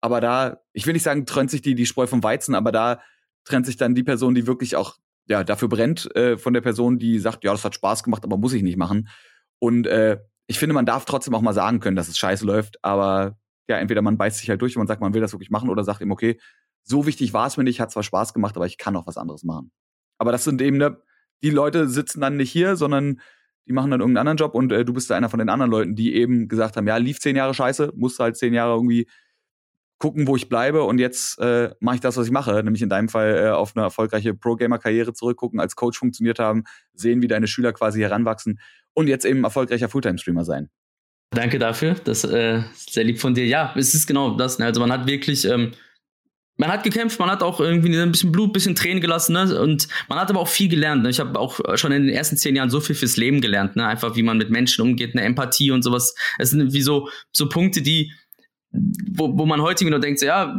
Aber 0.02 0.22
da, 0.22 0.62
ich 0.74 0.86
will 0.86 0.94
nicht 0.94 1.04
sagen, 1.04 1.26
trennt 1.26 1.52
sich 1.52 1.62
die, 1.62 1.76
die 1.76 1.86
Spreu 1.86 2.08
vom 2.08 2.24
Weizen, 2.24 2.56
aber 2.56 2.72
da 2.72 3.02
trennt 3.44 3.66
sich 3.66 3.78
dann 3.78 3.96
die 3.96 4.04
Person, 4.04 4.36
die 4.36 4.48
wirklich 4.48 4.76
auch 4.76 4.98
ja, 5.28 5.44
dafür 5.44 5.70
brennt, 5.70 6.14
äh, 6.16 6.38
von 6.38 6.54
der 6.54 6.62
Person, 6.62 7.00
die 7.00 7.20
sagt, 7.20 7.44
ja, 7.44 7.52
das 7.52 7.66
hat 7.66 7.76
Spaß 7.76 8.04
gemacht, 8.04 8.24
aber 8.24 8.38
muss 8.38 8.54
ich 8.54 8.64
nicht 8.64 8.78
machen. 8.78 9.10
Und 9.60 9.88
äh, 9.88 10.20
ich 10.48 10.60
finde, 10.60 10.74
man 10.74 10.86
darf 10.86 11.06
trotzdem 11.06 11.36
auch 11.36 11.42
mal 11.42 11.54
sagen 11.54 11.80
können, 11.80 11.96
dass 11.96 12.08
es 12.08 12.18
scheiße 12.18 12.46
läuft, 12.46 12.84
aber 12.84 13.38
ja, 13.68 13.78
entweder 13.78 14.02
man 14.02 14.18
beißt 14.18 14.38
sich 14.38 14.50
halt 14.50 14.62
durch 14.62 14.76
und 14.76 14.82
man 14.82 14.88
sagt, 14.88 15.02
man 15.02 15.14
will 15.14 15.22
das 15.22 15.34
wirklich 15.34 15.50
machen 15.50 15.70
oder 15.70 15.84
sagt 15.84 16.02
ihm, 16.02 16.12
okay, 16.12 16.40
so 16.84 17.06
wichtig 17.06 17.34
war 17.34 17.48
es 17.48 17.58
mir 17.58 17.66
nicht, 17.66 17.82
hat 17.82 17.92
zwar 17.92 18.04
Spaß 18.04 18.34
gemacht, 18.34 18.56
aber 18.56 18.66
ich 18.66 18.78
kann 18.78 18.96
auch 18.96 19.08
was 19.08 19.18
anderes 19.18 19.44
machen. 19.44 19.72
Aber 20.18 20.32
das 20.32 20.46
sind 20.46 20.62
eben, 20.62 20.78
ne, 20.78 20.98
die 21.44 21.50
Leute 21.50 21.90
sitzen 21.90 22.22
dann 22.22 22.38
nicht 22.38 22.52
hier, 22.52 22.78
sondern 22.78 23.20
die 23.68 23.74
machen 23.74 23.92
dann 23.92 24.00
irgendeinen 24.00 24.28
anderen 24.28 24.38
Job 24.38 24.56
und 24.56 24.72
äh, 24.72 24.86
du 24.86 24.94
bist 24.94 25.10
da 25.10 25.18
einer 25.18 25.30
von 25.30 25.40
den 25.40 25.50
anderen 25.50 25.70
Leuten, 25.70 25.96
die 25.96 26.16
eben 26.16 26.48
gesagt 26.48 26.78
haben, 26.78 26.88
ja, 26.88 26.96
lief 26.96 27.20
zehn 27.20 27.36
Jahre 27.36 27.54
scheiße, 27.54 27.92
musste 27.96 28.24
halt 28.24 28.38
zehn 28.38 28.54
Jahre 28.54 28.74
irgendwie 28.76 29.08
gucken, 30.00 30.28
wo 30.28 30.36
ich 30.36 30.50
bleibe 30.50 30.84
und 30.84 31.00
jetzt 31.00 31.40
äh, 31.40 31.72
mache 31.80 31.96
ich 31.96 32.02
das, 32.02 32.18
was 32.18 32.28
ich 32.28 32.32
mache, 32.32 32.64
nämlich 32.64 32.82
in 32.82 32.90
deinem 32.90 33.10
Fall 33.10 33.36
äh, 33.36 33.50
auf 33.50 33.76
eine 33.76 33.86
erfolgreiche 33.86 34.34
Pro-Gamer-Karriere 34.34 35.14
zurückgucken, 35.14 35.60
als 35.60 35.76
Coach 35.76 35.98
funktioniert 35.98 36.40
haben, 36.40 36.64
sehen, 36.94 37.22
wie 37.22 37.28
deine 37.28 37.48
Schüler 37.48 37.74
quasi 37.74 38.02
heranwachsen 38.02 38.60
und 38.94 39.08
jetzt 39.08 39.26
eben 39.26 39.44
erfolgreicher 39.44 39.90
Fulltime-Streamer 39.90 40.46
sein. 40.46 40.70
Danke 41.32 41.60
dafür, 41.60 41.96
das 42.04 42.24
äh, 42.24 42.60
ist 42.60 42.94
sehr 42.94 43.04
lieb 43.04 43.20
von 43.20 43.34
dir. 43.34 43.46
Ja, 43.46 43.74
es 43.76 43.94
ist 43.94 44.08
genau 44.08 44.38
das. 44.38 44.60
Ne? 44.60 44.66
Also 44.66 44.80
man 44.80 44.92
hat 44.92 45.08
wirklich 45.08 45.46
ähm, 45.46 45.74
man 46.58 46.72
hat 46.72 46.84
gekämpft, 46.84 47.20
man 47.20 47.30
hat 47.30 47.44
auch 47.44 47.60
irgendwie 47.60 47.96
ein 47.98 48.12
bisschen 48.12 48.32
Blut, 48.32 48.50
ein 48.50 48.54
bisschen 48.54 48.76
Tränen 48.76 49.00
gelassen, 49.00 49.34
ne? 49.34 49.60
Und 49.60 49.88
man 50.10 50.20
hat 50.20 50.30
aber 50.30 50.40
auch 50.40 50.48
viel 50.48 50.68
gelernt. 50.68 51.04
Ne? 51.04 51.10
Ich 51.10 51.20
habe 51.20 51.40
auch 51.40 51.60
schon 51.76 51.92
in 51.92 52.08
den 52.08 52.16
ersten 52.16 52.36
zehn 52.36 52.56
Jahren 52.56 52.70
so 52.70 52.80
viel 52.80 52.96
fürs 52.96 53.16
Leben 53.16 53.42
gelernt, 53.42 53.76
ne? 53.76 53.86
Einfach 53.86 54.16
wie 54.16 54.24
man 54.24 54.38
mit 54.38 54.50
Menschen 54.50 54.82
umgeht, 54.82 55.16
eine 55.16 55.24
Empathie 55.24 55.72
und 55.72 55.84
sowas. 55.84 56.16
Es 56.40 56.50
sind 56.50 56.74
wie 56.74 56.82
so, 56.82 57.10
so 57.32 57.48
Punkte, 57.48 57.82
die, 57.82 58.12
wo, 58.72 59.38
wo 59.38 59.46
man 59.46 59.62
heute 59.62 59.86
nur 59.86 60.00
denkt, 60.00 60.20
so, 60.20 60.26
ja, 60.26 60.56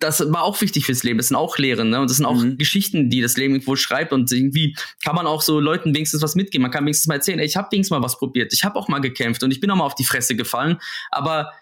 das 0.00 0.20
war 0.32 0.42
auch 0.42 0.60
wichtig 0.60 0.84
fürs 0.84 1.02
Leben. 1.02 1.18
Das 1.18 1.28
sind 1.28 1.36
auch 1.36 1.56
Lehren, 1.56 1.90
ne? 1.90 2.00
Und 2.00 2.10
das 2.10 2.18
sind 2.18 2.26
auch 2.26 2.34
mhm. 2.34 2.58
Geschichten, 2.58 3.08
die 3.08 3.20
das 3.20 3.36
Leben 3.36 3.54
irgendwo 3.54 3.74
schreibt. 3.74 4.12
Und 4.12 4.30
irgendwie 4.30 4.76
kann 5.02 5.14
man 5.14 5.26
auch 5.26 5.40
so 5.40 5.60
Leuten 5.60 5.94
wenigstens 5.94 6.22
was 6.22 6.34
mitgeben. 6.34 6.62
Man 6.62 6.70
kann 6.70 6.84
wenigstens 6.84 7.06
mal 7.06 7.14
erzählen, 7.14 7.38
ey, 7.38 7.46
ich 7.46 7.56
habe 7.56 7.68
wenigstens 7.70 7.96
mal 7.96 8.02
was 8.02 8.18
probiert. 8.18 8.52
Ich 8.52 8.64
habe 8.64 8.76
auch 8.76 8.88
mal 8.88 9.00
gekämpft 9.00 9.42
und 9.42 9.50
ich 9.50 9.60
bin 9.60 9.70
auch 9.70 9.76
mal 9.76 9.84
auf 9.84 9.94
die 9.94 10.04
Fresse 10.04 10.36
gefallen. 10.36 10.78
Aber 11.10 11.52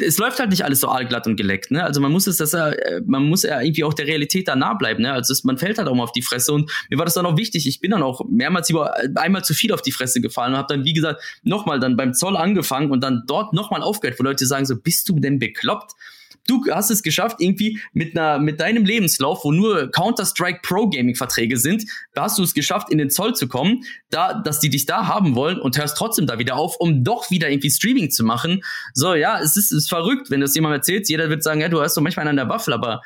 es 0.00 0.18
läuft 0.18 0.38
halt 0.38 0.50
nicht 0.50 0.64
alles 0.64 0.80
so 0.80 0.88
allglatt 0.88 1.26
und 1.26 1.36
geleckt, 1.36 1.70
ne? 1.70 1.84
Also 1.84 2.00
man 2.00 2.10
muss 2.10 2.26
es, 2.26 2.38
dass 2.38 2.54
er, 2.54 2.74
man 3.06 3.24
muss 3.24 3.42
ja 3.42 3.60
irgendwie 3.60 3.84
auch 3.84 3.92
der 3.92 4.06
Realität 4.06 4.48
da 4.48 4.56
nah 4.56 4.74
bleiben, 4.74 5.02
ne? 5.02 5.12
Also 5.12 5.32
es, 5.32 5.44
man 5.44 5.58
fällt 5.58 5.78
halt 5.78 5.88
auch 5.88 5.94
mal 5.94 6.04
auf 6.04 6.12
die 6.12 6.22
Fresse 6.22 6.52
und 6.52 6.70
mir 6.88 6.98
war 6.98 7.04
das 7.04 7.14
dann 7.14 7.26
auch 7.26 7.36
wichtig. 7.36 7.66
Ich 7.68 7.80
bin 7.80 7.90
dann 7.90 8.02
auch 8.02 8.22
mehrmals 8.28 8.70
über 8.70 8.94
einmal 9.16 9.44
zu 9.44 9.52
viel 9.52 9.72
auf 9.72 9.82
die 9.82 9.92
Fresse 9.92 10.20
gefallen 10.20 10.52
und 10.52 10.58
habe 10.58 10.74
dann 10.74 10.84
wie 10.84 10.94
gesagt 10.94 11.22
nochmal 11.42 11.80
dann 11.80 11.96
beim 11.96 12.14
Zoll 12.14 12.36
angefangen 12.36 12.90
und 12.90 13.02
dann 13.02 13.24
dort 13.26 13.52
nochmal 13.52 13.82
aufgehört, 13.82 14.18
wo 14.18 14.24
Leute 14.24 14.46
sagen 14.46 14.64
so, 14.64 14.76
bist 14.76 15.08
du 15.08 15.20
denn 15.20 15.38
bekloppt? 15.38 15.92
Du 16.46 16.64
hast 16.70 16.90
es 16.90 17.02
geschafft, 17.02 17.36
irgendwie 17.40 17.80
mit 17.92 18.16
einer, 18.16 18.38
mit 18.38 18.60
deinem 18.60 18.84
Lebenslauf, 18.84 19.44
wo 19.44 19.52
nur 19.52 19.90
Counter-Strike 19.90 20.60
Pro 20.62 20.88
Gaming 20.88 21.14
Verträge 21.14 21.56
sind, 21.58 21.84
da 22.14 22.24
hast 22.24 22.38
du 22.38 22.42
es 22.42 22.54
geschafft, 22.54 22.90
in 22.90 22.98
den 22.98 23.10
Zoll 23.10 23.34
zu 23.34 23.48
kommen, 23.48 23.84
da, 24.10 24.34
dass 24.34 24.60
die 24.60 24.70
dich 24.70 24.86
da 24.86 25.06
haben 25.06 25.34
wollen 25.34 25.58
und 25.58 25.78
hörst 25.78 25.96
trotzdem 25.96 26.26
da 26.26 26.38
wieder 26.38 26.56
auf, 26.56 26.76
um 26.78 27.04
doch 27.04 27.30
wieder 27.30 27.50
irgendwie 27.50 27.70
Streaming 27.70 28.10
zu 28.10 28.24
machen. 28.24 28.62
So, 28.92 29.14
ja, 29.14 29.40
es 29.40 29.56
ist, 29.56 29.72
es 29.72 29.84
ist 29.84 29.88
verrückt, 29.88 30.30
wenn 30.30 30.40
du 30.40 30.46
es 30.46 30.54
jemandem 30.54 30.78
erzählst. 30.78 31.10
Jeder 31.10 31.30
wird 31.30 31.42
sagen, 31.42 31.60
ja, 31.60 31.68
du 31.68 31.80
hast 31.80 31.94
so 31.94 32.00
manchmal 32.00 32.28
einen 32.28 32.38
an 32.38 32.48
der 32.48 32.54
Waffel, 32.54 32.74
aber 32.74 33.02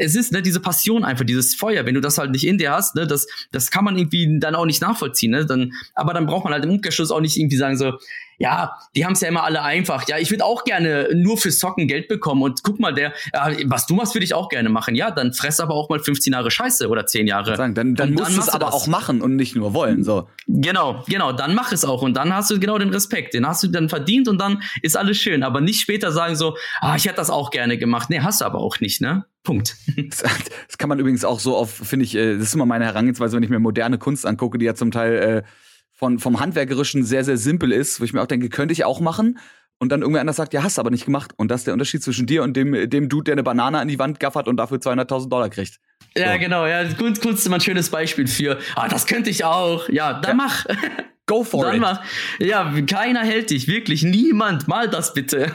es 0.00 0.14
ist 0.14 0.32
ne, 0.32 0.40
diese 0.40 0.60
Passion 0.60 1.04
einfach, 1.04 1.26
dieses 1.26 1.54
Feuer. 1.54 1.84
Wenn 1.84 1.94
du 1.94 2.00
das 2.00 2.16
halt 2.16 2.30
nicht 2.30 2.46
in 2.46 2.56
dir 2.56 2.72
hast, 2.72 2.94
ne, 2.94 3.06
das, 3.06 3.26
das 3.52 3.70
kann 3.70 3.84
man 3.84 3.98
irgendwie 3.98 4.38
dann 4.40 4.54
auch 4.54 4.64
nicht 4.64 4.80
nachvollziehen. 4.80 5.30
Ne? 5.30 5.44
Dann, 5.44 5.72
aber 5.94 6.14
dann 6.14 6.26
braucht 6.26 6.44
man 6.44 6.54
halt 6.54 6.64
im 6.64 6.70
Umkehrschluss 6.70 7.10
auch 7.10 7.20
nicht 7.20 7.36
irgendwie 7.36 7.56
sagen 7.56 7.76
so, 7.76 7.92
ja, 8.40 8.78
die 8.96 9.04
haben 9.04 9.12
es 9.12 9.20
ja 9.20 9.28
immer 9.28 9.44
alle 9.44 9.60
einfach. 9.60 10.08
Ja, 10.08 10.16
ich 10.16 10.30
würde 10.30 10.46
auch 10.46 10.64
gerne 10.64 11.10
nur 11.14 11.36
fürs 11.36 11.58
Zocken 11.58 11.86
Geld 11.86 12.08
bekommen 12.08 12.42
und 12.42 12.62
guck 12.62 12.80
mal, 12.80 12.94
der, 12.94 13.12
ja, 13.34 13.52
was 13.66 13.86
du 13.86 13.94
machst, 13.94 14.14
würde 14.14 14.24
ich 14.24 14.32
auch 14.32 14.48
gerne 14.48 14.70
machen. 14.70 14.94
Ja, 14.94 15.10
dann 15.10 15.34
fress 15.34 15.60
aber 15.60 15.74
auch 15.74 15.90
mal 15.90 16.00
15 16.00 16.32
Jahre 16.32 16.50
Scheiße 16.50 16.88
oder 16.88 17.04
10 17.04 17.26
Jahre. 17.26 17.54
Sagen, 17.54 17.74
dann, 17.74 17.94
dann 17.94 18.14
musst 18.14 18.34
du 18.34 18.40
es 18.40 18.48
aber 18.48 18.64
das. 18.64 18.74
auch 18.74 18.86
machen 18.86 19.20
und 19.20 19.36
nicht 19.36 19.54
nur 19.56 19.74
wollen. 19.74 20.02
So. 20.04 20.26
Genau, 20.46 21.04
genau, 21.06 21.32
dann 21.32 21.54
mach 21.54 21.70
es 21.72 21.84
auch 21.84 22.00
und 22.00 22.14
dann 22.14 22.34
hast 22.34 22.50
du 22.50 22.58
genau 22.58 22.78
den 22.78 22.88
Respekt. 22.88 23.34
Den 23.34 23.46
hast 23.46 23.62
du 23.62 23.68
dann 23.68 23.90
verdient 23.90 24.26
und 24.26 24.38
dann 24.38 24.62
ist 24.80 24.96
alles 24.96 25.18
schön. 25.18 25.42
Aber 25.42 25.60
nicht 25.60 25.82
später 25.82 26.10
sagen 26.10 26.34
so, 26.34 26.56
ah, 26.80 26.96
ich 26.96 27.04
hätte 27.04 27.16
das 27.16 27.28
auch 27.28 27.50
gerne 27.50 27.76
gemacht. 27.76 28.08
Nee, 28.08 28.20
hast 28.20 28.40
du 28.40 28.46
aber 28.46 28.60
auch 28.60 28.80
nicht, 28.80 29.02
ne? 29.02 29.26
Punkt. 29.42 29.76
Das 30.10 30.78
kann 30.78 30.88
man 30.88 30.98
übrigens 30.98 31.24
auch 31.24 31.40
so 31.40 31.56
oft, 31.56 31.74
finde 31.74 32.04
ich, 32.04 32.14
äh, 32.14 32.36
das 32.36 32.48
ist 32.48 32.54
immer 32.54 32.66
meine 32.66 32.84
Herangehensweise, 32.86 33.36
wenn 33.36 33.42
ich 33.42 33.50
mir 33.50 33.58
moderne 33.58 33.98
Kunst 33.98 34.24
angucke, 34.24 34.56
die 34.58 34.64
ja 34.64 34.74
zum 34.74 34.90
Teil 34.90 35.14
äh, 35.14 35.42
von, 36.00 36.18
vom 36.18 36.40
Handwerkerischen 36.40 37.04
sehr, 37.04 37.24
sehr 37.24 37.36
simpel 37.36 37.72
ist, 37.72 38.00
wo 38.00 38.04
ich 38.04 38.14
mir 38.14 38.22
auch 38.22 38.26
denke, 38.26 38.48
könnte 38.48 38.72
ich 38.72 38.86
auch 38.86 39.00
machen. 39.00 39.38
Und 39.78 39.92
dann 39.92 40.00
irgendwer 40.00 40.22
anders 40.22 40.36
sagt, 40.36 40.54
ja, 40.54 40.62
hast 40.62 40.78
du 40.78 40.80
aber 40.80 40.90
nicht 40.90 41.04
gemacht. 41.04 41.32
Und 41.36 41.50
das 41.50 41.60
ist 41.60 41.66
der 41.66 41.74
Unterschied 41.74 42.02
zwischen 42.02 42.26
dir 42.26 42.42
und 42.42 42.56
dem, 42.56 42.88
dem 42.88 43.10
Dude, 43.10 43.24
der 43.24 43.32
eine 43.32 43.42
Banane 43.42 43.78
an 43.78 43.86
die 43.86 43.98
Wand 43.98 44.18
gaffert 44.18 44.48
und 44.48 44.56
dafür 44.56 44.78
200.000 44.78 45.28
Dollar 45.28 45.50
kriegt. 45.50 45.78
Ja, 46.16 46.32
so. 46.32 46.38
genau. 46.38 46.64
Ja, 46.66 46.84
Kunst, 46.94 47.20
Kunst 47.20 47.40
ist 47.40 47.46
immer 47.46 47.56
ein 47.56 47.60
schönes 47.60 47.90
Beispiel 47.90 48.26
für, 48.26 48.58
ah, 48.76 48.88
das 48.88 49.06
könnte 49.06 49.28
ich 49.28 49.44
auch. 49.44 49.90
Ja, 49.90 50.14
dann 50.14 50.38
ja. 50.38 50.44
mach. 50.46 50.64
Go 51.26 51.44
for 51.44 51.66
dann 51.66 51.74
it. 51.74 51.80
Mach. 51.82 52.02
Ja, 52.38 52.72
keiner 52.86 53.20
hält 53.20 53.50
dich, 53.50 53.68
wirklich. 53.68 54.02
Niemand. 54.02 54.68
Mal 54.68 54.88
das 54.88 55.12
bitte. 55.12 55.52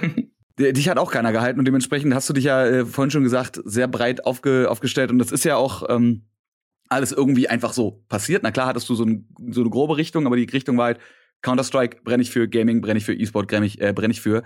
Dich 0.60 0.90
hat 0.90 1.00
auch 1.00 1.12
keiner 1.12 1.32
gehalten 1.32 1.58
und 1.58 1.66
dementsprechend 1.66 2.14
hast 2.14 2.30
du 2.30 2.34
dich 2.34 2.44
ja 2.44 2.66
äh, 2.66 2.86
vorhin 2.86 3.10
schon 3.10 3.24
gesagt, 3.24 3.60
sehr 3.66 3.88
breit 3.88 4.28
aufge, 4.28 4.68
aufgestellt. 4.70 5.10
Und 5.10 5.18
das 5.18 5.32
ist 5.32 5.44
ja 5.44 5.56
auch, 5.56 5.90
ähm, 5.90 6.22
alles 6.90 7.12
irgendwie 7.12 7.48
einfach 7.48 7.74
so 7.74 8.04
passiert. 8.10 8.44
Na 8.44 8.52
klar 8.52 8.68
hattest 8.68 8.90
du 8.90 8.96
so, 8.96 9.06
ein, 9.06 9.28
so 9.52 9.62
eine 9.62 9.70
grobe 9.70 9.98
Richtung, 9.98 10.26
aber 10.26 10.36
die 10.36 10.44
Richtung 10.44 10.78
war 10.78 10.86
halt 10.86 11.00
Counter-Strike 11.42 12.02
brenne 12.04 12.24
ich 12.24 12.32
für, 12.32 12.48
Gaming 12.48 12.82
brenne 12.82 12.98
ich 12.98 13.06
für, 13.06 13.14
E-Sport 13.14 13.48
brenne 13.48 13.66
ich, 13.66 13.82
äh, 13.82 13.94
brenn 13.94 14.12
ich 14.12 14.22
für. 14.22 14.44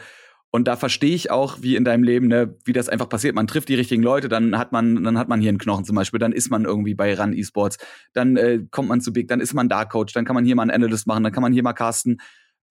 Und 0.52 0.68
da 0.68 0.76
verstehe 0.76 1.14
ich 1.14 1.30
auch, 1.30 1.62
wie 1.62 1.76
in 1.76 1.86
deinem 1.86 2.04
Leben, 2.04 2.28
ne, 2.28 2.56
wie 2.66 2.74
das 2.74 2.90
einfach 2.90 3.08
passiert. 3.08 3.36
Man 3.36 3.46
trifft 3.46 3.70
die 3.70 3.76
richtigen 3.76 4.02
Leute, 4.02 4.30
dann 4.30 4.58
hat 4.58 4.72
man, 4.72 5.04
dann 5.04 5.18
hat 5.18 5.30
man 5.30 5.40
hier 5.40 5.50
einen 5.50 5.60
Knochen 5.60 5.86
zum 5.86 5.96
Beispiel, 5.96 6.20
dann 6.20 6.32
ist 6.32 6.50
man 6.50 6.66
irgendwie 6.66 6.96
bei 6.96 7.14
Run 7.14 7.34
E-Sports, 7.34 7.78
dann 8.14 8.36
äh, 8.36 8.66
kommt 8.72 8.90
man 8.90 9.00
zu 9.00 9.14
Big, 9.14 9.28
dann 9.28 9.42
ist 9.42 9.54
man 9.54 9.70
da 9.70 9.86
Coach, 9.86 10.14
dann 10.14 10.26
kann 10.26 10.34
man 10.34 10.46
hier 10.46 10.56
mal 10.56 10.64
einen 10.64 10.72
Analyst 10.72 11.06
machen, 11.06 11.24
dann 11.24 11.32
kann 11.32 11.44
man 11.44 11.54
hier 11.54 11.62
mal 11.62 11.74
casten. 11.74 12.20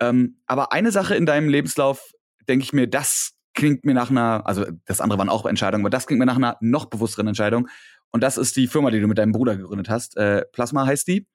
Ähm, 0.01 0.39
aber 0.47 0.73
eine 0.73 0.91
Sache 0.91 1.15
in 1.15 1.25
deinem 1.25 1.49
Lebenslauf, 1.49 2.13
denke 2.49 2.65
ich 2.65 2.73
mir, 2.73 2.89
das 2.89 3.35
klingt 3.55 3.85
mir 3.85 3.95
nach 3.95 4.11
einer, 4.11 4.47
also 4.47 4.65
das 4.85 5.01
andere 5.01 5.19
waren 5.19 5.29
auch 5.29 5.47
Entscheidungen, 5.47 5.85
aber 5.85 5.91
das 5.91 6.07
klingt 6.07 6.19
mir 6.19 6.27
nach 6.27 6.37
einer 6.37 6.57
noch 6.61 6.87
bewussteren 6.87 7.29
Entscheidung. 7.29 7.69
Und 8.11 8.23
das 8.23 8.39
ist 8.39 8.57
die 8.57 8.67
Firma, 8.67 8.91
die 8.91 9.01
du 9.01 9.07
mit 9.07 9.19
deinem 9.19 9.33
Bruder 9.33 9.57
gegründet 9.57 9.89
hast. 9.89 10.17
Äh, 10.17 10.45
Plasma 10.53 10.87
heißt 10.87 11.07
die. 11.09 11.27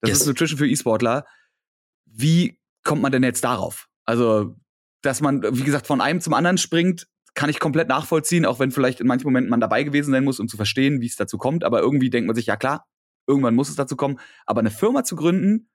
Das 0.00 0.10
yes. 0.10 0.20
ist 0.20 0.26
Nutrition 0.26 0.58
für 0.58 0.68
E-Sportler. 0.68 1.24
Wie 2.06 2.58
kommt 2.82 3.02
man 3.02 3.12
denn 3.12 3.22
jetzt 3.22 3.44
darauf? 3.44 3.88
Also, 4.04 4.56
dass 5.02 5.20
man, 5.20 5.42
wie 5.42 5.64
gesagt, 5.64 5.86
von 5.86 6.00
einem 6.00 6.20
zum 6.20 6.34
anderen 6.34 6.58
springt, 6.58 7.06
kann 7.34 7.50
ich 7.50 7.58
komplett 7.58 7.88
nachvollziehen, 7.88 8.46
auch 8.46 8.60
wenn 8.60 8.70
vielleicht 8.70 9.00
in 9.00 9.06
manchen 9.06 9.26
Momenten 9.26 9.50
man 9.50 9.60
dabei 9.60 9.82
gewesen 9.82 10.12
sein 10.12 10.24
muss, 10.24 10.40
um 10.40 10.48
zu 10.48 10.56
verstehen, 10.56 11.00
wie 11.00 11.06
es 11.06 11.16
dazu 11.16 11.36
kommt. 11.36 11.64
Aber 11.64 11.80
irgendwie 11.80 12.10
denkt 12.10 12.26
man 12.26 12.36
sich, 12.36 12.46
ja 12.46 12.56
klar, 12.56 12.86
irgendwann 13.26 13.54
muss 13.54 13.68
es 13.68 13.76
dazu 13.76 13.96
kommen. 13.96 14.20
Aber 14.46 14.60
eine 14.60 14.70
Firma 14.70 15.04
zu 15.04 15.16
gründen, 15.16 15.68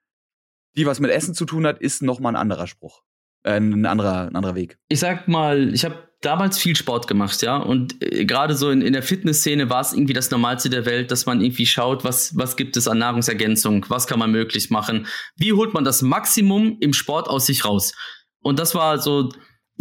die 0.77 0.85
was 0.85 0.99
mit 0.99 1.11
Essen 1.11 1.33
zu 1.33 1.45
tun 1.45 1.65
hat, 1.65 1.79
ist 1.79 2.01
nochmal 2.01 2.33
ein 2.33 2.41
anderer 2.41 2.67
Spruch. 2.67 3.03
Äh, 3.43 3.57
ein, 3.57 3.85
anderer, 3.85 4.27
ein 4.27 4.35
anderer 4.35 4.55
Weg. 4.55 4.77
Ich 4.89 4.99
sag 4.99 5.27
mal, 5.27 5.73
ich 5.73 5.85
habe 5.85 6.09
damals 6.21 6.57
viel 6.57 6.75
Sport 6.75 7.07
gemacht, 7.07 7.41
ja. 7.41 7.57
Und 7.57 8.01
äh, 8.03 8.25
gerade 8.25 8.55
so 8.55 8.69
in, 8.69 8.81
in 8.81 8.93
der 8.93 9.03
Fitnessszene 9.03 9.69
war 9.69 9.81
es 9.81 9.93
irgendwie 9.93 10.13
das 10.13 10.31
Normalste 10.31 10.69
der 10.69 10.85
Welt, 10.85 11.11
dass 11.11 11.25
man 11.25 11.41
irgendwie 11.41 11.65
schaut, 11.65 12.03
was, 12.03 12.35
was 12.37 12.55
gibt 12.55 12.75
es 12.77 12.87
an 12.87 12.97
Nahrungsergänzung, 12.97 13.85
was 13.89 14.07
kann 14.07 14.19
man 14.19 14.31
möglich 14.31 14.69
machen, 14.69 15.07
wie 15.37 15.53
holt 15.53 15.73
man 15.73 15.83
das 15.83 16.01
Maximum 16.01 16.77
im 16.81 16.93
Sport 16.93 17.29
aus 17.29 17.45
sich 17.45 17.65
raus. 17.65 17.93
Und 18.41 18.59
das 18.59 18.75
war 18.75 18.99
so, 18.99 19.29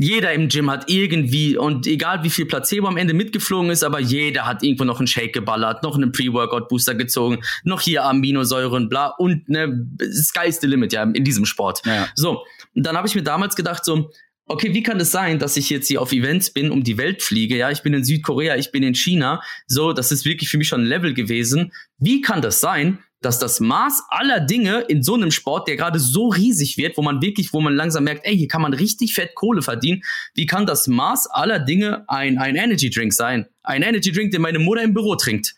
jeder 0.01 0.33
im 0.33 0.49
Gym 0.49 0.71
hat 0.71 0.89
irgendwie, 0.89 1.57
und 1.57 1.89
egal 1.89 2.23
wie 2.23 2.31
viel 2.31 2.47
Placebo 2.47 2.87
am 2.87 2.97
Ende 2.97 3.15
mitgeflogen 3.15 3.71
ist, 3.71 3.83
aber 3.83 3.99
jeder 3.99 4.47
hat 4.47 4.63
irgendwo 4.63 4.85
noch 4.85 5.01
einen 5.01 5.09
Shake 5.09 5.33
geballert, 5.33 5.83
noch 5.83 5.97
einen 5.97 6.13
Pre-Workout-Booster 6.13 6.95
gezogen, 6.95 7.41
noch 7.65 7.81
hier 7.81 8.05
Aminosäuren, 8.05 8.89
bla, 8.89 9.09
und 9.19 9.49
ne, 9.49 9.89
sky's 10.01 10.61
the 10.61 10.69
limit, 10.69 10.93
ja, 10.93 11.03
in 11.03 11.25
diesem 11.25 11.45
Sport. 11.45 11.83
Ja. 11.85 12.07
So, 12.15 12.45
und 12.75 12.87
dann 12.87 12.97
habe 12.97 13.09
ich 13.09 13.15
mir 13.15 13.23
damals 13.23 13.57
gedacht, 13.57 13.85
so, 13.85 14.11
okay, 14.49 14.73
wie 14.75 14.83
kann 14.83 14.99
es 14.99 15.11
sein, 15.11 15.39
dass 15.39 15.57
ich 15.57 15.71
jetzt 15.71 15.89
hier 15.89 16.01
auf 16.01 16.13
Events 16.13 16.51
bin, 16.51 16.71
um 16.71 16.83
die 16.83 16.97
Welt 16.97 17.23
fliege? 17.23 17.57
Ja, 17.57 17.71
ich 17.71 17.83
bin 17.83 17.95
in 17.95 18.05
Südkorea, 18.05 18.57
ich 18.57 18.73
bin 18.73 18.83
in 18.83 18.95
China. 18.95 19.43
So, 19.67 19.93
das 19.93 20.11
ist 20.11 20.25
wirklich 20.25 20.49
für 20.49 20.59
mich 20.59 20.69
schon 20.69 20.83
ein 20.83 20.87
Level 20.87 21.15
gewesen. 21.15 21.73
Wie 21.99 22.21
kann 22.21 22.43
das 22.43 22.61
sein, 22.61 22.99
dass 23.21 23.39
das 23.39 23.61
Maß 23.61 24.05
aller 24.11 24.41
Dinge 24.41 24.81
in 24.83 25.03
so 25.03 25.15
einem 25.15 25.31
Sport, 25.31 25.69
der 25.69 25.77
gerade 25.77 25.99
so 25.99 26.29
riesig 26.29 26.79
wird, 26.79 26.97
wo 26.97 27.03
man 27.03 27.21
wirklich, 27.21 27.53
wo 27.53 27.61
man 27.61 27.75
langsam 27.75 28.05
merkt, 28.05 28.25
ey, 28.25 28.37
hier 28.37 28.49
kann 28.49 28.63
man 28.63 28.75
richtig 28.75 29.15
fett 29.15 29.35
Kohle 29.35 29.61
verdienen. 29.61 30.03
Wie 30.35 30.47
kann 30.47 30.67
das 30.67 30.87
Maß 30.87 31.27
aller 31.29 31.59
Dinge 31.59 32.05
ein, 32.09 32.39
ein 32.39 32.57
Energy 32.57 32.91
Drink 32.91 33.13
sein? 33.13 33.47
Ein 33.63 33.83
Energy 33.83 34.13
Drink, 34.13 34.31
den 34.31 34.43
meine 34.43 34.61
Mutter 34.61 34.83
im 34.83 34.95
Büro 34.95 35.17
trinkt. 35.17 35.57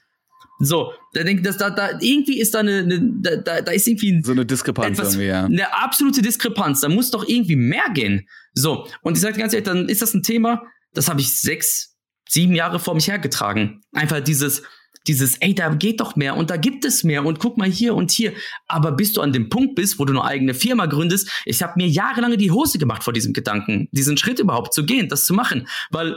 So, 0.62 0.92
da 1.14 1.22
denke 1.22 1.48
ich, 1.48 1.56
da, 1.56 1.70
da 1.70 1.98
irgendwie 2.00 2.38
ist 2.38 2.54
da 2.54 2.60
eine, 2.60 2.80
eine 2.80 3.00
da, 3.22 3.62
da 3.62 3.72
ist 3.72 3.88
irgendwie 3.88 4.22
so 4.22 4.32
eine 4.32 4.44
Diskrepanz 4.44 4.98
etwas, 4.98 5.14
irgendwie, 5.14 5.28
ja. 5.28 5.44
Eine 5.46 5.74
absolute 5.74 6.20
Diskrepanz. 6.20 6.82
Da 6.82 6.90
muss 6.90 7.10
doch 7.10 7.26
irgendwie 7.26 7.56
mehr 7.56 7.88
gehen. 7.94 8.28
So, 8.52 8.86
und 9.00 9.16
ich 9.16 9.22
sage 9.22 9.38
ganz 9.38 9.54
ehrlich, 9.54 9.66
dann 9.66 9.88
ist 9.88 10.02
das 10.02 10.12
ein 10.12 10.22
Thema, 10.22 10.62
das 10.92 11.08
habe 11.08 11.20
ich 11.22 11.40
sechs, 11.40 11.96
sieben 12.28 12.54
Jahre 12.54 12.78
vor 12.78 12.94
mich 12.94 13.08
hergetragen. 13.08 13.80
Einfach 13.92 14.20
dieses, 14.20 14.62
dieses, 15.06 15.36
ey, 15.38 15.54
da 15.54 15.70
geht 15.70 16.00
doch 16.00 16.14
mehr 16.14 16.36
und 16.36 16.50
da 16.50 16.58
gibt 16.58 16.84
es 16.84 17.04
mehr 17.04 17.24
und 17.24 17.38
guck 17.38 17.56
mal 17.56 17.68
hier 17.68 17.94
und 17.94 18.10
hier. 18.10 18.34
Aber 18.66 18.92
bis 18.92 19.14
du 19.14 19.22
an 19.22 19.32
dem 19.32 19.48
Punkt 19.48 19.76
bist, 19.76 19.98
wo 19.98 20.04
du 20.04 20.12
eine 20.12 20.24
eigene 20.24 20.52
Firma 20.52 20.84
gründest, 20.86 21.30
ich 21.46 21.62
habe 21.62 21.72
mir 21.76 21.88
jahrelang 21.88 22.36
die 22.36 22.50
Hose 22.50 22.78
gemacht 22.78 23.02
vor 23.02 23.14
diesem 23.14 23.32
Gedanken, 23.32 23.88
diesen 23.92 24.18
Schritt 24.18 24.38
überhaupt 24.38 24.74
zu 24.74 24.84
gehen, 24.84 25.08
das 25.08 25.24
zu 25.24 25.32
machen, 25.32 25.66
weil 25.90 26.16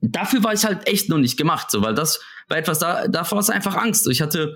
dafür 0.00 0.42
war 0.42 0.52
ich 0.52 0.64
halt 0.64 0.86
echt 0.86 1.08
noch 1.08 1.18
nicht 1.18 1.36
gemacht, 1.36 1.70
so, 1.70 1.82
weil 1.82 1.94
das 1.94 2.20
war 2.48 2.58
etwas, 2.58 2.78
da, 2.78 3.08
davor 3.08 3.40
ist 3.40 3.50
einfach 3.50 3.76
Angst. 3.76 4.04
So, 4.04 4.10
ich 4.10 4.22
hatte, 4.22 4.54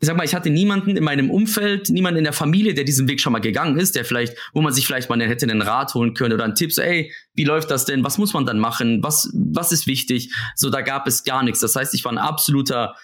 ich 0.00 0.06
sag 0.06 0.16
mal, 0.16 0.24
ich 0.24 0.34
hatte 0.34 0.50
niemanden 0.50 0.96
in 0.96 1.04
meinem 1.04 1.30
Umfeld, 1.30 1.88
niemanden 1.90 2.18
in 2.18 2.24
der 2.24 2.32
Familie, 2.32 2.74
der 2.74 2.84
diesen 2.84 3.08
Weg 3.08 3.20
schon 3.20 3.32
mal 3.32 3.40
gegangen 3.40 3.78
ist, 3.78 3.96
der 3.96 4.04
vielleicht, 4.04 4.36
wo 4.52 4.60
man 4.60 4.72
sich 4.72 4.86
vielleicht 4.86 5.08
mal 5.08 5.20
hätte 5.20 5.46
einen 5.46 5.62
Rat 5.62 5.94
holen 5.94 6.14
können 6.14 6.34
oder 6.34 6.44
einen 6.44 6.54
Tipp, 6.54 6.72
so, 6.72 6.82
ey, 6.82 7.12
wie 7.34 7.44
läuft 7.44 7.70
das 7.70 7.84
denn? 7.84 8.04
Was 8.04 8.18
muss 8.18 8.32
man 8.32 8.46
dann 8.46 8.58
machen? 8.58 9.02
Was, 9.02 9.30
was 9.34 9.72
ist 9.72 9.86
wichtig? 9.86 10.32
So, 10.54 10.70
da 10.70 10.82
gab 10.82 11.06
es 11.06 11.24
gar 11.24 11.42
nichts. 11.42 11.60
Das 11.60 11.74
heißt, 11.74 11.94
ich 11.94 12.04
war 12.04 12.12
ein 12.12 12.18
absoluter, 12.18 12.94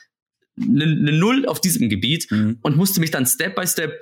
eine 0.57 0.87
ne 0.87 1.12
Null 1.12 1.46
auf 1.46 1.61
diesem 1.61 1.88
Gebiet 1.88 2.31
mhm. 2.31 2.59
und 2.62 2.77
musste 2.77 3.00
mich 3.00 3.11
dann 3.11 3.27
Step 3.27 3.57
by 3.57 3.66
Step 3.66 3.92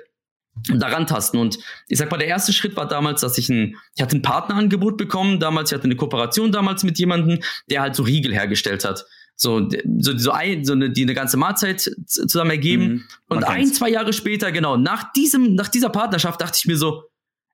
daran 0.69 1.07
tasten. 1.07 1.37
Und 1.37 1.59
ich 1.87 1.97
sag 1.97 2.11
mal, 2.11 2.17
der 2.17 2.27
erste 2.27 2.53
Schritt 2.53 2.75
war 2.75 2.87
damals, 2.87 3.21
dass 3.21 3.37
ich 3.37 3.49
ein, 3.49 3.75
ich 3.95 4.01
hatte 4.01 4.17
ein 4.17 4.21
Partnerangebot 4.21 4.97
bekommen, 4.97 5.39
damals, 5.39 5.71
ich 5.71 5.75
hatte 5.75 5.85
eine 5.85 5.95
Kooperation 5.95 6.51
damals 6.51 6.83
mit 6.83 6.99
jemandem, 6.99 7.39
der 7.69 7.81
halt 7.81 7.95
so 7.95 8.03
Riegel 8.03 8.33
hergestellt 8.33 8.85
hat 8.85 9.05
so, 9.35 9.67
so, 9.99 10.17
so, 10.17 10.31
ein, 10.31 10.63
so 10.63 10.73
eine, 10.73 10.89
die 10.89 11.03
eine 11.03 11.13
ganze 11.13 11.37
Mahlzeit 11.37 11.91
zusammen 12.05 12.51
ergeben. 12.51 12.85
Mhm, 12.85 13.03
und 13.29 13.43
ein, 13.43 13.67
zwei 13.67 13.89
Jahre 13.89 14.13
später, 14.13 14.51
genau, 14.51 14.77
nach 14.77 15.11
diesem, 15.13 15.55
nach 15.55 15.69
dieser 15.69 15.89
Partnerschaft 15.89 16.41
dachte 16.41 16.57
ich 16.59 16.65
mir 16.65 16.77
so, 16.77 17.03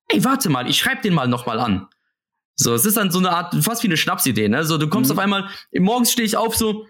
ey, 0.09 0.23
warte 0.23 0.49
mal, 0.49 0.69
ich 0.69 0.77
schreibe 0.77 1.01
den 1.01 1.13
mal 1.13 1.27
nochmal 1.27 1.59
an. 1.59 1.87
So, 2.55 2.73
es 2.73 2.85
ist 2.85 2.97
dann 2.97 3.11
so 3.11 3.19
eine 3.19 3.31
Art, 3.31 3.55
fast 3.63 3.83
wie 3.83 3.87
eine 3.87 3.95
Schnapsidee, 3.95 4.49
ne? 4.49 4.65
So, 4.65 4.77
du 4.77 4.89
kommst 4.89 5.11
mhm. 5.11 5.17
auf 5.17 5.23
einmal, 5.23 5.49
morgens 5.77 6.11
stehe 6.11 6.25
ich 6.25 6.35
auf 6.35 6.55
so, 6.55 6.87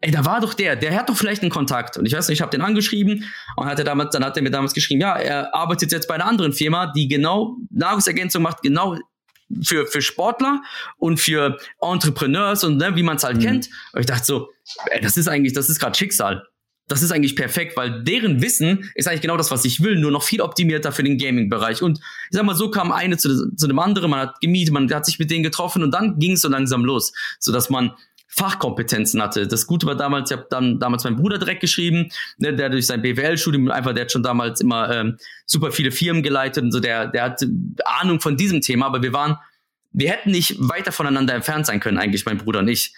ey, 0.00 0.10
da 0.10 0.24
war 0.24 0.40
doch 0.40 0.54
der, 0.54 0.76
der 0.76 0.94
hat 0.94 1.08
doch 1.08 1.16
vielleicht 1.16 1.42
einen 1.42 1.50
Kontakt. 1.50 1.96
Und 1.96 2.06
ich 2.06 2.12
weiß 2.12 2.28
nicht, 2.28 2.38
ich 2.38 2.42
habe 2.42 2.50
den 2.50 2.62
angeschrieben 2.62 3.24
und 3.56 3.66
hat 3.66 3.78
er 3.78 3.84
damals, 3.84 4.10
dann 4.10 4.24
hat 4.24 4.36
er 4.36 4.42
mir 4.42 4.50
damals 4.50 4.74
geschrieben, 4.74 5.00
ja, 5.00 5.16
er 5.16 5.54
arbeitet 5.54 5.92
jetzt 5.92 6.06
bei 6.06 6.14
einer 6.14 6.26
anderen 6.26 6.52
Firma, 6.52 6.92
die 6.92 7.08
genau 7.08 7.56
Nahrungsergänzung 7.70 8.42
macht, 8.42 8.62
genau 8.62 8.96
für, 9.62 9.86
für 9.86 10.02
Sportler 10.02 10.62
und 10.98 11.18
für 11.18 11.58
Entrepreneurs 11.80 12.64
und 12.64 12.76
ne, 12.76 12.94
wie 12.96 13.02
man 13.02 13.16
es 13.16 13.24
halt 13.24 13.38
mhm. 13.38 13.42
kennt. 13.42 13.68
Und 13.92 14.00
ich 14.00 14.06
dachte 14.06 14.24
so, 14.24 14.50
ey, 14.90 15.00
das 15.00 15.16
ist 15.16 15.28
eigentlich, 15.28 15.52
das 15.52 15.68
ist 15.68 15.80
gerade 15.80 15.96
Schicksal. 15.96 16.44
Das 16.86 17.02
ist 17.02 17.12
eigentlich 17.12 17.36
perfekt, 17.36 17.76
weil 17.76 18.02
deren 18.02 18.40
Wissen 18.40 18.90
ist 18.94 19.08
eigentlich 19.08 19.20
genau 19.20 19.36
das, 19.36 19.50
was 19.50 19.66
ich 19.66 19.82
will, 19.82 19.96
nur 19.96 20.10
noch 20.10 20.22
viel 20.22 20.40
optimierter 20.40 20.90
für 20.90 21.02
den 21.02 21.18
Gaming-Bereich. 21.18 21.82
Und 21.82 21.98
ich 21.98 22.04
sag 22.30 22.44
mal, 22.44 22.54
so 22.54 22.70
kam 22.70 22.92
eine 22.92 23.18
zu, 23.18 23.54
zu 23.54 23.66
dem 23.66 23.78
anderen, 23.78 24.10
man 24.10 24.20
hat 24.20 24.40
gemietet, 24.40 24.72
man 24.72 24.90
hat 24.90 25.04
sich 25.04 25.18
mit 25.18 25.30
denen 25.30 25.42
getroffen 25.42 25.82
und 25.82 25.90
dann 25.90 26.18
ging 26.18 26.32
es 26.32 26.40
so 26.40 26.48
langsam 26.48 26.84
los, 26.86 27.12
so 27.40 27.52
dass 27.52 27.68
man 27.68 27.92
Fachkompetenzen 28.28 29.20
hatte. 29.22 29.46
Das 29.46 29.66
Gute 29.66 29.86
war 29.86 29.96
damals, 29.96 30.30
ich 30.30 30.36
habe 30.36 30.46
dann 30.50 30.78
damals 30.78 31.04
meinen 31.04 31.16
Bruder 31.16 31.38
direkt 31.38 31.60
geschrieben, 31.60 32.10
ne, 32.36 32.54
der 32.54 32.68
durch 32.68 32.86
sein 32.86 33.02
BWL-Studium 33.02 33.70
einfach, 33.70 33.94
der 33.94 34.04
hat 34.04 34.12
schon 34.12 34.22
damals 34.22 34.60
immer 34.60 34.94
ähm, 34.94 35.16
super 35.46 35.72
viele 35.72 35.90
Firmen 35.90 36.22
geleitet 36.22 36.62
und 36.62 36.70
so, 36.70 36.78
der, 36.78 37.06
der 37.06 37.22
hat 37.24 37.44
Ahnung 37.84 38.20
von 38.20 38.36
diesem 38.36 38.60
Thema, 38.60 38.86
aber 38.86 39.02
wir 39.02 39.12
waren, 39.12 39.38
wir 39.92 40.10
hätten 40.10 40.30
nicht 40.30 40.56
weiter 40.58 40.92
voneinander 40.92 41.34
entfernt 41.34 41.66
sein 41.66 41.80
können, 41.80 41.98
eigentlich 41.98 42.26
mein 42.26 42.38
Bruder 42.38 42.60
und 42.60 42.68
ich. 42.68 42.94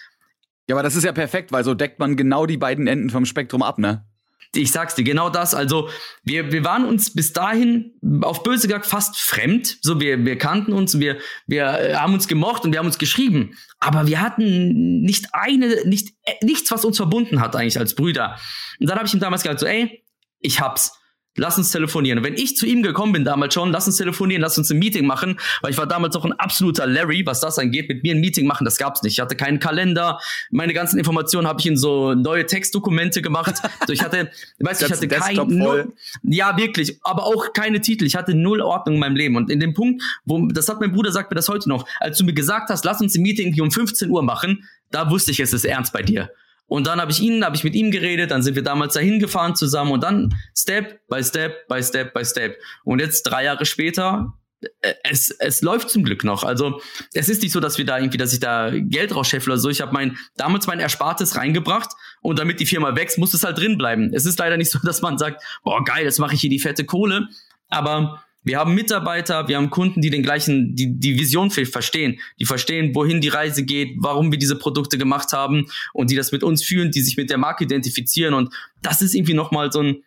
Ja, 0.67 0.75
aber 0.75 0.83
das 0.83 0.95
ist 0.95 1.05
ja 1.05 1.13
perfekt, 1.13 1.51
weil 1.51 1.63
so 1.63 1.73
deckt 1.73 1.99
man 1.99 2.17
genau 2.17 2.45
die 2.45 2.57
beiden 2.57 2.87
Enden 2.87 3.09
vom 3.09 3.25
Spektrum 3.25 3.63
ab, 3.63 3.79
ne? 3.79 4.05
Ich 4.53 4.71
sag's 4.71 4.95
dir, 4.95 5.03
genau 5.03 5.29
das. 5.29 5.53
Also, 5.53 5.89
wir, 6.23 6.51
wir 6.51 6.63
waren 6.63 6.85
uns 6.85 7.13
bis 7.13 7.33
dahin 7.33 7.93
auf 8.21 8.43
böse 8.43 8.67
gesagt 8.67 8.85
fast 8.85 9.17
fremd. 9.17 9.77
So, 9.81 9.99
wir, 9.99 10.25
wir 10.25 10.37
kannten 10.37 10.73
uns, 10.73 10.99
wir, 10.99 11.17
wir 11.47 11.65
äh, 11.65 11.95
haben 11.95 12.13
uns 12.13 12.27
gemocht 12.27 12.65
und 12.65 12.71
wir 12.71 12.79
haben 12.79 12.87
uns 12.87 12.97
geschrieben. 12.97 13.57
Aber 13.79 14.07
wir 14.07 14.19
hatten 14.19 15.01
nicht 15.01 15.27
eine, 15.33 15.85
nicht, 15.85 16.09
äh, 16.23 16.33
nichts, 16.43 16.71
was 16.71 16.85
uns 16.85 16.97
verbunden 16.97 17.39
hat 17.39 17.55
eigentlich 17.55 17.79
als 17.79 17.95
Brüder. 17.95 18.37
Und 18.79 18.89
dann 18.89 18.97
habe 18.97 19.07
ich 19.07 19.13
ihm 19.13 19.19
damals 19.19 19.43
gesagt, 19.43 19.61
so, 19.61 19.65
ey, 19.65 20.03
ich 20.39 20.59
hab's 20.59 21.00
lass 21.37 21.57
uns 21.57 21.71
telefonieren. 21.71 22.23
Wenn 22.23 22.33
ich 22.33 22.55
zu 22.57 22.65
ihm 22.65 22.83
gekommen 22.83 23.13
bin 23.13 23.23
damals 23.23 23.53
schon, 23.53 23.71
lass 23.71 23.87
uns 23.87 23.97
telefonieren, 23.97 24.41
lass 24.41 24.57
uns 24.57 24.69
ein 24.69 24.79
Meeting 24.79 25.05
machen, 25.05 25.39
weil 25.61 25.71
ich 25.71 25.77
war 25.77 25.87
damals 25.87 26.15
auch 26.15 26.25
ein 26.25 26.33
absoluter 26.33 26.85
Larry, 26.87 27.25
was 27.25 27.39
das 27.39 27.57
angeht, 27.57 27.87
mit 27.87 28.03
mir 28.03 28.15
ein 28.15 28.19
Meeting 28.19 28.45
machen, 28.45 28.65
das 28.65 28.77
gab's 28.77 29.01
nicht. 29.03 29.13
Ich 29.13 29.19
hatte 29.19 29.35
keinen 29.35 29.59
Kalender, 29.59 30.19
meine 30.51 30.73
ganzen 30.73 30.97
Informationen 30.97 31.47
habe 31.47 31.59
ich 31.59 31.67
in 31.67 31.77
so 31.77 32.13
neue 32.13 32.45
Textdokumente 32.45 33.21
gemacht. 33.21 33.61
So, 33.87 33.93
ich 33.93 34.03
hatte, 34.03 34.29
weißt 34.59 34.81
du, 34.81 34.85
ich 34.85 34.91
hatte 34.91 35.07
kein, 35.07 35.93
ja 36.23 36.55
wirklich, 36.55 36.99
aber 37.03 37.25
auch 37.25 37.51
keine 37.53 37.81
Titel. 37.81 38.05
Ich 38.05 38.15
hatte 38.15 38.35
null 38.35 38.61
Ordnung 38.61 38.95
in 38.95 38.99
meinem 38.99 39.15
Leben. 39.15 39.35
Und 39.35 39.49
in 39.49 39.59
dem 39.59 39.73
Punkt, 39.73 40.03
wo, 40.23 40.45
das 40.47 40.69
hat 40.69 40.79
mein 40.79 40.91
Bruder 40.91 41.11
sagt 41.11 41.31
mir 41.31 41.35
das 41.35 41.49
heute 41.49 41.67
noch, 41.67 41.87
als 41.99 42.17
du 42.17 42.23
mir 42.23 42.33
gesagt 42.33 42.69
hast, 42.69 42.85
lass 42.85 43.01
uns 43.01 43.15
ein 43.15 43.23
Meeting 43.23 43.53
hier 43.53 43.63
um 43.63 43.71
15 43.71 44.09
Uhr 44.09 44.21
machen, 44.21 44.67
da 44.91 45.09
wusste 45.09 45.31
ich, 45.31 45.39
es 45.39 45.51
ist 45.53 45.65
ernst 45.65 45.93
bei 45.93 46.03
dir. 46.03 46.29
Und 46.71 46.87
dann 46.87 47.01
habe 47.01 47.11
ich 47.11 47.19
ihn, 47.19 47.43
habe 47.43 47.57
ich 47.57 47.65
mit 47.65 47.75
ihm 47.75 47.91
geredet, 47.91 48.31
dann 48.31 48.43
sind 48.43 48.55
wir 48.55 48.63
damals 48.63 48.93
dahin 48.93 49.19
gefahren 49.19 49.57
zusammen 49.57 49.91
und 49.91 50.03
dann 50.03 50.33
Step 50.57 51.05
by 51.09 51.21
Step 51.21 51.67
by 51.67 51.83
Step 51.83 52.13
by 52.13 52.23
Step. 52.23 52.57
Und 52.85 52.99
jetzt 52.99 53.23
drei 53.23 53.43
Jahre 53.43 53.65
später, 53.65 54.37
äh, 54.79 54.93
es, 55.03 55.31
es 55.31 55.61
läuft 55.61 55.89
zum 55.89 56.05
Glück 56.05 56.23
noch. 56.23 56.45
Also 56.45 56.79
es 57.13 57.27
ist 57.27 57.41
nicht 57.41 57.51
so, 57.51 57.59
dass 57.59 57.77
wir 57.77 57.83
da 57.83 57.97
irgendwie, 57.97 58.17
dass 58.17 58.31
ich 58.31 58.39
da 58.39 58.71
Geld 58.73 59.13
rausscheffle 59.13 59.51
oder 59.51 59.59
so. 59.59 59.67
Ich 59.67 59.81
habe 59.81 59.91
mein 59.91 60.17
damals 60.37 60.65
mein 60.65 60.79
Erspartes 60.79 61.35
reingebracht 61.35 61.89
und 62.21 62.39
damit 62.39 62.61
die 62.61 62.65
Firma 62.65 62.95
wächst, 62.95 63.17
muss 63.17 63.33
es 63.33 63.43
halt 63.43 63.57
drin 63.57 63.77
bleiben. 63.77 64.13
Es 64.13 64.25
ist 64.25 64.39
leider 64.39 64.55
nicht 64.55 64.71
so, 64.71 64.79
dass 64.83 65.01
man 65.01 65.17
sagt, 65.17 65.43
boah 65.65 65.83
geil, 65.83 66.05
jetzt 66.05 66.19
mache 66.19 66.35
ich 66.35 66.39
hier 66.39 66.49
die 66.49 66.59
fette 66.59 66.85
Kohle. 66.85 67.27
Aber 67.67 68.23
wir 68.43 68.57
haben 68.57 68.73
Mitarbeiter, 68.73 69.47
wir 69.47 69.57
haben 69.57 69.69
Kunden, 69.69 70.01
die 70.01 70.09
den 70.09 70.23
gleichen, 70.23 70.75
die 70.75 70.99
die 70.99 71.19
Vision 71.19 71.51
verstehen, 71.51 72.19
die 72.39 72.45
verstehen, 72.45 72.95
wohin 72.95 73.21
die 73.21 73.27
Reise 73.27 73.63
geht, 73.63 73.95
warum 73.99 74.31
wir 74.31 74.39
diese 74.39 74.57
Produkte 74.57 74.97
gemacht 74.97 75.31
haben 75.31 75.67
und 75.93 76.09
die 76.09 76.15
das 76.15 76.31
mit 76.31 76.43
uns 76.43 76.63
fühlen, 76.63 76.91
die 76.91 77.01
sich 77.01 77.17
mit 77.17 77.29
der 77.29 77.37
Marke 77.37 77.65
identifizieren. 77.65 78.33
Und 78.33 78.53
das 78.81 79.01
ist 79.01 79.13
irgendwie 79.13 79.35
nochmal 79.35 79.71
so 79.71 79.81
ein, 79.81 80.03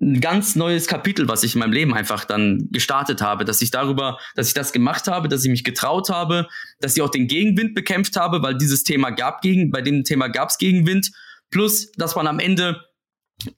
ein 0.00 0.20
ganz 0.20 0.56
neues 0.56 0.86
Kapitel, 0.86 1.28
was 1.28 1.44
ich 1.44 1.54
in 1.54 1.60
meinem 1.60 1.72
Leben 1.72 1.94
einfach 1.94 2.24
dann 2.24 2.68
gestartet 2.72 3.20
habe, 3.20 3.44
dass 3.44 3.62
ich 3.62 3.70
darüber, 3.70 4.18
dass 4.34 4.48
ich 4.48 4.54
das 4.54 4.72
gemacht 4.72 5.06
habe, 5.06 5.28
dass 5.28 5.44
ich 5.44 5.50
mich 5.50 5.64
getraut 5.64 6.08
habe, 6.08 6.48
dass 6.80 6.96
ich 6.96 7.02
auch 7.02 7.10
den 7.10 7.28
Gegenwind 7.28 7.74
bekämpft 7.74 8.16
habe, 8.16 8.42
weil 8.42 8.56
dieses 8.56 8.82
Thema 8.82 9.10
gab 9.10 9.40
gegen, 9.40 9.70
bei 9.70 9.82
dem 9.82 10.02
Thema 10.02 10.28
gab 10.28 10.50
es 10.50 10.58
Gegenwind, 10.58 11.10
plus, 11.50 11.92
dass 11.92 12.16
man 12.16 12.26
am 12.26 12.40
Ende 12.40 12.87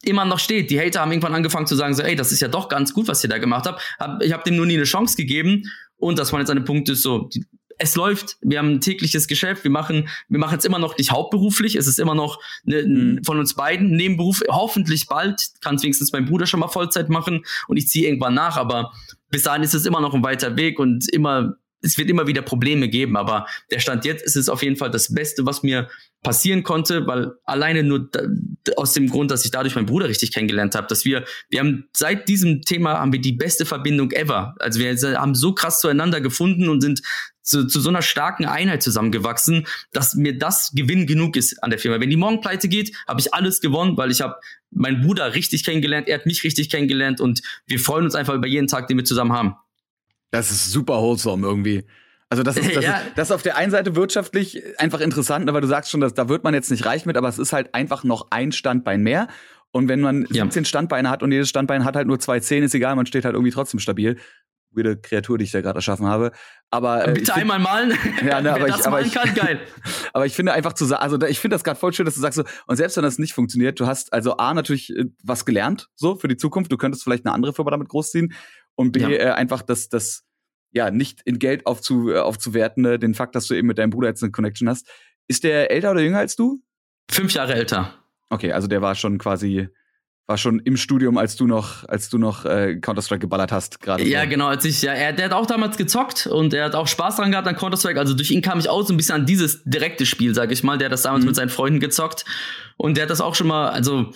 immer 0.03 0.25
noch 0.25 0.39
steht. 0.39 0.71
Die 0.71 0.81
Hater 0.81 1.01
haben 1.01 1.13
irgendwann 1.13 1.35
angefangen 1.35 1.67
zu 1.67 1.77
sagen, 1.77 1.95
so, 1.95 2.03
ey, 2.03 2.17
das 2.17 2.33
ist 2.33 2.41
ja 2.41 2.49
doch 2.49 2.69
ganz 2.69 2.93
gut, 2.93 3.09
was 3.09 3.23
ihr 3.25 3.31
da 3.31 3.39
gemacht 3.39 3.67
habt. 3.67 3.81
Hab, 3.99 4.23
ich 4.23 4.33
habe 4.33 4.43
dem 4.45 4.57
nur 4.57 4.67
nie 4.67 4.75
eine 4.75 4.85
Chance 4.85 5.17
gegeben. 5.17 5.65
Und 5.97 6.19
das 6.19 6.33
war 6.33 6.41
jetzt 6.41 6.51
ein 6.51 6.65
Punkt 6.65 6.89
ist 6.89 7.03
so, 7.03 7.29
die, 7.33 7.45
es 7.81 7.97
läuft, 7.97 8.37
wir 8.43 8.59
haben 8.59 8.75
ein 8.75 8.81
tägliches 8.83 9.27
Geschäft, 9.27 9.65
wir 9.65 9.71
machen, 9.71 10.09
wir 10.29 10.39
machen 10.39 10.59
es 10.59 10.67
immer 10.67 10.79
noch 10.79 10.99
nicht 10.99 11.11
hauptberuflich, 11.11 11.77
es 11.77 11.87
ist 11.87 11.99
immer 11.99 12.15
noch 12.15 12.39
ne, 12.65 12.83
mhm. 12.83 13.25
von 13.25 13.39
uns 13.39 13.55
beiden 13.55 13.97
Nebenberuf. 13.97 14.43
Hoffentlich 14.49 15.07
bald 15.07 15.41
kann 15.63 15.77
es 15.77 15.83
wenigstens 15.83 16.13
mein 16.13 16.27
Bruder 16.27 16.47
schon 16.47 16.61
mal 16.61 16.69
Vollzeit 16.69 17.09
machen 17.09 17.45
und 17.69 17.79
ich 17.79 17.89
ziehe 17.89 18.07
irgendwann 18.07 18.35
nach, 18.35 18.59
aber 18.59 18.93
bis 19.31 19.45
dahin 19.45 19.63
ist 19.63 19.75
es 19.75 19.87
immer 19.87 20.01
noch 20.01 20.13
ein 20.13 20.23
weiter 20.23 20.57
Weg 20.57 20.79
und 20.79 21.09
immer 21.11 21.55
es 21.83 21.99
wird 21.99 22.11
immer 22.11 22.27
wieder 22.27 22.43
Probleme 22.43 22.89
geben, 22.89 23.17
aber 23.17 23.47
der 23.71 23.81
Stand 23.81 24.05
jetzt 24.05 24.25
ist 24.25 24.37
es 24.37 24.49
auf 24.49 24.63
jeden 24.63 24.77
Fall 24.77 24.91
das 24.91 25.15
Beste, 25.15 25.47
was 25.47 25.63
mir 25.63 25.89
passieren 26.23 26.63
konnte, 26.63 27.07
weil 27.07 27.33
alleine 27.45 27.83
nur 27.83 28.11
aus 28.77 28.93
dem 28.93 29.09
Grund, 29.09 29.31
dass 29.31 29.45
ich 29.45 29.51
dadurch 29.51 29.75
meinen 29.75 29.87
Bruder 29.87 30.09
richtig 30.09 30.33
kennengelernt 30.33 30.75
habe, 30.75 30.87
dass 30.87 31.05
wir, 31.05 31.25
wir 31.49 31.61
haben 31.61 31.89
seit 31.97 32.29
diesem 32.29 32.63
Thema 32.63 32.99
haben 32.99 33.13
wir 33.13 33.21
die 33.21 33.33
beste 33.33 33.65
Verbindung 33.65 34.11
ever. 34.11 34.55
Also 34.59 34.81
wir 34.81 34.95
haben 35.19 35.35
so 35.35 35.55
krass 35.55 35.81
zueinander 35.81 36.21
gefunden 36.21 36.69
und 36.69 36.83
sind 36.83 37.01
zu, 37.43 37.67
zu 37.67 37.81
so 37.81 37.89
einer 37.89 38.03
starken 38.03 38.45
Einheit 38.45 38.83
zusammengewachsen, 38.83 39.67
dass 39.93 40.15
mir 40.15 40.37
das 40.37 40.73
Gewinn 40.75 41.07
genug 41.07 41.37
ist 41.37 41.63
an 41.63 41.71
der 41.71 41.79
Firma. 41.79 42.01
Wenn 42.01 42.11
die 42.11 42.17
morgen 42.17 42.41
pleite 42.43 42.69
geht, 42.69 42.95
habe 43.09 43.21
ich 43.21 43.33
alles 43.33 43.61
gewonnen, 43.61 43.97
weil 43.97 44.11
ich 44.11 44.21
habe 44.21 44.37
meinen 44.71 45.01
Bruder 45.01 45.35
richtig 45.35 45.65
kennengelernt, 45.65 46.07
er 46.07 46.19
hat 46.19 46.27
mich 46.27 46.45
richtig 46.45 46.69
kennengelernt 46.69 47.21
und 47.21 47.41
wir 47.67 47.81
freuen 47.81 48.05
uns 48.05 48.15
einfach 48.15 48.35
über 48.35 48.47
jeden 48.47 48.69
Tag, 48.69 48.89
den 48.89 48.99
wir 48.99 49.05
zusammen 49.05 49.33
haben. 49.33 49.55
Das 50.31 50.51
ist 50.51 50.71
super 50.71 51.01
wholesome 51.01 51.47
irgendwie. 51.47 51.85
Also 52.29 52.45
das 52.45 52.57
ist, 52.57 52.77
das, 52.77 52.85
ja. 52.85 52.99
ist, 52.99 53.07
das 53.17 53.29
ist 53.29 53.33
auf 53.33 53.43
der 53.43 53.57
einen 53.57 53.73
Seite 53.73 53.97
wirtschaftlich 53.97 54.63
einfach 54.79 55.01
interessant, 55.01 55.49
aber 55.49 55.61
du 55.61 55.67
sagst 55.67 55.91
schon, 55.91 56.01
dass, 56.01 56.15
da 56.15 56.29
wird 56.29 56.45
man 56.45 56.55
jetzt 56.55 56.71
nicht 56.71 56.87
reich 56.87 57.05
mit, 57.05 57.17
aber 57.17 57.29
es 57.29 57.41
ist 57.41 57.53
halt 57.53 57.75
einfach 57.75 58.05
noch 58.05 58.29
ein 58.31 58.53
Standbein 58.53 59.03
mehr. 59.03 59.27
Und 59.73 59.89
wenn 59.89 60.01
man 60.01 60.27
ja. 60.31 60.45
17 60.45 60.65
Standbeine 60.65 61.11
hat 61.11 61.23
und 61.25 61.33
jedes 61.33 61.49
Standbein 61.49 61.85
hat 61.85 61.97
halt 61.97 62.07
nur 62.07 62.21
zwei 62.21 62.39
Zehen, 62.39 62.63
ist 62.63 62.75
egal, 62.75 62.95
man 62.95 63.07
steht 63.07 63.25
halt 63.25 63.35
irgendwie 63.35 63.53
trotzdem 63.53 63.81
stabil. 63.81 64.17
Weirde 64.73 64.97
Kreatur, 64.97 65.39
die 65.39 65.45
ich 65.45 65.51
da 65.51 65.61
gerade 65.61 65.79
erschaffen 65.79 66.07
habe. 66.07 66.31
Aber 66.71 67.09
äh, 67.09 67.13
bitte 67.13 67.35
einmal 67.35 67.59
malen. 67.59 67.93
Ja, 68.25 68.41
ne, 68.41 68.53
aber 68.53 68.69
ich, 68.69 68.87
aber 68.87 69.01
ich, 69.01 69.13
kann, 69.13 69.35
geil. 69.35 69.59
aber 70.13 70.27
ich 70.27 70.35
finde 70.35 70.53
einfach 70.53 70.75
zu 70.75 70.85
sagen, 70.85 71.03
also 71.03 71.21
ich 71.27 71.41
finde 71.41 71.57
das 71.57 71.65
gerade 71.65 71.79
voll 71.79 71.93
schön, 71.93 72.05
dass 72.05 72.15
du 72.15 72.21
sagst 72.21 72.37
so, 72.37 72.45
und 72.67 72.77
selbst 72.77 72.97
wenn 72.97 73.03
das 73.03 73.19
nicht 73.19 73.33
funktioniert, 73.33 73.81
du 73.81 73.87
hast 73.87 74.13
also 74.13 74.37
A 74.37 74.55
natürlich 74.55 74.95
äh, 74.95 75.07
was 75.25 75.45
gelernt, 75.45 75.89
so 75.97 76.15
für 76.15 76.29
die 76.29 76.37
Zukunft, 76.37 76.71
du 76.71 76.77
könntest 76.77 77.03
vielleicht 77.03 77.27
eine 77.27 77.35
andere 77.35 77.53
Firma 77.53 77.73
damit 77.73 77.89
großziehen 77.89 78.33
und 78.81 78.93
B 78.93 79.01
ja. 79.01 79.11
äh, 79.11 79.31
einfach 79.33 79.63
das, 79.63 79.89
das 79.89 80.25
ja, 80.73 80.91
nicht 80.91 81.21
in 81.25 81.39
Geld 81.39 81.67
aufzu, 81.67 82.11
äh, 82.11 82.19
aufzuwerten, 82.19 82.85
äh, 82.85 82.99
den 82.99 83.15
Fakt, 83.15 83.35
dass 83.35 83.47
du 83.47 83.55
eben 83.55 83.69
mit 83.69 83.79
deinem 83.79 83.91
Bruder 83.91 84.09
jetzt 84.09 84.23
eine 84.23 84.33
Connection 84.33 84.69
hast. 84.69 84.89
Ist 85.29 85.45
der 85.45 85.71
älter 85.71 85.91
oder 85.93 86.01
jünger 86.01 86.19
als 86.19 86.37
du? 86.37 86.63
Fünf 87.11 87.33
Jahre 87.35 87.55
älter. 87.55 87.95
Okay, 88.31 88.53
also 88.53 88.69
der 88.69 88.81
war 88.81 88.95
schon 88.95 89.19
quasi 89.19 89.69
war 90.31 90.39
schon 90.39 90.61
im 90.61 90.77
Studium, 90.77 91.19
als 91.19 91.35
du 91.35 91.49
noch, 91.49 91.89
als 91.89 92.09
du 92.09 92.17
noch 92.17 92.45
äh, 92.45 92.77
Counter-Strike 92.77 93.19
geballert 93.19 93.51
hast, 93.51 93.81
gerade. 93.81 94.05
Ja, 94.05 94.23
so. 94.23 94.29
genau, 94.29 94.47
als 94.47 94.65
ich, 94.65 94.81
ja, 94.81 94.93
er, 94.93 95.13
der 95.13 95.25
hat 95.25 95.33
auch 95.33 95.47
damals 95.47 95.77
gezockt 95.77 96.29
und 96.29 96.55
er 96.55 96.67
hat 96.67 96.77
auch 96.77 96.87
Spaß 96.87 97.17
dran 97.17 97.33
gehabt 97.33 97.49
an 97.49 97.57
Counter-Strike. 97.57 97.99
Also 97.99 98.15
durch 98.15 98.31
ihn 98.31 98.41
kam 98.41 98.61
ich 98.61 98.69
auch 98.69 98.87
so 98.87 98.95
ein 98.95 98.97
bisschen 98.97 99.17
an 99.17 99.27
dieses 99.27 99.65
direkte 99.65 100.07
Spiel, 100.07 100.33
sag 100.33 100.53
ich 100.53 100.63
mal. 100.63 100.79
Der 100.79 100.87
hat 100.87 100.93
das 100.93 101.03
damals 101.03 101.23
mhm. 101.23 101.31
mit 101.31 101.37
seinen 101.37 101.49
Freunden 101.49 101.81
gezockt. 101.81 102.25
Und 102.77 102.97
der 102.97 103.03
hat 103.03 103.11
das 103.11 103.21
auch 103.21 103.35
schon 103.35 103.49
mal, 103.49 103.71
also 103.71 104.13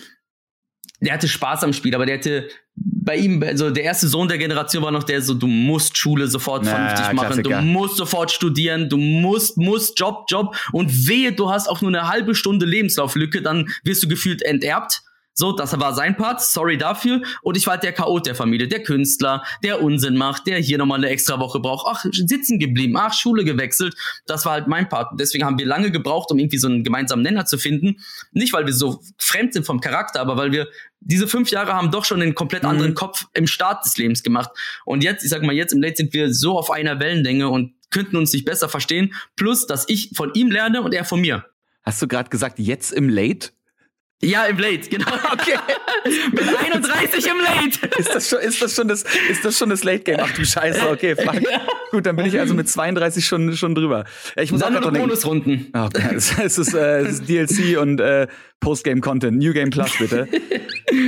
der 0.99 1.13
hatte 1.13 1.27
Spaß 1.27 1.63
am 1.63 1.73
Spiel, 1.73 1.93
aber 1.93 2.05
der 2.05 2.17
hatte 2.17 2.47
bei 2.75 3.17
ihm, 3.17 3.41
also 3.43 3.69
der 3.69 3.83
erste 3.83 4.07
Sohn 4.07 4.27
der 4.27 4.37
Generation 4.37 4.83
war 4.83 4.91
noch 4.91 5.03
der 5.03 5.21
so, 5.21 5.33
du 5.33 5.47
musst 5.47 5.97
Schule 5.97 6.27
sofort 6.27 6.65
vernünftig 6.65 7.13
machen, 7.13 7.27
Klassiker. 7.27 7.61
du 7.61 7.65
musst 7.65 7.97
sofort 7.97 8.31
studieren, 8.31 8.89
du 8.89 8.97
musst, 8.97 9.57
musst, 9.57 9.99
Job, 9.99 10.25
Job 10.29 10.55
und 10.71 11.07
wehe, 11.07 11.31
du 11.31 11.49
hast 11.49 11.67
auch 11.67 11.81
nur 11.81 11.89
eine 11.89 12.07
halbe 12.07 12.35
Stunde 12.35 12.65
Lebenslauflücke, 12.65 13.41
dann 13.41 13.69
wirst 13.83 14.03
du 14.03 14.07
gefühlt 14.07 14.41
enterbt. 14.41 15.01
So, 15.37 15.51
das 15.51 15.77
war 15.77 15.93
sein 15.93 16.15
Part, 16.15 16.41
sorry 16.41 16.77
dafür. 16.77 17.21
Und 17.41 17.57
ich 17.57 17.67
war 17.67 17.73
halt 17.73 17.83
der 17.83 17.91
Chaot 17.91 18.25
der 18.25 18.35
Familie, 18.35 18.69
der 18.69 18.81
Künstler, 18.81 19.43
der 19.63 19.81
Unsinn 19.81 20.15
macht, 20.15 20.47
der 20.47 20.59
hier 20.59 20.77
nochmal 20.77 20.99
eine 20.99 21.09
extra 21.09 21.41
Woche 21.41 21.59
braucht. 21.59 21.85
Ach, 21.89 22.05
sitzen 22.09 22.57
geblieben, 22.57 22.95
ach, 22.97 23.13
Schule 23.13 23.43
gewechselt. 23.43 23.95
Das 24.25 24.45
war 24.45 24.53
halt 24.53 24.67
mein 24.67 24.87
Part. 24.87 25.19
Deswegen 25.19 25.43
haben 25.43 25.59
wir 25.59 25.65
lange 25.65 25.91
gebraucht, 25.91 26.31
um 26.31 26.39
irgendwie 26.39 26.57
so 26.57 26.67
einen 26.67 26.85
gemeinsamen 26.85 27.21
Nenner 27.21 27.45
zu 27.45 27.57
finden. 27.57 27.97
Nicht, 28.31 28.53
weil 28.53 28.65
wir 28.65 28.71
so 28.71 29.01
fremd 29.17 29.51
sind 29.53 29.65
vom 29.65 29.81
Charakter, 29.81 30.21
aber 30.21 30.37
weil 30.37 30.53
wir 30.53 30.69
diese 31.01 31.27
fünf 31.27 31.51
Jahre 31.51 31.73
haben 31.73 31.91
doch 31.91 32.05
schon 32.05 32.21
einen 32.21 32.33
komplett 32.33 32.63
mhm. 32.63 32.69
anderen 32.69 32.93
Kopf 32.95 33.27
im 33.33 33.45
Start 33.45 33.85
des 33.85 33.97
Lebens 33.97 34.23
gemacht. 34.23 34.51
Und 34.85 35.03
jetzt, 35.03 35.25
ich 35.25 35.29
sag 35.29 35.43
mal, 35.43 35.53
jetzt 35.53 35.73
im 35.73 35.81
Late 35.81 35.97
sind 35.97 36.13
wir 36.13 36.33
so 36.33 36.57
auf 36.57 36.71
einer 36.71 37.01
Wellenlänge 37.01 37.49
und 37.49 37.73
könnten 37.91 38.15
uns 38.15 38.31
nicht 38.31 38.45
besser 38.45 38.69
verstehen. 38.69 39.13
Plus, 39.35 39.67
dass 39.67 39.83
ich 39.89 40.11
von 40.15 40.33
ihm 40.33 40.49
lerne 40.49 40.81
und 40.81 40.93
er 40.93 41.03
von 41.03 41.19
mir. 41.19 41.45
Hast 41.83 42.01
du 42.01 42.07
gerade 42.07 42.29
gesagt, 42.29 42.57
jetzt 42.57 42.93
im 42.93 43.09
Late? 43.09 43.49
Ja, 44.21 44.45
im 44.45 44.57
Late, 44.57 44.89
genau. 44.89 45.05
Okay. 45.33 45.57
Mit 46.31 46.41
31 46.41 47.25
im 47.27 47.37
Late. 47.39 47.97
Ist 47.99 48.15
das 48.15 48.29
schon, 48.29 48.39
ist 48.39 48.61
das 48.61 48.75
schon 48.75 48.87
das, 48.87 49.03
ist 49.29 49.43
das 49.43 49.57
schon 49.57 49.69
das 49.69 49.83
Late 49.83 49.99
Game? 50.03 50.19
Ach 50.21 50.31
du 50.31 50.45
Scheiße, 50.45 50.89
okay, 50.89 51.15
fuck. 51.15 51.35
Gut, 51.91 52.05
dann 52.05 52.15
bin 52.15 52.25
ich 52.25 52.39
also 52.39 52.53
mit 52.53 52.69
32 52.69 53.25
schon, 53.25 53.55
schon 53.55 53.73
drüber. 53.73 54.05
Ich 54.35 54.51
muss 54.51 54.61
Dann 54.61 54.75
auch 54.77 54.81
noch 54.81 54.93
Bonusrunden. 54.93 55.71
Oh, 55.73 55.89
es, 56.15 56.37
es, 56.37 56.57
ist, 56.57 56.73
äh, 56.73 56.99
es 56.99 57.19
ist 57.19 57.29
DLC 57.29 57.79
und 57.79 57.99
äh, 57.99 58.27
Postgame-Content, 58.59 59.37
New 59.37 59.53
Game 59.53 59.71
Plus, 59.71 59.97
bitte. 59.97 60.27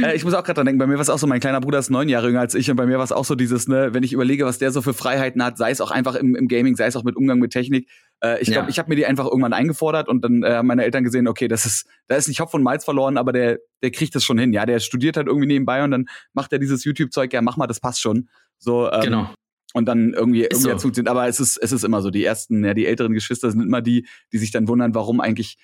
äh, 0.04 0.16
ich 0.16 0.24
muss 0.24 0.34
auch 0.34 0.44
gerade 0.44 0.56
dran 0.56 0.66
denken, 0.66 0.80
bei 0.80 0.88
mir 0.88 0.96
war 0.96 1.02
es 1.02 1.10
auch 1.10 1.20
so, 1.20 1.28
mein 1.28 1.40
kleiner 1.40 1.62
Bruder 1.62 1.80
ist 1.80 1.90
neun 1.90 2.10
Jahre 2.10 2.28
jünger 2.28 2.42
als 2.42 2.56
ich 2.56 2.70
und 2.72 2.76
bei 2.76 2.86
mir 2.86 2.98
war 2.98 3.06
es 3.06 3.12
auch 3.12 3.26
so 3.26 3.36
dieses, 3.36 3.68
ne, 3.68 3.94
wenn 3.94 4.04
ich 4.04 4.14
überlege, 4.14 4.46
was 4.46 4.58
der 4.58 4.72
so 4.72 4.82
für 4.82 4.94
Freiheiten 4.94 5.44
hat, 5.44 5.58
sei 5.58 5.72
es 5.72 5.82
auch 5.82 5.92
einfach 5.92 6.16
im, 6.16 6.36
im 6.36 6.48
Gaming, 6.48 6.76
sei 6.76 6.88
es 6.88 6.96
auch 6.96 7.04
mit 7.04 7.16
Umgang 7.16 7.40
mit 7.40 7.52
Technik. 7.52 7.88
Äh, 8.24 8.42
ich 8.42 8.48
glaube, 8.48 8.66
ja. 8.66 8.70
ich 8.70 8.80
habe 8.80 8.90
mir 8.90 8.96
die 8.96 9.06
einfach 9.06 9.26
irgendwann 9.26 9.54
eingefordert 9.54 10.08
und 10.08 10.24
dann 10.24 10.44
äh, 10.44 10.54
haben 10.54 10.68
meine 10.68 10.84
Eltern 10.84 11.04
gesehen, 11.04 11.28
okay, 11.28 11.48
das 11.48 11.66
ist, 11.66 11.88
da 12.08 12.16
ist 12.16 12.28
nicht 12.28 12.40
Hopf 12.40 12.54
und 12.54 12.64
Malz 12.64 12.86
verloren, 12.86 13.18
aber 13.18 13.32
der, 13.32 13.60
der 13.84 13.92
kriegt 13.92 14.16
das 14.16 14.24
schon 14.24 14.38
hin. 14.38 14.54
Ja, 14.54 14.66
der 14.66 14.80
studiert 14.80 15.18
halt 15.18 15.28
irgendwie 15.28 15.48
nebenbei 15.48 15.84
und 15.84 15.92
dann 15.92 16.06
macht 16.34 16.52
er 16.54 16.60
dieses 16.60 16.84
YouTube-Zeug, 16.84 17.32
ja, 17.34 17.42
mach 17.42 17.58
mal, 17.58 17.68
das 17.68 17.80
passt 17.80 18.02
schon. 18.02 18.30
So, 18.58 18.92
ähm, 18.92 19.02
genau 19.02 19.30
und 19.74 19.86
dann 19.86 20.14
irgendwie 20.14 20.44
ist 20.44 20.66
irgendwie 20.66 20.88
so. 20.88 20.94
sind. 20.94 21.10
Aber 21.10 21.28
es 21.28 21.40
ist, 21.40 21.58
es 21.58 21.72
ist 21.72 21.84
immer 21.84 22.02
so, 22.02 22.10
die 22.10 22.24
ersten, 22.24 22.64
ja, 22.64 22.74
die 22.74 22.88
älteren 22.88 23.14
Geschwister 23.14 23.52
sind 23.52 23.62
immer 23.62 23.82
die, 23.82 24.08
die 24.32 24.38
sich 24.38 24.50
dann 24.50 24.68
wundern, 24.68 24.96
warum 24.96 25.20
eigentlich 25.20 25.58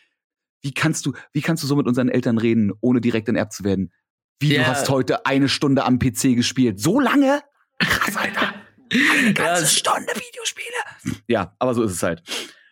wie 0.63 0.73
kannst 0.73 1.05
du, 1.05 1.13
wie 1.33 1.41
kannst 1.41 1.61
du 1.61 1.67
so 1.67 1.75
mit 1.75 1.87
unseren 1.87 2.09
Eltern 2.09 2.37
reden, 2.37 2.71
ohne 2.79 3.01
direkt 3.01 3.27
enterbt 3.27 3.53
zu 3.53 3.63
werden? 3.63 3.91
Wie, 4.39 4.53
yeah. 4.53 4.63
du 4.63 4.69
hast 4.69 4.89
heute 4.89 5.25
eine 5.25 5.49
Stunde 5.49 5.83
am 5.83 5.99
PC 5.99 6.35
gespielt. 6.35 6.79
So 6.79 6.99
lange? 6.99 7.41
Krass, 7.79 8.15
Alter. 8.15 8.53
Eine 8.93 9.33
ganze 9.33 9.63
ja, 9.63 9.67
Stunde 9.67 10.13
Videospiele. 10.13 11.21
Ja, 11.27 11.55
aber 11.59 11.73
so 11.73 11.83
ist 11.83 11.93
es 11.93 12.03
halt. 12.03 12.23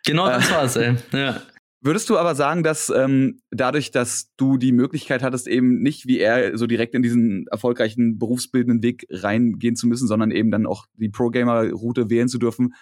Genau 0.06 0.28
das 0.28 0.50
äh, 0.50 0.54
war's, 0.54 0.76
ey. 0.76 0.96
Ja. 1.12 1.42
Würdest 1.84 2.10
du 2.10 2.18
aber 2.18 2.36
sagen, 2.36 2.62
dass 2.62 2.90
ähm, 2.90 3.42
dadurch, 3.50 3.90
dass 3.90 4.32
du 4.38 4.58
die 4.58 4.72
Möglichkeit 4.72 5.24
hattest, 5.24 5.48
eben 5.48 5.82
nicht 5.82 6.06
wie 6.06 6.20
er 6.20 6.56
so 6.56 6.68
direkt 6.68 6.94
in 6.94 7.02
diesen 7.02 7.48
erfolgreichen 7.48 8.20
berufsbildenden 8.20 8.84
Weg 8.84 9.08
reingehen 9.10 9.76
zu 9.76 9.88
müssen, 9.88 10.08
sondern 10.08 10.30
eben 10.30 10.52
dann 10.52 10.68
auch 10.68 10.86
die 10.94 11.10
Pro-Gamer-Route 11.10 12.12
wählen 12.12 12.28
zu 12.28 12.38
dürfen, 12.38 12.76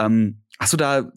ähm, 0.00 0.42
hast 0.58 0.72
du 0.72 0.76
da 0.76 1.12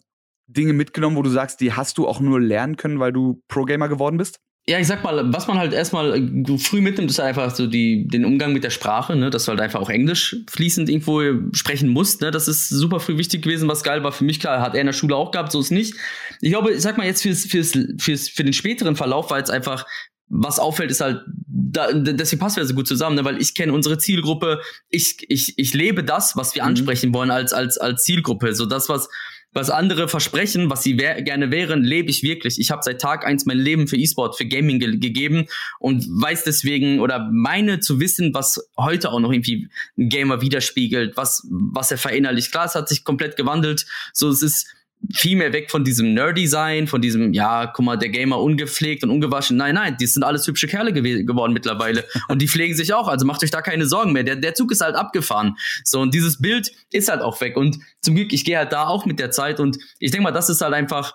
Dinge 0.46 0.72
mitgenommen, 0.72 1.16
wo 1.16 1.22
du 1.22 1.30
sagst, 1.30 1.60
die 1.60 1.72
hast 1.72 1.98
du 1.98 2.06
auch 2.06 2.20
nur 2.20 2.40
lernen 2.40 2.76
können, 2.76 3.00
weil 3.00 3.12
du 3.12 3.42
Pro-Gamer 3.48 3.88
geworden 3.88 4.18
bist? 4.18 4.38
Ja, 4.68 4.80
ich 4.80 4.88
sag 4.88 5.04
mal, 5.04 5.32
was 5.32 5.46
man 5.46 5.58
halt 5.58 5.72
erstmal 5.72 6.16
äh, 6.16 6.58
früh 6.58 6.80
mitnimmt, 6.80 7.08
ist 7.08 7.20
einfach 7.20 7.54
so 7.54 7.68
die, 7.68 8.08
den 8.08 8.24
Umgang 8.24 8.52
mit 8.52 8.64
der 8.64 8.70
Sprache, 8.70 9.14
ne, 9.14 9.30
dass 9.30 9.44
du 9.44 9.50
halt 9.50 9.60
einfach 9.60 9.80
auch 9.80 9.90
Englisch 9.90 10.34
fließend 10.50 10.88
irgendwo 10.88 11.22
sprechen 11.52 11.88
musst, 11.88 12.20
ne, 12.20 12.32
das 12.32 12.48
ist 12.48 12.68
super 12.68 12.98
früh 12.98 13.16
wichtig 13.16 13.42
gewesen, 13.42 13.68
was 13.68 13.84
geil 13.84 14.02
war 14.02 14.10
für 14.10 14.24
mich, 14.24 14.40
klar, 14.40 14.60
hat 14.60 14.74
er 14.74 14.80
in 14.80 14.86
der 14.86 14.92
Schule 14.92 15.14
auch 15.14 15.30
gehabt, 15.30 15.52
so 15.52 15.60
ist 15.60 15.70
nicht. 15.70 15.94
Ich 16.40 16.50
glaube, 16.50 16.72
ich 16.72 16.80
sag 16.80 16.98
mal 16.98 17.06
jetzt 17.06 17.22
fürs, 17.22 17.44
fürs, 17.44 17.78
fürs, 17.98 18.28
für 18.28 18.42
den 18.42 18.52
späteren 18.52 18.96
Verlauf, 18.96 19.30
weil 19.30 19.40
es 19.40 19.50
einfach, 19.50 19.86
was 20.28 20.58
auffällt, 20.58 20.90
ist 20.90 21.00
halt, 21.00 21.20
da, 21.46 21.92
deswegen 21.92 22.40
passen 22.40 22.56
wir 22.56 22.66
so 22.66 22.74
gut 22.74 22.88
zusammen, 22.88 23.14
ne, 23.14 23.24
weil 23.24 23.40
ich 23.40 23.54
kenne 23.54 23.72
unsere 23.72 23.98
Zielgruppe, 23.98 24.60
ich, 24.90 25.18
ich, 25.28 25.56
ich 25.58 25.74
lebe 25.74 26.02
das, 26.02 26.36
was 26.36 26.56
wir 26.56 26.64
mhm. 26.64 26.70
ansprechen 26.70 27.14
wollen 27.14 27.30
als, 27.30 27.52
als, 27.52 27.78
als 27.78 28.02
Zielgruppe, 28.02 28.52
so 28.52 28.66
das, 28.66 28.88
was, 28.88 29.08
was 29.56 29.70
andere 29.70 30.06
versprechen, 30.06 30.68
was 30.68 30.82
sie 30.82 30.98
wär, 30.98 31.22
gerne 31.22 31.50
wären, 31.50 31.82
lebe 31.82 32.10
ich 32.10 32.22
wirklich. 32.22 32.60
Ich 32.60 32.70
habe 32.70 32.82
seit 32.84 33.00
Tag 33.00 33.26
eins 33.26 33.46
mein 33.46 33.58
Leben 33.58 33.88
für 33.88 33.96
E-Sport, 33.96 34.36
für 34.36 34.44
Gaming 34.44 34.78
ge 34.78 34.98
gegeben 34.98 35.46
und 35.78 36.06
weiß 36.06 36.44
deswegen 36.44 37.00
oder 37.00 37.30
meine 37.32 37.80
zu 37.80 37.98
wissen, 37.98 38.34
was 38.34 38.68
heute 38.76 39.10
auch 39.10 39.18
noch 39.18 39.32
irgendwie 39.32 39.70
ein 39.96 40.10
Gamer 40.10 40.42
widerspiegelt, 40.42 41.16
was, 41.16 41.46
was 41.50 41.90
er 41.90 41.96
verinnerlicht. 41.96 42.52
Klar, 42.52 42.66
es 42.66 42.74
hat 42.74 42.88
sich 42.90 43.02
komplett 43.02 43.36
gewandelt. 43.36 43.86
So, 44.12 44.28
es 44.28 44.42
ist 44.42 44.66
viel 45.14 45.36
mehr 45.36 45.52
weg 45.52 45.70
von 45.70 45.84
diesem 45.84 46.14
Nerdy-Sein, 46.14 46.86
von 46.86 47.00
diesem, 47.00 47.32
ja, 47.32 47.66
guck 47.66 47.84
mal, 47.84 47.96
der 47.96 48.08
Gamer 48.08 48.40
ungepflegt 48.40 49.04
und 49.04 49.10
ungewaschen. 49.10 49.56
Nein, 49.56 49.74
nein, 49.74 49.96
die 49.98 50.06
sind 50.06 50.22
alles 50.22 50.46
hübsche 50.46 50.66
Kerle 50.66 50.92
gew 50.92 51.24
geworden 51.24 51.52
mittlerweile. 51.52 52.04
Und 52.28 52.42
die 52.42 52.48
pflegen 52.48 52.74
sich 52.74 52.94
auch, 52.94 53.08
also 53.08 53.26
macht 53.26 53.42
euch 53.42 53.50
da 53.50 53.62
keine 53.62 53.86
Sorgen 53.86 54.12
mehr. 54.12 54.24
Der, 54.24 54.36
der 54.36 54.54
Zug 54.54 54.72
ist 54.72 54.80
halt 54.80 54.96
abgefahren. 54.96 55.56
So, 55.84 56.00
und 56.00 56.14
dieses 56.14 56.40
Bild 56.40 56.70
ist 56.90 57.08
halt 57.08 57.22
auch 57.22 57.40
weg. 57.40 57.56
Und 57.56 57.78
zum 58.00 58.14
Glück, 58.14 58.32
ich 58.32 58.44
gehe 58.44 58.58
halt 58.58 58.72
da 58.72 58.86
auch 58.86 59.06
mit 59.06 59.18
der 59.18 59.30
Zeit. 59.30 59.60
Und 59.60 59.78
ich 59.98 60.10
denke 60.10 60.24
mal, 60.24 60.32
das 60.32 60.48
ist 60.48 60.60
halt 60.60 60.74
einfach, 60.74 61.14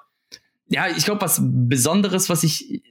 ja, 0.68 0.88
ich 0.96 1.06
glaube, 1.06 1.22
was 1.22 1.42
Besonderes, 1.42 2.30
was 2.30 2.44
ich 2.44 2.82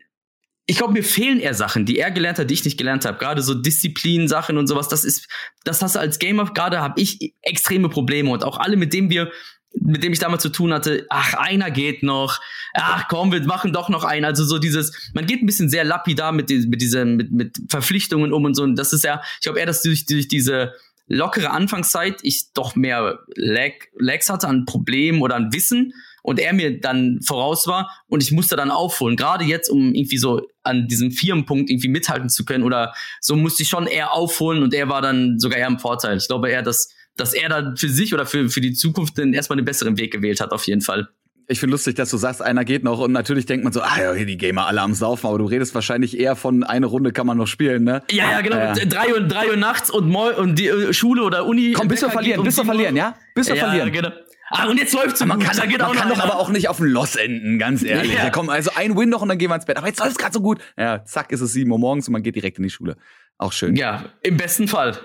ich 0.70 0.76
glaube, 0.76 0.92
mir 0.92 1.02
fehlen 1.02 1.40
eher 1.40 1.54
Sachen, 1.54 1.84
die 1.84 1.98
er 1.98 2.12
gelernt 2.12 2.38
hat, 2.38 2.48
die 2.48 2.54
ich 2.54 2.64
nicht 2.64 2.78
gelernt 2.78 3.04
habe. 3.04 3.18
Gerade 3.18 3.42
so 3.42 3.54
Disziplin-Sachen 3.54 4.56
und 4.56 4.68
sowas. 4.68 4.86
Das 4.86 5.04
ist, 5.04 5.26
das 5.64 5.82
hast 5.82 5.96
du 5.96 5.98
als 5.98 6.20
Gamer 6.20 6.44
gerade 6.44 6.80
habe 6.80 7.00
ich 7.00 7.34
extreme 7.42 7.88
Probleme 7.88 8.30
und 8.30 8.44
auch 8.44 8.56
alle, 8.56 8.76
mit 8.76 8.92
denen 8.92 9.10
wir 9.10 9.32
mit 9.74 10.02
dem 10.02 10.12
ich 10.12 10.18
damals 10.18 10.42
zu 10.42 10.48
tun 10.48 10.72
hatte, 10.72 11.06
ach, 11.08 11.34
einer 11.34 11.70
geht 11.70 12.02
noch, 12.02 12.40
ach 12.74 13.06
komm, 13.08 13.32
wir 13.32 13.42
machen 13.44 13.72
doch 13.72 13.88
noch 13.88 14.04
einen. 14.04 14.24
Also 14.24 14.44
so 14.44 14.58
dieses, 14.58 15.10
man 15.14 15.26
geht 15.26 15.42
ein 15.42 15.46
bisschen 15.46 15.68
sehr 15.68 15.84
lapidar 15.84 16.32
mit, 16.32 16.50
die, 16.50 16.66
mit 16.66 16.80
diesen, 16.80 17.16
mit, 17.16 17.30
mit 17.30 17.58
Verpflichtungen 17.68 18.32
um 18.32 18.44
und 18.44 18.54
so. 18.54 18.62
Und 18.62 18.76
das 18.76 18.92
ist 18.92 19.04
ja, 19.04 19.22
ich 19.34 19.42
glaube 19.42 19.60
eher, 19.60 19.66
dass 19.66 19.82
durch, 19.82 20.06
durch 20.06 20.28
diese 20.28 20.74
lockere 21.06 21.50
Anfangszeit 21.50 22.20
ich 22.22 22.52
doch 22.52 22.76
mehr 22.76 23.20
Lag, 23.34 23.72
Lags 23.98 24.30
hatte 24.30 24.48
an 24.48 24.64
Problemen 24.64 25.22
oder 25.22 25.36
an 25.36 25.52
Wissen 25.52 25.92
und 26.22 26.38
er 26.38 26.52
mir 26.52 26.80
dann 26.80 27.20
voraus 27.22 27.66
war 27.66 27.90
und 28.08 28.22
ich 28.22 28.30
musste 28.30 28.56
dann 28.56 28.70
aufholen. 28.70 29.16
Gerade 29.16 29.44
jetzt, 29.44 29.68
um 29.68 29.94
irgendwie 29.94 30.18
so 30.18 30.46
an 30.62 30.86
diesem 30.88 31.10
Firmenpunkt 31.10 31.70
irgendwie 31.70 31.88
mithalten 31.88 32.28
zu 32.28 32.44
können 32.44 32.64
oder 32.64 32.94
so 33.20 33.36
musste 33.36 33.62
ich 33.62 33.68
schon 33.68 33.86
eher 33.86 34.12
aufholen 34.12 34.62
und 34.62 34.74
er 34.74 34.88
war 34.88 35.02
dann 35.02 35.38
sogar 35.38 35.58
eher 35.58 35.66
im 35.66 35.78
Vorteil. 35.78 36.18
Ich 36.18 36.28
glaube 36.28 36.50
eher, 36.50 36.62
dass 36.62 36.90
dass 37.16 37.34
er 37.34 37.48
dann 37.48 37.76
für 37.76 37.88
sich 37.88 38.14
oder 38.14 38.26
für, 38.26 38.48
für 38.48 38.60
die 38.60 38.72
Zukunft 38.72 39.18
dann 39.18 39.32
erstmal 39.32 39.56
den 39.56 39.64
besseren 39.64 39.98
Weg 39.98 40.12
gewählt 40.12 40.40
hat, 40.40 40.52
auf 40.52 40.66
jeden 40.66 40.80
Fall. 40.80 41.08
Ich 41.50 41.58
finde 41.58 41.72
lustig, 41.72 41.96
dass 41.96 42.10
du 42.10 42.16
sagst, 42.16 42.42
einer 42.42 42.64
geht 42.64 42.84
noch 42.84 43.00
und 43.00 43.10
natürlich 43.10 43.44
denkt 43.44 43.64
man 43.64 43.72
so, 43.72 43.80
ah 43.82 44.00
ja, 44.00 44.14
die 44.14 44.36
Gamer 44.36 44.68
alle 44.68 44.82
am 44.82 44.94
Saufen, 44.94 45.26
aber 45.26 45.38
du 45.38 45.46
redest 45.46 45.74
wahrscheinlich 45.74 46.16
eher 46.16 46.36
von 46.36 46.62
eine 46.62 46.86
Runde 46.86 47.10
kann 47.10 47.26
man 47.26 47.36
noch 47.36 47.48
spielen, 47.48 47.82
ne? 47.82 48.04
Ja, 48.08 48.30
ja, 48.30 48.40
genau. 48.40 48.56
Äh. 48.56 48.86
Drei, 48.86 49.12
Uhr, 49.12 49.20
drei 49.22 49.50
Uhr 49.50 49.56
nachts 49.56 49.90
und, 49.90 50.14
und 50.14 50.58
die 50.60 50.70
uh, 50.70 50.92
Schule 50.92 51.24
oder 51.24 51.46
Uni. 51.46 51.72
Komm, 51.72 51.88
bis 51.88 52.02
wir 52.02 52.10
verlieren, 52.10 52.44
bis 52.44 52.56
wir 52.56 52.64
verlieren, 52.64 52.94
ja? 52.94 53.16
Bis 53.34 53.48
wir 53.48 53.56
ja, 53.56 53.64
verlieren. 53.66 53.90
Genau. 53.90 54.10
Ah, 54.52 54.68
und 54.68 54.78
jetzt 54.78 54.94
läuft's 54.94 55.24
man 55.24 55.40
kann, 55.40 55.56
man 55.56 55.96
kann 55.96 56.08
doch 56.08 56.18
aber 56.18 56.36
auch 56.36 56.50
nicht 56.50 56.68
auf 56.68 56.78
ein 56.78 56.86
Loss 56.86 57.16
enden, 57.16 57.58
ganz 57.58 57.82
ehrlich. 57.82 58.14
Ja. 58.14 58.30
komm, 58.30 58.48
also 58.48 58.70
ein 58.76 58.96
Win 58.96 59.08
noch 59.08 59.22
und 59.22 59.28
dann 59.28 59.38
gehen 59.38 59.50
wir 59.50 59.56
ins 59.56 59.64
Bett. 59.64 59.76
Aber 59.76 59.88
jetzt 59.88 59.98
läuft's 59.98 60.18
gerade 60.18 60.32
so 60.32 60.40
gut. 60.40 60.60
Ja, 60.76 61.04
zack, 61.04 61.32
ist 61.32 61.40
es 61.40 61.52
sieben 61.52 61.72
Uhr 61.72 61.80
morgens 61.80 62.06
und 62.06 62.12
man 62.12 62.22
geht 62.22 62.36
direkt 62.36 62.58
in 62.58 62.62
die 62.62 62.70
Schule. 62.70 62.96
Auch 63.38 63.52
schön. 63.52 63.74
Ja, 63.74 64.04
im 64.22 64.36
besten 64.36 64.68
Fall. 64.68 64.98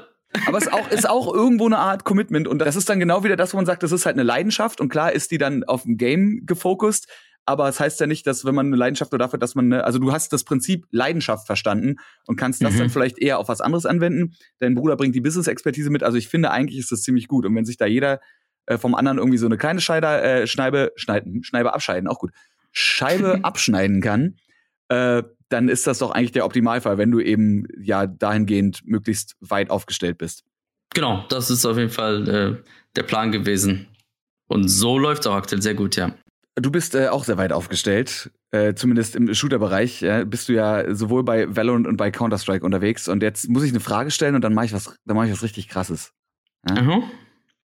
Aber 0.47 0.57
es 0.57 0.65
ist 0.65 0.73
auch, 0.73 0.91
ist 0.91 1.09
auch 1.09 1.33
irgendwo 1.33 1.65
eine 1.65 1.77
Art 1.77 2.03
Commitment. 2.03 2.47
Und 2.47 2.59
das 2.59 2.75
ist 2.75 2.89
dann 2.89 2.99
genau 2.99 3.23
wieder 3.23 3.36
das, 3.36 3.53
wo 3.53 3.57
man 3.57 3.65
sagt, 3.65 3.83
das 3.83 3.91
ist 3.91 4.05
halt 4.05 4.15
eine 4.15 4.23
Leidenschaft. 4.23 4.81
Und 4.81 4.89
klar 4.89 5.11
ist 5.11 5.31
die 5.31 5.38
dann 5.38 5.63
auf 5.63 5.83
dem 5.83 5.97
Game 5.97 6.45
gefokust. 6.45 7.07
Aber 7.45 7.69
es 7.69 7.75
das 7.75 7.79
heißt 7.81 7.99
ja 7.99 8.07
nicht, 8.07 8.25
dass 8.25 8.43
wenn 8.43 8.55
man 8.55 8.67
eine 8.67 8.75
Leidenschaft 8.75 9.13
oder 9.13 9.25
dafür, 9.25 9.38
dass 9.38 9.53
man, 9.53 9.71
eine, 9.71 9.83
also 9.83 9.99
du 9.99 10.11
hast 10.11 10.33
das 10.33 10.43
Prinzip 10.43 10.88
Leidenschaft 10.89 11.45
verstanden 11.45 11.97
und 12.25 12.38
kannst 12.38 12.63
das 12.63 12.73
mhm. 12.73 12.79
dann 12.79 12.89
vielleicht 12.89 13.19
eher 13.19 13.38
auf 13.38 13.47
was 13.47 13.61
anderes 13.61 13.86
anwenden. 13.86 14.33
Dein 14.59 14.73
Bruder 14.73 14.95
bringt 14.95 15.13
die 15.13 15.21
Business-Expertise 15.21 15.91
mit. 15.91 16.01
Also 16.01 16.17
ich 16.17 16.27
finde 16.27 16.49
eigentlich 16.49 16.79
ist 16.79 16.91
das 16.91 17.03
ziemlich 17.03 17.27
gut. 17.27 17.45
Und 17.45 17.55
wenn 17.55 17.65
sich 17.65 17.77
da 17.77 17.86
jeder 17.86 18.19
äh, 18.65 18.79
vom 18.79 18.95
anderen 18.95 19.19
irgendwie 19.19 19.38
so 19.38 19.45
eine 19.45 19.57
kleine 19.57 19.79
Scheibe, 19.79 20.07
äh, 20.07 20.47
Schneibe, 20.47 20.91
schneiden, 20.95 21.43
Schneibe 21.43 21.73
abscheiden, 21.73 22.07
auch 22.07 22.17
gut, 22.17 22.31
Scheibe 22.71 23.39
abschneiden 23.43 24.01
kann, 24.01 24.38
äh, 24.89 25.23
dann 25.49 25.69
ist 25.69 25.88
das 25.88 25.99
doch 25.99 26.11
eigentlich 26.11 26.31
der 26.31 26.45
Optimalfall, 26.45 26.97
wenn 26.97 27.11
du 27.11 27.19
eben 27.19 27.67
ja 27.77 28.07
dahingehend 28.07 28.81
möglichst 28.86 29.36
weit 29.39 29.69
aufgestellt 29.69 30.17
bist. 30.17 30.43
Genau, 30.93 31.25
das 31.29 31.49
ist 31.49 31.65
auf 31.65 31.77
jeden 31.77 31.91
Fall 31.91 32.27
äh, 32.27 32.69
der 32.95 33.03
Plan 33.03 33.31
gewesen. 33.31 33.88
Und 34.47 34.67
so 34.69 34.97
läuft 34.97 35.21
es 35.21 35.27
auch 35.27 35.36
aktuell 35.36 35.61
sehr 35.61 35.73
gut, 35.73 35.95
ja. 35.95 36.15
du 36.55 36.71
bist 36.71 36.95
äh, 36.95 37.09
auch 37.09 37.23
sehr 37.23 37.38
weit 37.38 37.51
aufgestellt, 37.51 38.31
äh, 38.51 38.73
zumindest 38.75 39.15
im 39.15 39.33
Shooter-Bereich. 39.33 40.01
Ja, 40.01 40.23
bist 40.23 40.49
du 40.49 40.53
ja 40.53 40.93
sowohl 40.93 41.23
bei 41.23 41.53
Valorant 41.55 41.88
und 41.88 41.97
bei 41.97 42.11
Counter-Strike 42.11 42.65
unterwegs. 42.65 43.07
Und 43.07 43.23
jetzt 43.23 43.49
muss 43.49 43.63
ich 43.63 43.71
eine 43.71 43.79
Frage 43.79 44.11
stellen 44.11 44.36
und 44.36 44.41
dann 44.41 44.53
mache 44.53 44.67
ich 44.67 44.73
was, 44.73 44.95
dann 45.05 45.15
mache 45.15 45.27
ich 45.27 45.33
was 45.33 45.43
richtig 45.43 45.67
krasses. 45.67 46.13
Ja? 46.69 46.75
Aha. 46.77 47.03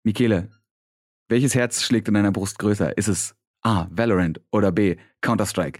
Michele, 0.03 0.49
welches 1.27 1.55
Herz 1.55 1.83
schlägt 1.83 2.07
in 2.07 2.13
deiner 2.13 2.31
Brust 2.31 2.57
größer? 2.59 2.97
Ist 2.97 3.07
es 3.07 3.35
A. 3.61 3.87
Valorant 3.91 4.41
oder 4.51 4.71
B. 4.71 4.95
Counter-Strike. 5.21 5.79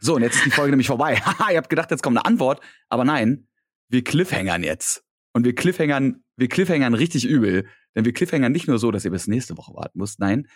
So, 0.00 0.14
und 0.14 0.22
jetzt 0.22 0.36
ist 0.36 0.46
die 0.46 0.50
Folge 0.50 0.70
nämlich 0.70 0.86
vorbei. 0.86 1.16
Haha, 1.24 1.50
ihr 1.50 1.58
habt 1.58 1.68
gedacht, 1.68 1.90
jetzt 1.90 2.02
kommt 2.02 2.16
eine 2.16 2.24
Antwort. 2.24 2.60
Aber 2.88 3.04
nein, 3.04 3.48
wir 3.88 4.04
cliffhängern 4.04 4.62
jetzt. 4.62 5.04
Und 5.32 5.44
wir 5.44 5.54
cliffhängern, 5.54 6.22
wir 6.36 6.48
cliffhangern 6.48 6.94
richtig 6.94 7.26
übel. 7.26 7.66
Denn 7.94 8.04
wir 8.04 8.12
cliffhängern 8.12 8.52
nicht 8.52 8.68
nur 8.68 8.78
so, 8.78 8.90
dass 8.90 9.04
ihr 9.04 9.10
bis 9.10 9.26
nächste 9.26 9.56
Woche 9.56 9.74
warten 9.74 9.98
müsst. 9.98 10.20
Nein, 10.20 10.46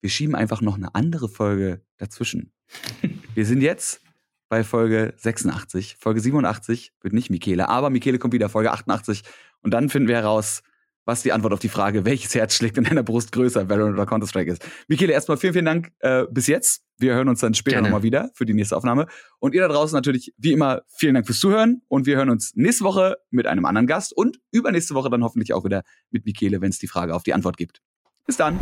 wir 0.00 0.10
schieben 0.10 0.34
einfach 0.34 0.60
noch 0.60 0.76
eine 0.76 0.94
andere 0.94 1.28
Folge 1.28 1.82
dazwischen. 1.96 2.52
wir 3.34 3.46
sind 3.46 3.62
jetzt 3.62 4.02
bei 4.50 4.62
Folge 4.64 5.14
86. 5.16 5.96
Folge 5.98 6.20
87 6.20 6.92
wird 7.00 7.14
nicht 7.14 7.30
Michele, 7.30 7.68
aber 7.68 7.88
Michele 7.88 8.18
kommt 8.18 8.34
wieder, 8.34 8.50
Folge 8.50 8.72
88. 8.72 9.22
Und 9.62 9.72
dann 9.72 9.88
finden 9.88 10.08
wir 10.08 10.16
heraus, 10.16 10.62
was 11.04 11.22
die 11.22 11.32
Antwort 11.32 11.52
auf 11.52 11.60
die 11.60 11.68
Frage, 11.68 12.04
welches 12.04 12.34
Herz 12.34 12.54
schlägt 12.54 12.78
in 12.78 12.84
deiner 12.84 13.02
Brust 13.02 13.32
größer, 13.32 13.68
Valorant 13.68 13.94
oder 13.94 14.06
Counter-Strike 14.06 14.52
ist. 14.52 14.66
Michele, 14.88 15.12
erstmal 15.12 15.36
vielen, 15.36 15.52
vielen 15.52 15.64
Dank 15.64 15.92
äh, 16.00 16.24
bis 16.30 16.46
jetzt. 16.46 16.82
Wir 16.98 17.14
hören 17.14 17.28
uns 17.28 17.40
dann 17.40 17.54
später 17.54 17.80
nochmal 17.80 18.02
wieder 18.02 18.30
für 18.34 18.46
die 18.46 18.54
nächste 18.54 18.76
Aufnahme. 18.76 19.06
Und 19.40 19.54
ihr 19.54 19.62
da 19.62 19.68
draußen 19.68 19.96
natürlich, 19.96 20.32
wie 20.38 20.52
immer, 20.52 20.82
vielen 20.88 21.14
Dank 21.14 21.26
fürs 21.26 21.40
Zuhören. 21.40 21.82
Und 21.88 22.06
wir 22.06 22.16
hören 22.16 22.30
uns 22.30 22.52
nächste 22.54 22.84
Woche 22.84 23.16
mit 23.30 23.46
einem 23.46 23.64
anderen 23.64 23.86
Gast 23.86 24.16
und 24.16 24.38
übernächste 24.52 24.94
Woche 24.94 25.10
dann 25.10 25.24
hoffentlich 25.24 25.52
auch 25.52 25.64
wieder 25.64 25.82
mit 26.10 26.24
Michele, 26.24 26.60
wenn 26.60 26.70
es 26.70 26.78
die 26.78 26.86
Frage 26.86 27.14
auf 27.14 27.22
die 27.22 27.34
Antwort 27.34 27.56
gibt. 27.56 27.80
Bis 28.26 28.36
dann. 28.36 28.58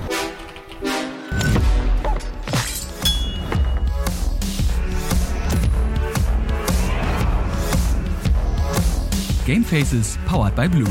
Game 9.45 9.65
Faces 9.65 10.19
powered 10.27 10.55
by 10.55 10.69
Blue. 10.69 10.89